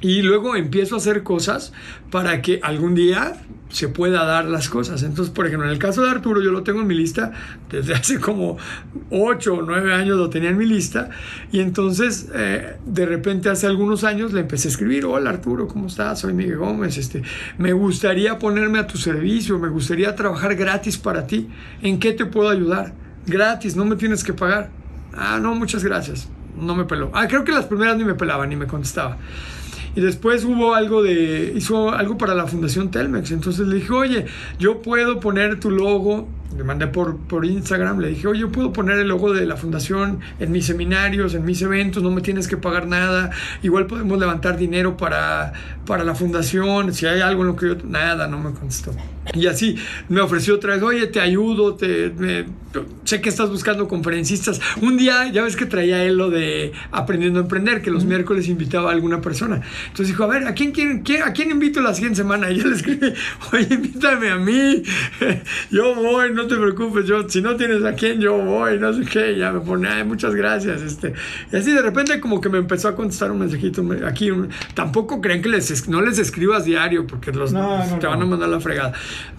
[0.00, 1.72] y luego empiezo a hacer cosas
[2.10, 3.40] para que algún día
[3.72, 5.02] se pueda dar las cosas.
[5.02, 7.32] Entonces, por ejemplo, en el caso de Arturo, yo lo tengo en mi lista
[7.70, 8.58] desde hace como
[9.10, 11.10] 8 o 9 años lo tenía en mi lista.
[11.50, 15.88] Y entonces, eh, de repente, hace algunos años le empecé a escribir: Hola Arturo, ¿cómo
[15.88, 16.20] estás?
[16.20, 16.98] Soy Miguel Gómez.
[16.98, 17.22] Este,
[17.58, 21.48] me gustaría ponerme a tu servicio, me gustaría trabajar gratis para ti.
[21.80, 22.92] ¿En qué te puedo ayudar?
[23.26, 24.70] Gratis, no me tienes que pagar.
[25.14, 26.28] Ah, no, muchas gracias.
[26.60, 27.10] No me peló.
[27.14, 29.16] Ah, creo que las primeras ni me pelaban ni me contestaba.
[29.94, 33.30] Y después hubo algo de, hizo algo para la Fundación Telmex.
[33.30, 34.26] Entonces le dije, oye,
[34.58, 38.98] yo puedo poner tu logo le mandé por, por Instagram, le dije, oye, puedo poner
[38.98, 42.56] el logo de la fundación en mis seminarios, en mis eventos, no me tienes que
[42.56, 43.30] pagar nada,
[43.62, 45.52] igual podemos levantar dinero para,
[45.86, 47.76] para la fundación, si hay algo en lo que yo...
[47.84, 48.92] Nada, no me contestó.
[49.34, 49.76] Y así
[50.08, 52.12] me ofreció otra vez, oye, te ayudo, te,
[53.04, 54.60] sé que estás buscando conferencistas.
[54.80, 58.48] Un día, ya ves que traía él lo de aprendiendo a emprender, que los miércoles
[58.48, 59.62] invitaba a alguna persona.
[59.82, 62.50] Entonces dijo, a ver, ¿a quién, quién, ¿a quién invito la siguiente semana?
[62.50, 63.12] Y yo le escribí,
[63.52, 64.82] oye, invítame a mí,
[65.70, 68.92] yo voy, no no te preocupes, yo, si no tienes a quién, yo voy, no
[68.92, 71.14] sé qué, ya me pone, ay, muchas gracias, este,
[71.52, 74.30] y así de repente como que me empezó a contestar un mensajito aquí,
[74.74, 78.60] tampoco creen que les, no les escribas diario, porque los, te van a mandar la
[78.60, 78.92] fregada,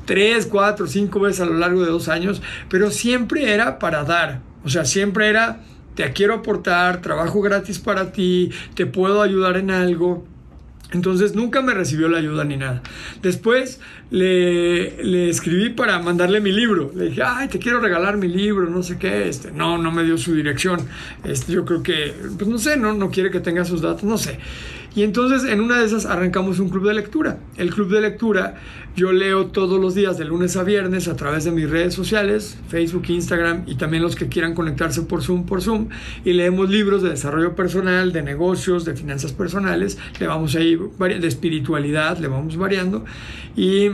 [0.06, 4.42] tres, cuatro, cinco veces a lo largo de dos años, pero siempre era para dar,
[4.64, 5.62] o sea, siempre era,
[5.96, 10.26] te quiero aportar, trabajo gratis para ti, te puedo ayudar en algo,
[10.94, 12.82] entonces nunca me recibió la ayuda ni nada.
[13.22, 13.80] Después
[14.11, 16.91] le, le, escribí para mandarle mi libro.
[16.95, 19.28] Le dije, ay, te quiero regalar mi libro, no sé qué.
[19.28, 20.80] Este, no, no me dio su dirección.
[21.24, 24.18] Este, yo creo que, pues no sé, no, no quiere que tenga sus datos, no
[24.18, 24.40] sé.
[24.95, 27.40] Y entonces en una de esas arrancamos un club de lectura.
[27.57, 28.56] El club de lectura
[28.95, 32.57] yo leo todos los días de lunes a viernes a través de mis redes sociales,
[32.68, 35.90] Facebook, Instagram y también los que quieran conectarse por Zoom, por Zoom.
[36.24, 39.98] Y leemos libros de desarrollo personal, de negocios, de finanzas personales.
[40.20, 43.03] Le vamos ahí de espiritualidad, le vamos variando.
[43.56, 43.90] Y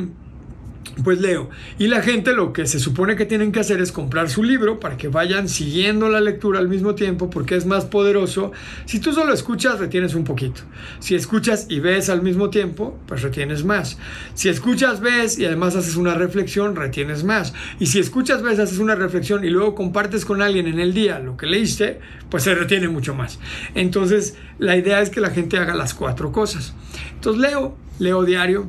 [1.04, 1.50] pues leo.
[1.78, 4.80] Y la gente lo que se supone que tienen que hacer es comprar su libro
[4.80, 8.52] para que vayan siguiendo la lectura al mismo tiempo porque es más poderoso.
[8.86, 10.62] Si tú solo escuchas, retienes un poquito.
[11.00, 13.98] Si escuchas y ves al mismo tiempo, pues retienes más.
[14.34, 17.54] Si escuchas, ves y además haces una reflexión, retienes más.
[17.80, 21.20] Y si escuchas, ves, haces una reflexión y luego compartes con alguien en el día
[21.20, 22.00] lo que leíste,
[22.30, 23.40] pues se retiene mucho más.
[23.76, 26.74] Entonces, la idea es que la gente haga las cuatro cosas.
[27.16, 28.68] Entonces leo, leo diario,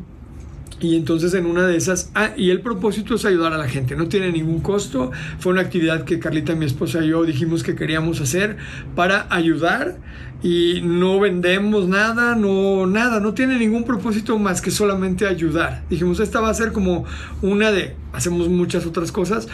[0.81, 3.97] y entonces en una de esas, ah, y el propósito es ayudar a la gente,
[3.97, 7.75] no tiene ningún costo, fue una actividad que Carlita, mi esposa y yo dijimos que
[7.75, 8.57] queríamos hacer
[8.95, 9.99] para ayudar
[10.43, 15.85] y no vendemos nada, no nada, no tiene ningún propósito más que solamente ayudar.
[15.91, 17.05] Dijimos, esta va a ser como
[17.43, 19.49] una de, hacemos muchas otras cosas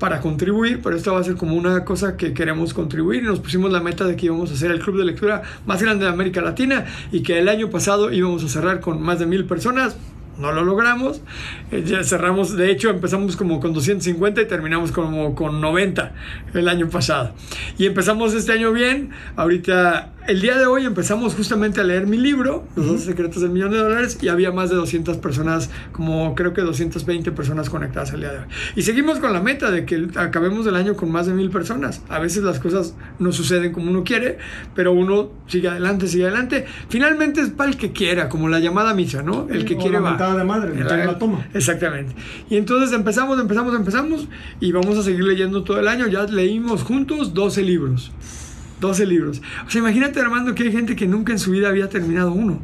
[0.00, 3.22] para contribuir, pero esta va a ser como una cosa que queremos contribuir.
[3.22, 5.80] Y nos pusimos la meta de que íbamos a hacer el club de lectura más
[5.80, 9.26] grande de América Latina y que el año pasado íbamos a cerrar con más de
[9.26, 9.96] mil personas
[10.38, 11.20] no lo logramos.
[11.70, 16.12] Eh, ya cerramos, de hecho empezamos como con 250 y terminamos como con 90
[16.54, 17.34] el año pasado.
[17.78, 19.10] Y empezamos este año bien.
[19.36, 23.50] Ahorita el día de hoy empezamos justamente a leer mi libro, Los 12 secretos del
[23.50, 28.12] millón de dólares, y había más de 200 personas, como creo que 220 personas conectadas
[28.12, 28.44] el día de hoy.
[28.76, 32.02] Y seguimos con la meta de que acabemos el año con más de mil personas.
[32.08, 34.38] A veces las cosas no suceden como uno quiere,
[34.74, 36.66] pero uno sigue adelante, sigue adelante.
[36.88, 39.48] Finalmente es para el que quiera, como la llamada misa, ¿no?
[39.50, 40.36] El que quiere la va.
[40.36, 41.46] de madre, el, la toma.
[41.52, 42.14] Exactamente.
[42.48, 44.28] Y entonces empezamos, empezamos, empezamos,
[44.60, 46.06] y vamos a seguir leyendo todo el año.
[46.06, 48.12] Ya leímos juntos 12 libros.
[48.82, 49.40] 12 libros.
[49.66, 52.60] O sea, imagínate, Armando, que hay gente que nunca en su vida había terminado uno.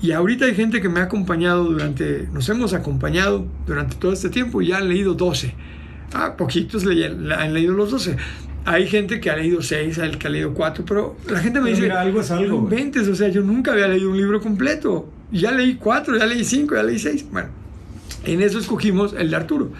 [0.00, 4.28] Y ahorita hay gente que me ha acompañado durante, nos hemos acompañado durante todo este
[4.28, 5.54] tiempo y ya han leído 12.
[6.12, 8.16] Ah, poquitos han leído los 12.
[8.66, 11.70] Hay gente que ha leído 6, hay que ha leído 4, pero la gente me
[11.70, 12.66] dice, algo es algo.
[12.66, 15.08] 20, o sea, yo nunca había leído un libro completo.
[15.32, 17.26] Ya leí 4, ya leí 5, ya leí 6.
[17.30, 17.48] Bueno,
[18.24, 19.72] en eso escogimos el de Arturo.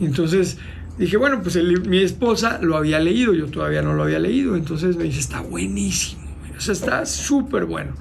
[0.00, 0.58] Entonces,
[0.98, 4.96] Dije, bueno, pues mi esposa lo había leído, yo todavía no lo había leído, entonces
[4.96, 6.22] me dice, está buenísimo,
[6.56, 7.92] o sea, está súper bueno.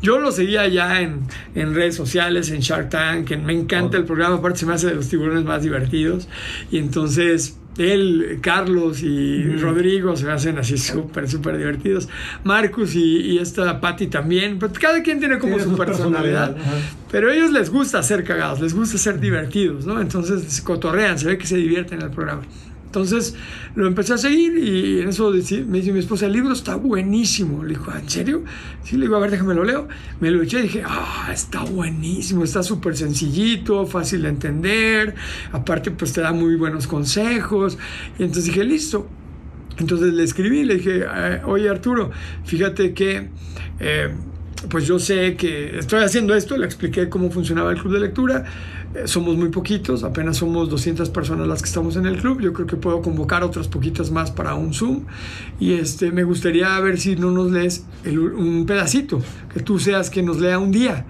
[0.00, 4.36] Yo lo seguía ya en, en, redes sociales, en Shark Tank, me encanta el programa,
[4.36, 6.28] aparte se me hace de los tiburones más divertidos,
[6.70, 12.08] y entonces él, Carlos y Rodrigo se hacen así súper, súper divertidos.
[12.44, 14.58] Marcus y, esta Patty también.
[14.58, 16.56] Pero cada quien tiene como su personalidad.
[17.10, 20.00] Pero a ellos les gusta ser cagados, les gusta ser divertidos, ¿no?
[20.00, 22.42] Entonces se cotorrean, se ve que se divierten en el programa.
[22.88, 23.34] Entonces
[23.74, 27.62] lo empecé a seguir y en eso me dice mi esposa, el libro está buenísimo.
[27.62, 28.44] Le dijo, ¿en serio?
[28.82, 29.88] Sí, le digo, a ver, déjame lo leo.
[30.20, 35.14] Me lo eché y dije, ah, está buenísimo, está súper sencillito, fácil de entender.
[35.52, 37.76] Aparte, pues te da muy buenos consejos.
[38.18, 39.06] Y entonces dije, listo.
[39.76, 42.10] Entonces le escribí, le dije, eh, oye Arturo,
[42.44, 43.28] fíjate que...
[43.80, 44.14] Eh,
[44.68, 48.44] pues yo sé que estoy haciendo esto, le expliqué cómo funcionaba el club de lectura,
[48.94, 52.40] eh, somos muy poquitos, apenas somos 200 personas las que estamos en el club.
[52.40, 55.04] Yo creo que puedo convocar otras poquitas más para un Zoom.
[55.60, 59.20] Y este, me gustaría ver si no nos lees un pedacito,
[59.52, 61.04] que tú seas que nos lea un día.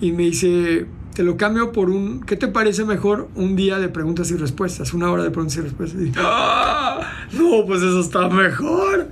[0.00, 3.28] Y me dice, te lo cambio por un, ¿qué te parece mejor?
[3.34, 6.00] Un día de preguntas y respuestas, una hora de preguntas y respuestas.
[6.00, 7.00] Y, ¡Ah!
[7.32, 9.10] No, pues eso está mejor.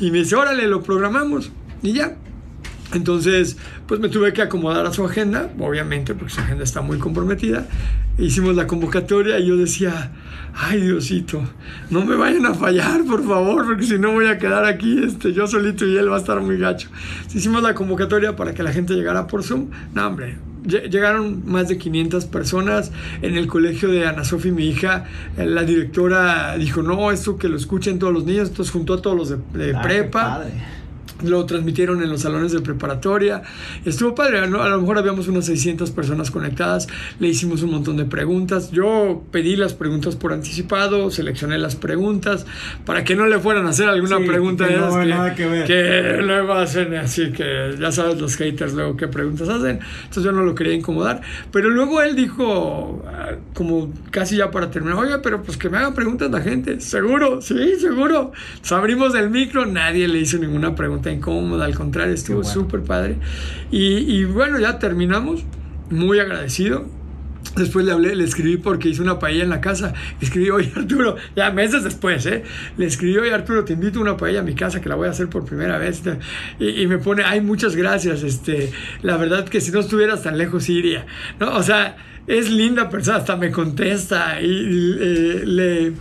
[0.00, 1.50] Y me dice, órale, lo programamos.
[1.82, 2.16] Y ya,
[2.94, 3.56] entonces,
[3.86, 7.66] pues me tuve que acomodar a su agenda, obviamente, porque su agenda está muy comprometida.
[8.16, 10.12] Hicimos la convocatoria y yo decía,
[10.54, 11.42] ay Diosito,
[11.90, 15.32] no me vayan a fallar, por favor, porque si no voy a quedar aquí este,
[15.32, 16.88] yo solito y él va a estar muy gacho.
[17.32, 19.68] Hicimos la convocatoria para que la gente llegara por Zoom.
[19.94, 22.90] No, hombre, llegaron más de 500 personas
[23.20, 25.04] en el colegio de Ana Sofía, mi hija.
[25.36, 29.16] La directora dijo, no, esto que lo escuchen todos los niños, entonces juntó a todos
[29.16, 30.44] los de, ah, prepa
[31.22, 33.42] lo transmitieron en los salones de preparatoria.
[33.84, 36.88] Estuvo padre, a lo mejor habíamos unas 600 personas conectadas,
[37.18, 38.70] le hicimos un montón de preguntas.
[38.70, 42.46] Yo pedí las preguntas por anticipado, seleccioné las preguntas
[42.84, 45.66] para que no le fueran a hacer alguna pregunta que, no, nada que, ver.
[45.66, 49.80] que, luego hacen así, que ya sabes los haters luego qué preguntas hacen.
[50.02, 51.20] Entonces yo no lo quería incomodar.
[51.52, 55.78] Pero luego él dijo, ah, como casi ya para terminar, oye, pero pues que me
[55.78, 56.80] hagan preguntas la gente.
[56.80, 58.32] Seguro, sí, seguro.
[58.50, 63.16] Entonces abrimos el micro, nadie le hizo ninguna pregunta incómoda, al contrario, estuvo súper padre.
[63.70, 65.44] Y, bueno, ya terminamos,
[65.90, 66.86] muy agradecido.
[67.56, 69.94] Después le hablé, le escribí porque hice una paella en la casa.
[70.20, 72.42] Le escribí, oye Arturo, ya meses después, ¿eh?
[72.76, 75.08] Le escribí, oye Arturo, te invito a una paella a mi casa que la voy
[75.08, 76.02] a hacer por primera vez.
[76.58, 78.22] Y, me pone, ay, muchas gracias.
[78.22, 78.70] Este,
[79.02, 81.06] la verdad que si no estuvieras tan lejos iría.
[81.40, 81.56] ¿No?
[81.56, 85.92] O sea, es linda persona, hasta me contesta y eh, le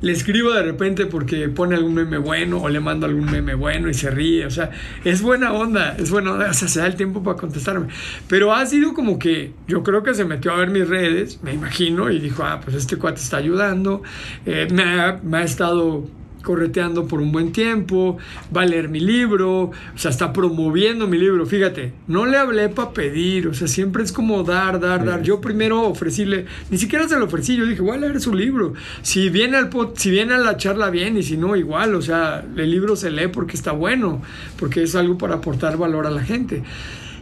[0.00, 3.88] le escribo de repente porque pone algún meme bueno o le mando algún meme bueno
[3.88, 4.46] y se ríe.
[4.46, 4.70] O sea,
[5.04, 6.50] es buena onda, es buena onda.
[6.50, 7.88] O sea, se da el tiempo para contestarme.
[8.28, 11.52] Pero ha sido como que yo creo que se metió a ver mis redes, me
[11.52, 14.02] imagino, y dijo, ah, pues este cuate está ayudando.
[14.46, 16.06] Eh, me, ha, me ha estado
[16.42, 18.16] correteando por un buen tiempo,
[18.56, 21.46] va a leer mi libro, o sea, está promoviendo mi libro.
[21.46, 25.22] Fíjate, no le hablé para pedir, o sea, siempre es como dar, dar, dar.
[25.22, 28.74] Yo primero ofrecíle, ni siquiera se lo ofrecí, yo dije, voy a leer su libro.
[29.02, 32.44] Si viene, al, si viene a la charla bien y si no, igual, o sea,
[32.56, 34.22] el libro se lee porque está bueno,
[34.58, 36.62] porque es algo para aportar valor a la gente.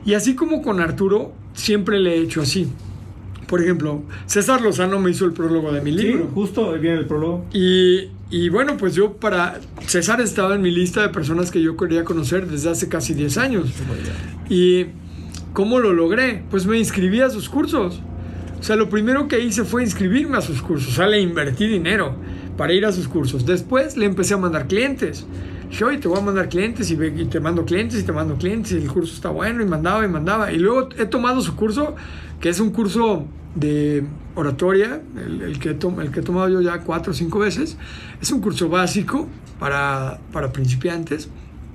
[0.04, 2.68] Y así como con Arturo, siempre le he hecho así.
[3.48, 6.24] Por ejemplo, César Lozano me hizo el prólogo de mi libro.
[6.24, 7.44] Sí, justo viene el prólogo.
[7.52, 9.60] Y, y, bueno, pues yo para...
[9.86, 13.38] César estaba en mi lista de personas que yo quería conocer desde hace casi 10
[13.38, 13.70] años.
[14.48, 14.86] Y
[15.52, 16.42] ¿cómo lo logré?
[16.50, 18.00] Pues me inscribí a sus cursos.
[18.58, 20.88] O sea, lo primero que hice fue inscribirme a sus cursos.
[20.88, 22.16] O sea, le invertí dinero
[22.56, 23.46] para ir a sus cursos.
[23.46, 25.24] Después le empecé a mandar clientes.
[25.70, 26.96] Dije, oye, te voy a mandar clientes y,
[27.26, 30.08] te mando clientes y te mando clientes y el curso está bueno y mandaba y
[30.08, 30.52] mandaba.
[30.52, 31.94] Y luego he tomado su curso
[32.40, 33.26] que es un curso
[33.56, 34.04] de
[34.34, 37.76] oratoria, el, que, el que he tomado yo ya cuatro o cinco veces.
[38.20, 39.26] Es un curso básico
[39.58, 41.28] para, para principiantes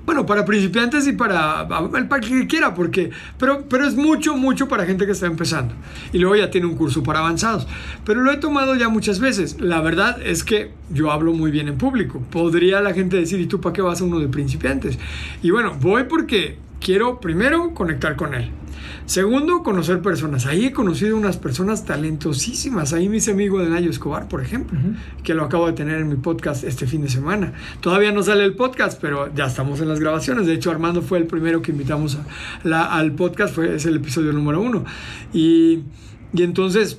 [0.06, 4.84] Bueno, para principiantes y para, para que quiera, porque, pero, pero es mucho, mucho para
[4.84, 5.74] gente que está empezando.
[6.12, 7.66] Y luego ya tiene un curso para avanzados.
[8.04, 9.60] Pero lo he tomado ya muchas veces.
[9.60, 12.20] La verdad es que yo hablo muy bien en público.
[12.30, 14.98] Podría la gente decir, ¿y tú para qué vas a uno de principiantes?
[15.42, 18.50] Y bueno, voy porque quiero primero conectar con él.
[19.06, 20.46] Segundo, conocer personas.
[20.46, 22.92] Ahí he conocido unas personas talentosísimas.
[22.92, 24.78] Ahí mis amigo de Nayo Escobar, por ejemplo,
[25.22, 27.52] que lo acabo de tener en mi podcast este fin de semana.
[27.80, 30.46] Todavía no sale el podcast, pero ya estamos en las grabaciones.
[30.46, 32.18] De hecho, Armando fue el primero que invitamos
[32.64, 34.84] al podcast, fue, es el episodio número uno.
[35.32, 35.80] Y,
[36.32, 36.98] y entonces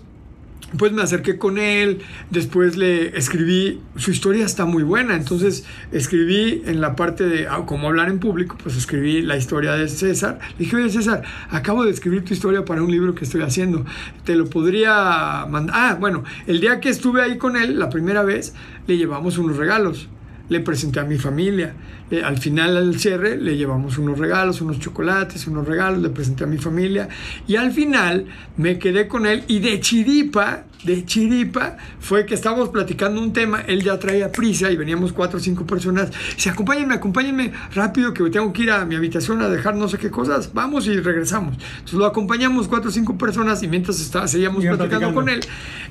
[0.77, 6.63] pues me acerqué con él, después le escribí, su historia está muy buena, entonces escribí
[6.65, 10.39] en la parte de ah, cómo hablar en público, pues escribí la historia de César.
[10.57, 13.85] Le dije, oye César, acabo de escribir tu historia para un libro que estoy haciendo,
[14.23, 15.75] te lo podría mandar.
[15.75, 18.53] Ah, bueno, el día que estuve ahí con él, la primera vez,
[18.87, 20.07] le llevamos unos regalos
[20.49, 21.73] le presenté a mi familia.
[22.11, 26.43] Eh, al final, al cierre, le llevamos unos regalos, unos chocolates, unos regalos, le presenté
[26.43, 27.07] a mi familia.
[27.47, 28.25] Y al final
[28.57, 33.61] me quedé con él y de chiripa, de chiripa, fue que estábamos platicando un tema,
[33.61, 36.11] él ya traía prisa y veníamos cuatro o cinco personas.
[36.35, 39.97] Dice, acompáñenme, acompáñenme rápido que tengo que ir a mi habitación a dejar no sé
[39.97, 40.53] qué cosas.
[40.53, 41.55] Vamos y regresamos.
[41.75, 45.39] Entonces lo acompañamos cuatro o cinco personas y mientras estaba, seguíamos platicando, platicando con él.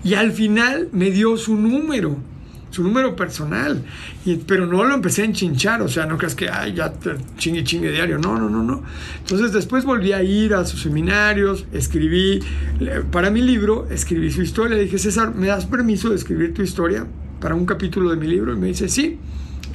[0.05, 2.18] Y al final me dio su número
[2.73, 3.84] su número personal.
[4.25, 6.92] Y, pero no lo empecé a enchinchar, o sea, no creas que, ay, ya
[7.36, 8.18] chingue chingue diario.
[8.18, 8.83] No, no, no, no.
[9.18, 12.41] Entonces después volví a ir a sus seminarios, escribí,
[13.10, 14.76] para mi libro, escribí su historia.
[14.76, 17.07] Le dije, César, ¿me das permiso de escribir tu historia
[17.41, 18.55] para un capítulo de mi libro?
[18.55, 19.18] Y me dice, sí.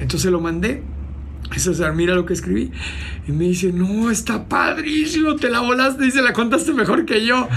[0.00, 0.82] Entonces lo mandé.
[1.56, 2.70] César, mira lo que escribí.
[3.26, 7.24] Y me dice, no, está padrísimo, te la volaste y se la contaste mejor que
[7.24, 7.48] yo.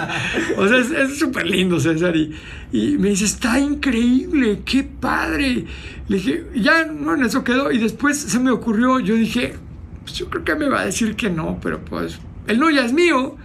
[0.56, 2.14] o sea, es súper lindo, César.
[2.16, 5.64] Y, me dice, está increíble, qué padre.
[6.08, 7.70] Le dije, ya, no, en eso quedó.
[7.70, 9.54] Y después se me ocurrió, yo dije,
[10.02, 12.84] pues yo creo que me va a decir que no, pero pues el no ya
[12.84, 13.36] es mío.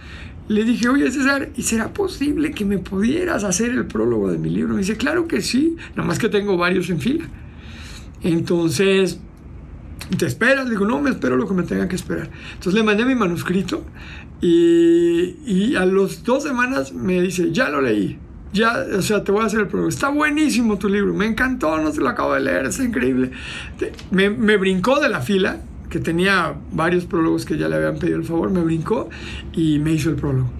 [0.48, 4.50] Le dije, oye César, ¿y será posible que me pudieras hacer el prólogo de mi
[4.50, 4.74] libro?
[4.74, 7.24] Me dice, claro que sí, nada más que tengo varios en fila.
[8.22, 9.18] Entonces,
[10.16, 10.68] ¿te esperas?
[10.68, 12.30] Digo, no, me espero lo que me tenga que esperar.
[12.54, 13.84] Entonces le mandé mi manuscrito
[14.40, 18.18] y, y a las dos semanas me dice, ya lo leí.
[18.52, 19.88] Ya, o sea, te voy a hacer el programa.
[19.88, 23.30] Está buenísimo tu libro, me encantó, no se lo acabo de leer, es increíble.
[24.10, 25.60] Me, me brincó de la fila
[25.92, 29.10] que tenía varios prólogos que ya le habían pedido el favor, me brincó
[29.52, 30.50] y me hizo el prólogo.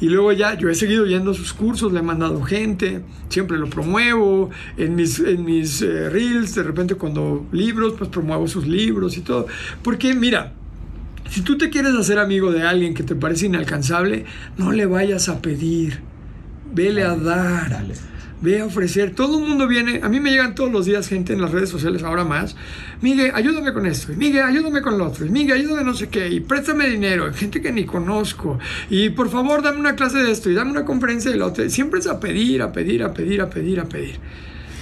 [0.00, 3.56] Y luego ya yo he seguido yendo a sus cursos, le he mandado gente, siempre
[3.56, 8.66] lo promuevo, en mis, en mis eh, reels, de repente cuando libros, pues promuevo sus
[8.66, 9.46] libros y todo.
[9.80, 10.54] Porque mira,
[11.28, 14.24] si tú te quieres hacer amigo de alguien que te parece inalcanzable,
[14.58, 16.00] no le vayas a pedir,
[16.74, 17.70] vele a dar.
[17.70, 18.09] Dale
[18.40, 19.14] ve a ofrecer.
[19.14, 21.68] Todo el mundo viene, a mí me llegan todos los días gente en las redes
[21.68, 22.56] sociales, ahora más.
[23.00, 26.40] Miguel, ayúdame con esto, Miguel, ayúdame con lo otro, Miguel, ayúdame no sé qué, y
[26.40, 30.54] préstame dinero, gente que ni conozco, y por favor dame una clase de esto, y
[30.54, 31.68] dame una conferencia de lo otro.
[31.70, 34.20] Siempre es a pedir, a pedir, a pedir, a pedir, a pedir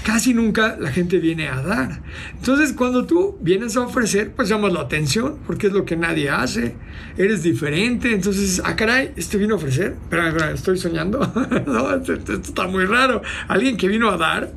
[0.08, 2.00] casi nunca la gente viene a dar.
[2.32, 6.30] Entonces, cuando tú vienes a ofrecer, pues llamas la atención, porque es lo que nadie
[6.30, 6.76] hace.
[7.18, 8.14] Eres diferente.
[8.14, 9.96] Entonces, ah, caray, este vino a ofrecer.
[10.08, 11.30] Pero, estoy soñando.
[11.66, 13.20] no, esto, está muy raro.
[13.48, 14.50] Alguien que vino a dar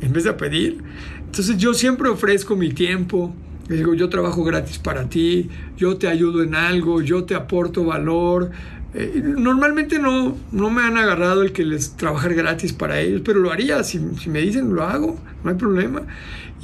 [0.00, 0.78] en vez de a pedir.
[1.26, 3.34] Entonces, yo siempre ofrezco mi tiempo.
[3.68, 8.52] Digo, yo trabajo gratis para ti, yo te ayudo en algo, yo te aporto valor,
[8.94, 13.40] eh, normalmente no, no me han agarrado el que les trabajar gratis para ellos, pero
[13.40, 16.02] lo haría, si, si me dicen lo hago, no hay problema.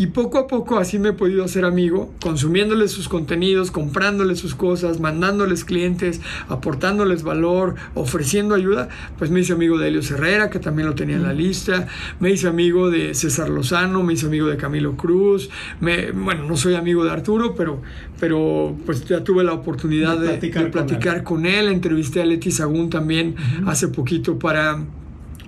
[0.01, 4.55] Y poco a poco así me he podido hacer amigo, consumiéndoles sus contenidos, comprándoles sus
[4.55, 8.89] cosas, mandándoles clientes, aportándoles valor, ofreciendo ayuda.
[9.19, 11.87] Pues me hice amigo de Helio Herrera, que también lo tenía en la lista.
[12.19, 15.51] Me hice amigo de César Lozano, me hice amigo de Camilo Cruz.
[15.81, 17.83] Me, bueno, no soy amigo de Arturo, pero,
[18.19, 20.39] pero pues ya tuve la oportunidad de,
[20.71, 21.69] platicar, con, él.
[21.69, 24.85] Entrevisté a Leti Sagún también hace poquito para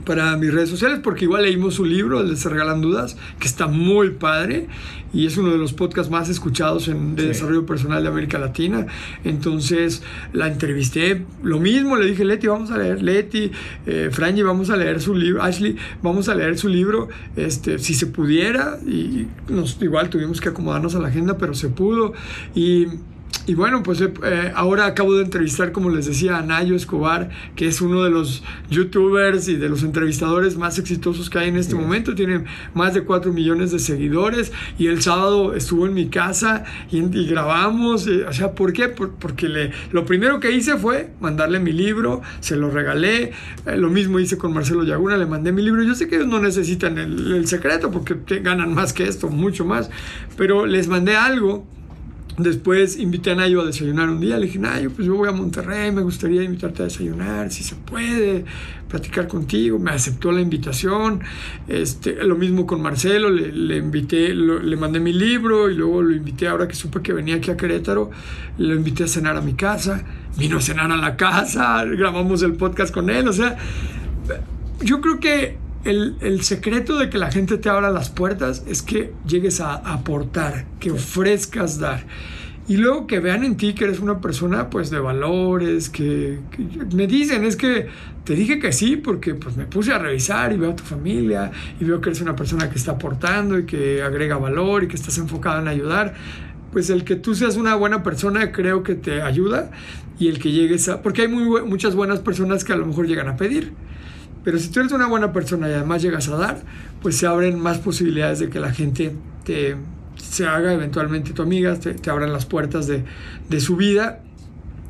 [0.05, 4.10] para mis redes sociales, porque igual leímos su libro, Se Regalan Dudas, que está muy
[4.10, 4.68] padre
[5.12, 8.86] y es uno de los podcasts más escuchados en, de desarrollo personal de América Latina.
[9.25, 10.02] Entonces
[10.33, 13.51] la entrevisté, lo mismo, le dije, Leti, vamos a leer, Leti,
[13.86, 17.94] eh, Franji, vamos a leer su libro, Ashley, vamos a leer su libro, este, si
[17.94, 22.15] se pudiera, y nos, igual tuvimos que acomodarnos a la agenda, pero se pudo.
[22.55, 22.86] Y
[23.44, 27.31] y bueno, pues eh, eh, ahora acabo de entrevistar, como les decía, a Nayo Escobar,
[27.57, 31.57] que es uno de los youtubers y de los entrevistadores más exitosos que hay en
[31.57, 32.15] este momento.
[32.15, 37.02] Tiene más de 4 millones de seguidores y el sábado estuvo en mi casa y,
[37.27, 38.07] grabamos.
[38.07, 38.89] Eh, o sea, ¿por qué?
[38.89, 43.33] porque le, lo primero que hice fue mandarle mi libro, se lo regalé.
[43.67, 45.83] lo mismo hice con Marcelo Yaguna, le mandé mi libro.
[45.83, 49.65] Yo sé que ellos no necesitan el, el secreto porque ganan más que esto, mucho
[49.65, 49.91] más,
[50.36, 51.67] pero les mandé algo
[52.39, 54.39] Después invité a Nayo a desayunar un día.
[54.39, 57.75] Le dije, Nayo, pues yo voy a Monterrey, me gustaría invitarte a desayunar, si se
[57.75, 58.44] puede,
[58.89, 59.78] platicar contigo.
[59.78, 61.20] Me aceptó la invitación.
[61.69, 66.49] Este, lo mismo con Marcelo, le, invité, le mandé mi libro y luego lo invité,
[66.49, 68.11] ahora que supe que venía aquí a Querétaro,
[68.57, 70.02] lo invité a cenar a mi casa.
[70.39, 73.28] Vino a cenar a la casa, grabamos el podcast con él.
[73.28, 73.59] O sea,
[74.81, 78.83] yo creo que el, el, secreto de que la gente te abra las puertas es
[78.83, 82.05] que llegues a aportar, que ofrezcas dar.
[82.69, 86.39] Y luego que vean en ti que eres una persona pues de valores, que,
[86.94, 87.89] me dicen, es que
[88.25, 91.51] te dije que sí porque pues me puse a revisar y veo a tu familia
[91.81, 94.94] y veo que eres una persona que está aportando y que agrega valor y que
[94.94, 96.15] estás enfocado en ayudar.
[96.73, 99.73] Pues el que tú seas una buena persona creo que te ayuda
[100.19, 101.02] y el que llegues a...
[101.02, 103.73] Porque hay muy, muchas buenas personas que a lo mejor llegan a pedir
[104.45, 106.62] pero si tú eres una buena persona y además llegas a dar,
[107.01, 109.12] pues se abren más posibilidades de que la gente
[109.45, 109.77] te,
[110.17, 113.05] se haga eventualmente tu amiga, te, abran las puertas de,
[113.49, 114.21] de su vida.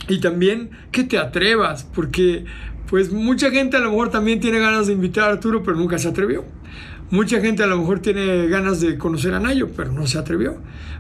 [0.08, 2.44] Y también que te atrevas, porque
[2.88, 5.98] pues mucha gente a lo mejor también tiene ganas de invitar a Arturo, pero nunca
[5.98, 6.44] se atrevió.
[7.12, 10.56] Mucha gente a lo mejor tiene ganas de conocer a Nayo, pero no se atrevió.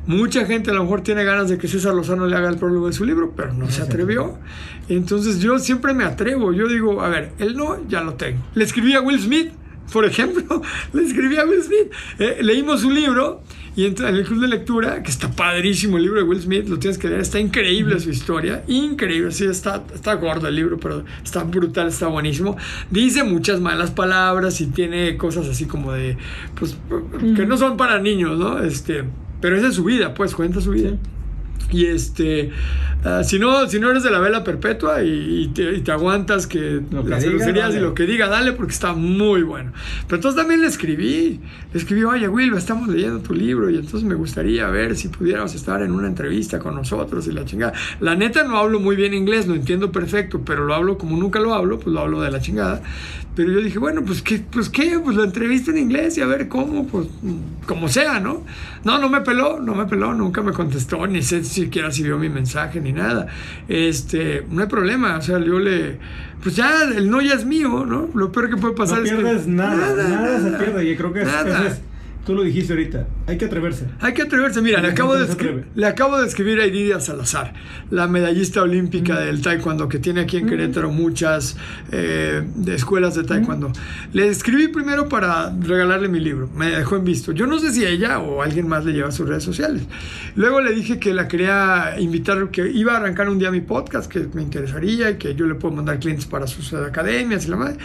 [0.06, 2.88] Mucha gente a lo mejor tiene ganas de que César Lozano le haga el prólogo
[2.88, 4.38] de su libro, pero no, se atrevió.
[4.90, 6.52] Entonces yo siempre me atrevo.
[6.52, 8.42] Yo digo, a ver, él no, ya lo tengo.
[8.54, 9.52] Le escribí a Will Smith,
[9.92, 10.62] por ejemplo,
[10.92, 11.92] le escribí a Will Smith.
[12.18, 13.42] Eh, leímos un libro
[13.74, 16.68] y entra en el club de lectura, que está padrísimo el libro de Will Smith,
[16.68, 20.78] lo tienes que leer, está increíble su historia, increíble, sí, está, está gordo el libro,
[20.78, 22.56] pero está brutal, está buenísimo.
[22.90, 26.18] Dice muchas malas palabras y tiene cosas así como de,
[26.54, 26.76] pues,
[27.34, 28.58] que no son para niños, ¿no?
[28.58, 29.04] Este,
[29.40, 30.90] pero esa es su vida, pues, cuenta su vida.
[31.70, 32.50] Y este,
[33.04, 37.24] ah, si, no, si no eres de la vela perpetua y, te, aguantas que, las
[37.24, 39.72] y lo que diga, dale porque está muy bueno.
[40.06, 41.40] Pero entonces también le escribí,
[41.72, 45.54] le escribí, oye Will, estamos leyendo tu libro y entonces me gustaría ver si pudiéramos
[45.54, 47.72] estar en una entrevista con nosotros y la chingada.
[48.00, 51.40] La neta no hablo muy bien inglés, lo entiendo perfecto, pero lo hablo como nunca
[51.40, 52.82] lo hablo, pues lo hablo de la chingada.
[53.34, 56.26] Pero yo dije, bueno, pues qué, pues qué, pues la entrevista en inglés y a
[56.26, 57.06] ver cómo, pues
[57.66, 58.44] como sea, ¿no?
[58.84, 62.18] No, no me peló, no me peló, nunca me contestó, ni sé siquiera si vio
[62.18, 63.28] mi mensaje ni nada.
[63.68, 65.98] Este, no hay problema, o sea, yo le,
[66.42, 68.10] pues ya, el no ya es mío, ¿no?
[68.14, 69.22] Lo peor que puede pasar es que...
[69.22, 71.28] nada, nada, nada, se pierde y creo que es,
[72.24, 73.86] Tú lo dijiste ahorita, hay que atreverse.
[73.98, 74.62] Hay que atreverse.
[74.62, 77.52] Mira, le acabo, de le acabo de escribir a Iridia Salazar,
[77.90, 81.56] la medallista olímpica del taekwondo, que tiene aquí en Querétaro muchas
[81.90, 83.72] eh, escuelas de taekwondo.
[84.12, 87.32] Le escribí primero para regalarle mi libro, me dejó en visto.
[87.32, 89.82] Yo no sé si ella o alguien más le lleva a sus redes sociales.
[90.36, 94.08] Luego le dije que la quería invitar, que iba a arrancar un día mi podcast,
[94.08, 97.56] que me interesaría y que yo le puedo mandar clientes para sus academias y la
[97.56, 97.78] madre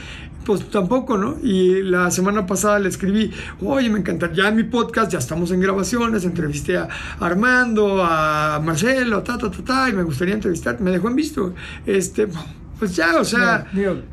[0.47, 1.35] pues tampoco, ¿no?
[1.43, 3.29] Y la semana pasada le escribí,
[3.61, 6.87] oye, me encanta, ya en mi podcast, ya estamos en grabaciones, entrevisté a
[7.19, 11.53] Armando, a Marcelo, ta, ta, ta, ta, y me gustaría entrevistar, me dejó en visto.
[11.85, 12.29] Este,
[12.79, 13.65] pues ya, o sea,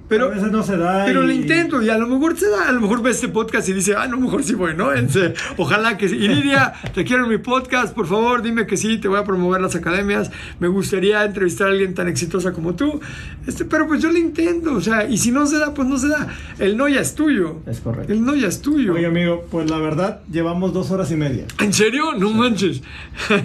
[0.09, 1.05] pero, a veces no se da.
[1.05, 3.69] Pero lo intento y a lo mejor se da, a lo mejor ve este podcast
[3.69, 4.91] y dice, ah, no, mejor sí voy, ¿no?
[5.57, 6.17] ojalá que sí.
[6.17, 9.25] Y Lidia, te quiero en mi podcast, por favor, dime que sí, te voy a
[9.25, 13.01] promover las academias, me gustaría entrevistar a alguien tan exitosa como tú,
[13.47, 15.99] este, pero pues yo lo intento, o sea, y si no se da, pues no
[15.99, 16.29] se da.
[16.59, 17.61] El no ya es tuyo.
[17.67, 18.13] Es correcto.
[18.13, 18.95] El no ya es tuyo.
[18.95, 21.45] Oye, amigo, pues la verdad, llevamos dos horas y media.
[21.61, 22.15] ¿En serio?
[22.17, 22.83] No manches.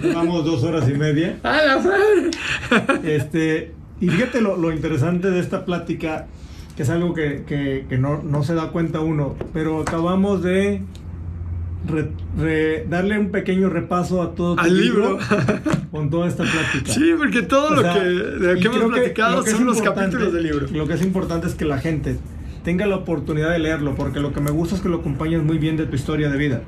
[0.02, 1.38] Llevamos dos horas y media.
[1.42, 2.30] ¡Ah, la madre!
[3.04, 6.26] Este y fíjate lo, interesante de esta plática,
[6.76, 10.82] que es algo que, no, se da cuenta uno, pero acabamos de
[12.88, 15.18] darle un pequeño repaso a todo el libro,
[15.90, 16.92] con toda esta plática.
[16.92, 20.66] Sí, porque todo lo, que, hemos platicado son los capítulos del libro.
[20.72, 22.18] Lo que es importante es que la gente
[22.64, 25.58] tenga la oportunidad de leerlo, porque lo que me gusta es que lo acompañes muy
[25.58, 26.62] bien de tu historia de vida.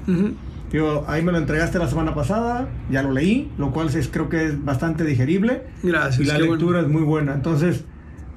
[0.72, 4.28] Yo, ahí me lo entregaste la semana pasada, ya lo leí, lo cual es, creo
[4.28, 5.64] que es bastante digerible.
[5.82, 6.20] Gracias.
[6.20, 7.34] Y la lectura es muy buena.
[7.34, 7.84] Entonces,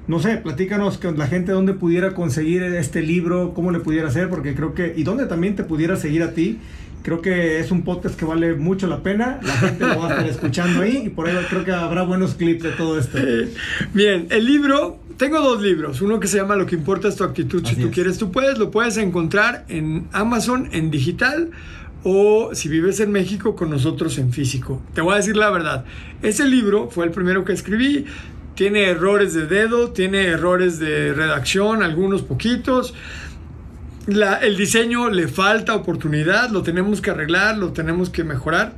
[0.06, 4.28] no sé, platícanos que la gente dónde pudiera conseguir este libro, cómo le pudiera hacer,
[4.28, 6.58] porque creo que, y dónde también te pudiera seguir a ti.
[7.02, 9.38] Creo que es un podcast que vale mucho la pena.
[9.42, 12.34] La gente lo va a estar escuchando ahí y por ahí creo que habrá buenos
[12.34, 13.18] clips de todo esto.
[13.94, 16.02] Bien, el libro, tengo dos libros.
[16.02, 17.64] Uno que se llama Lo que importa es tu actitud.
[17.64, 18.58] si tú quieres, tú puedes.
[18.58, 21.50] Lo puedes encontrar en Amazon en digital
[22.08, 24.80] o si vives en México con nosotros en físico.
[24.94, 25.84] Te voy a decir la verdad,
[26.22, 28.04] ese libro fue el primero que escribí,
[28.54, 32.94] tiene errores de dedo, tiene errores de redacción, algunos poquitos.
[34.06, 38.76] el diseño le falta oportunidad, lo tenemos que arreglar, lo tenemos que mejorar.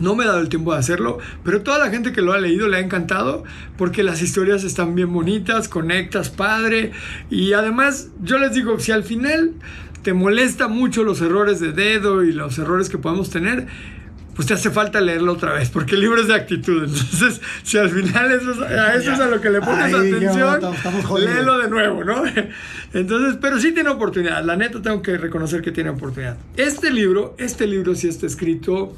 [0.00, 2.38] No me he dado el tiempo de hacerlo, pero toda la gente que lo ha
[2.38, 3.44] leído le ha encantado
[3.78, 6.90] porque las historias están bien bonitas, conectas, padre.
[7.30, 9.52] Y además, yo les digo, si al final
[10.02, 13.66] te molesta mucho los errores de dedo y los errores que podemos tener,
[14.34, 16.84] pues te hace falta leerlo otra vez, porque el libro es de actitud.
[16.84, 20.60] Entonces, si al final eso es, a eso es a lo que le pones atención,
[21.18, 22.22] léelo de nuevo, ¿no?
[22.94, 24.44] Entonces, pero sí tiene oportunidad.
[24.44, 26.36] La neta tengo que reconocer que tiene oportunidad.
[26.56, 28.96] Este libro, este libro sí está escrito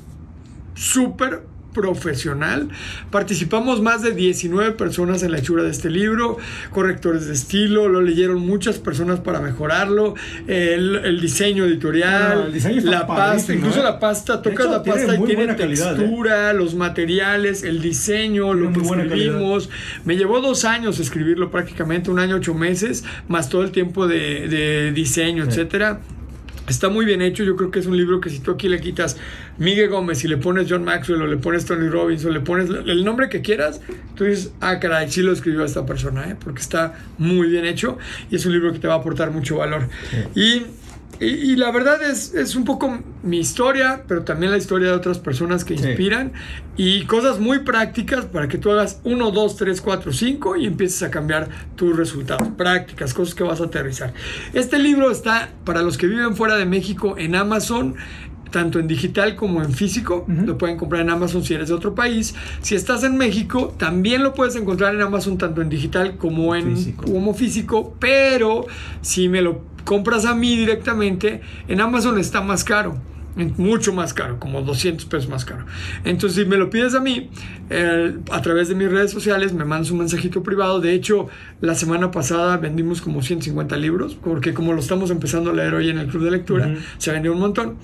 [0.75, 1.43] súper
[1.75, 2.71] profesional.
[3.11, 6.39] Participamos más de 19 personas en la hechura de este libro,
[6.71, 10.15] correctores de estilo, lo leyeron muchas personas para mejorarlo,
[10.47, 12.53] el, diseño editorial,
[12.85, 13.83] la pasta, incluso ¿eh?
[13.83, 15.55] la pasta, tocas la pasta y tiene ¿eh?
[15.55, 19.69] textura, los materiales, el diseño, lo que escribimos.
[20.05, 24.93] Me llevó dos años escribirlo prácticamente, un año, ocho meses, más todo el tiempo de,
[24.95, 26.01] diseño, etcétera.
[26.69, 28.81] Está muy bien hecho, yo creo que es un libro que si tú aquí le
[28.81, 29.19] quitas
[29.59, 32.71] Miguel Gómez y le pones John Maxwell o le pones Tony Robbins o le pones
[32.71, 33.83] el nombre que quieras,
[34.15, 36.37] tú dices, ah, caray, sí lo escribió esta persona, ¿eh?
[36.43, 37.99] porque está muy bien hecho
[38.31, 39.89] y es un libro que te va a aportar mucho valor.
[40.35, 40.63] Y
[41.21, 45.19] y, la verdad es, es un poco mi historia, pero también la historia de otras
[45.19, 46.33] personas que inspiran
[46.77, 51.03] y cosas muy prácticas para que tú hagas 1, 2, 3, 4, 5 y empieces
[51.03, 52.49] a cambiar tus resultados.
[52.57, 54.13] Prácticas, cosas que vas a aterrizar.
[54.53, 57.95] Este libro está para los que viven fuera de México en Amazon
[58.55, 60.25] tanto en digital como en físico.
[60.29, 62.37] Lo pueden comprar en Amazon si eres de otro país.
[62.63, 66.77] Si estás en México, también lo puedes encontrar en Amazon tanto en digital como en
[66.77, 67.05] físico.
[67.05, 67.97] como físico.
[67.99, 68.65] Pero
[69.01, 72.97] si me lo compras a mí directamente, en Amazon está más caro
[73.57, 75.65] mucho más caro, como 200 pesos más caro.
[76.05, 77.31] Entonces, si me lo pides a mí,
[77.71, 80.81] eh, a través de mis redes sociales, me mandas un mensajito privado.
[80.81, 81.29] De hecho,
[81.61, 85.91] la semana pasada vendimos como 150 libros, porque como lo estamos empezando a leer hoy
[85.91, 87.77] en el club de lectura, se vendió un montón.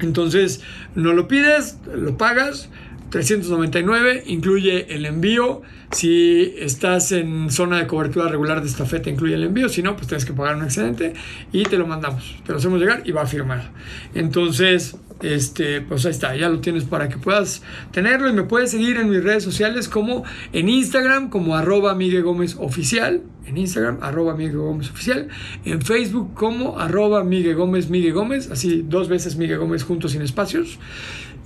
[0.00, 0.60] Entonces,
[0.94, 2.68] no lo pides, lo pagas
[3.14, 5.62] 399 incluye el envío.
[5.92, 9.68] Si estás en zona de cobertura regular de esta feta, incluye el envío.
[9.68, 11.14] Si no, pues tienes que pagar un excedente
[11.52, 12.34] y te lo mandamos.
[12.44, 13.70] Te lo hacemos llegar y va a firmar.
[14.16, 17.62] Entonces, este, pues ahí está, ya lo tienes para que puedas
[17.92, 22.22] tenerlo y me puedes seguir en mis redes sociales como en Instagram como arroba Miguel
[22.22, 25.28] Gómez Oficial, en Instagram arroba Miguel Gómez Oficial,
[25.64, 30.22] en Facebook como arroba Miguel Gómez Miguel Gómez, así dos veces Miguel Gómez juntos sin
[30.22, 30.78] espacios.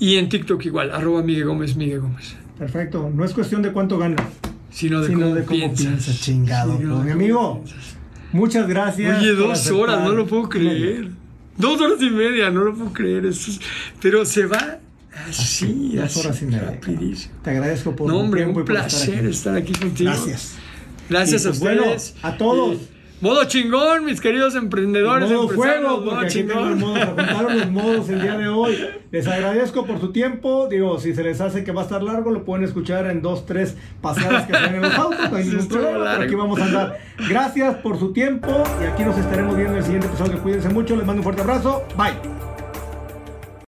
[0.00, 2.36] Y en TikTok igual, arroba Miguel Gómez, Miguel Gómez.
[2.56, 3.10] Perfecto.
[3.12, 4.16] No es cuestión de cuánto gana,
[4.70, 6.20] sino de, cómo, piensas.
[6.20, 6.78] Chingado.
[6.78, 7.64] mi amigo,
[8.32, 9.18] muchas gracias.
[9.18, 11.17] Oye, dos horas, no lo puedo creer.
[11.58, 13.30] Dos horas y media, no lo puedo creer.
[14.00, 14.78] pero se va
[15.28, 16.80] así, dos horas y media.
[17.42, 19.72] Te agradezco por No, hombre, un placer estar aquí.
[19.74, 20.10] contigo.
[20.10, 20.54] Gracias.
[21.10, 22.14] Gracias a pues ustedes.
[22.22, 22.78] a todos.
[23.20, 25.28] Modo chingón, mis queridos emprendedores.
[25.28, 28.78] Modo fuego, porque aquí tengo el modo, se juntaron los modos el día de hoy.
[29.10, 30.68] Les agradezco por su tiempo.
[30.70, 33.44] Digo, si se les hace que va a estar largo, lo pueden escuchar en dos,
[33.44, 35.30] tres pasadas que están en los autos.
[35.30, 36.98] No hay ningún problema, aquí vamos a andar.
[37.28, 40.40] Gracias por su tiempo y aquí nos estaremos viendo en el siguiente episodio.
[40.40, 41.82] Cuídense mucho, les mando un fuerte abrazo.
[41.96, 42.47] Bye.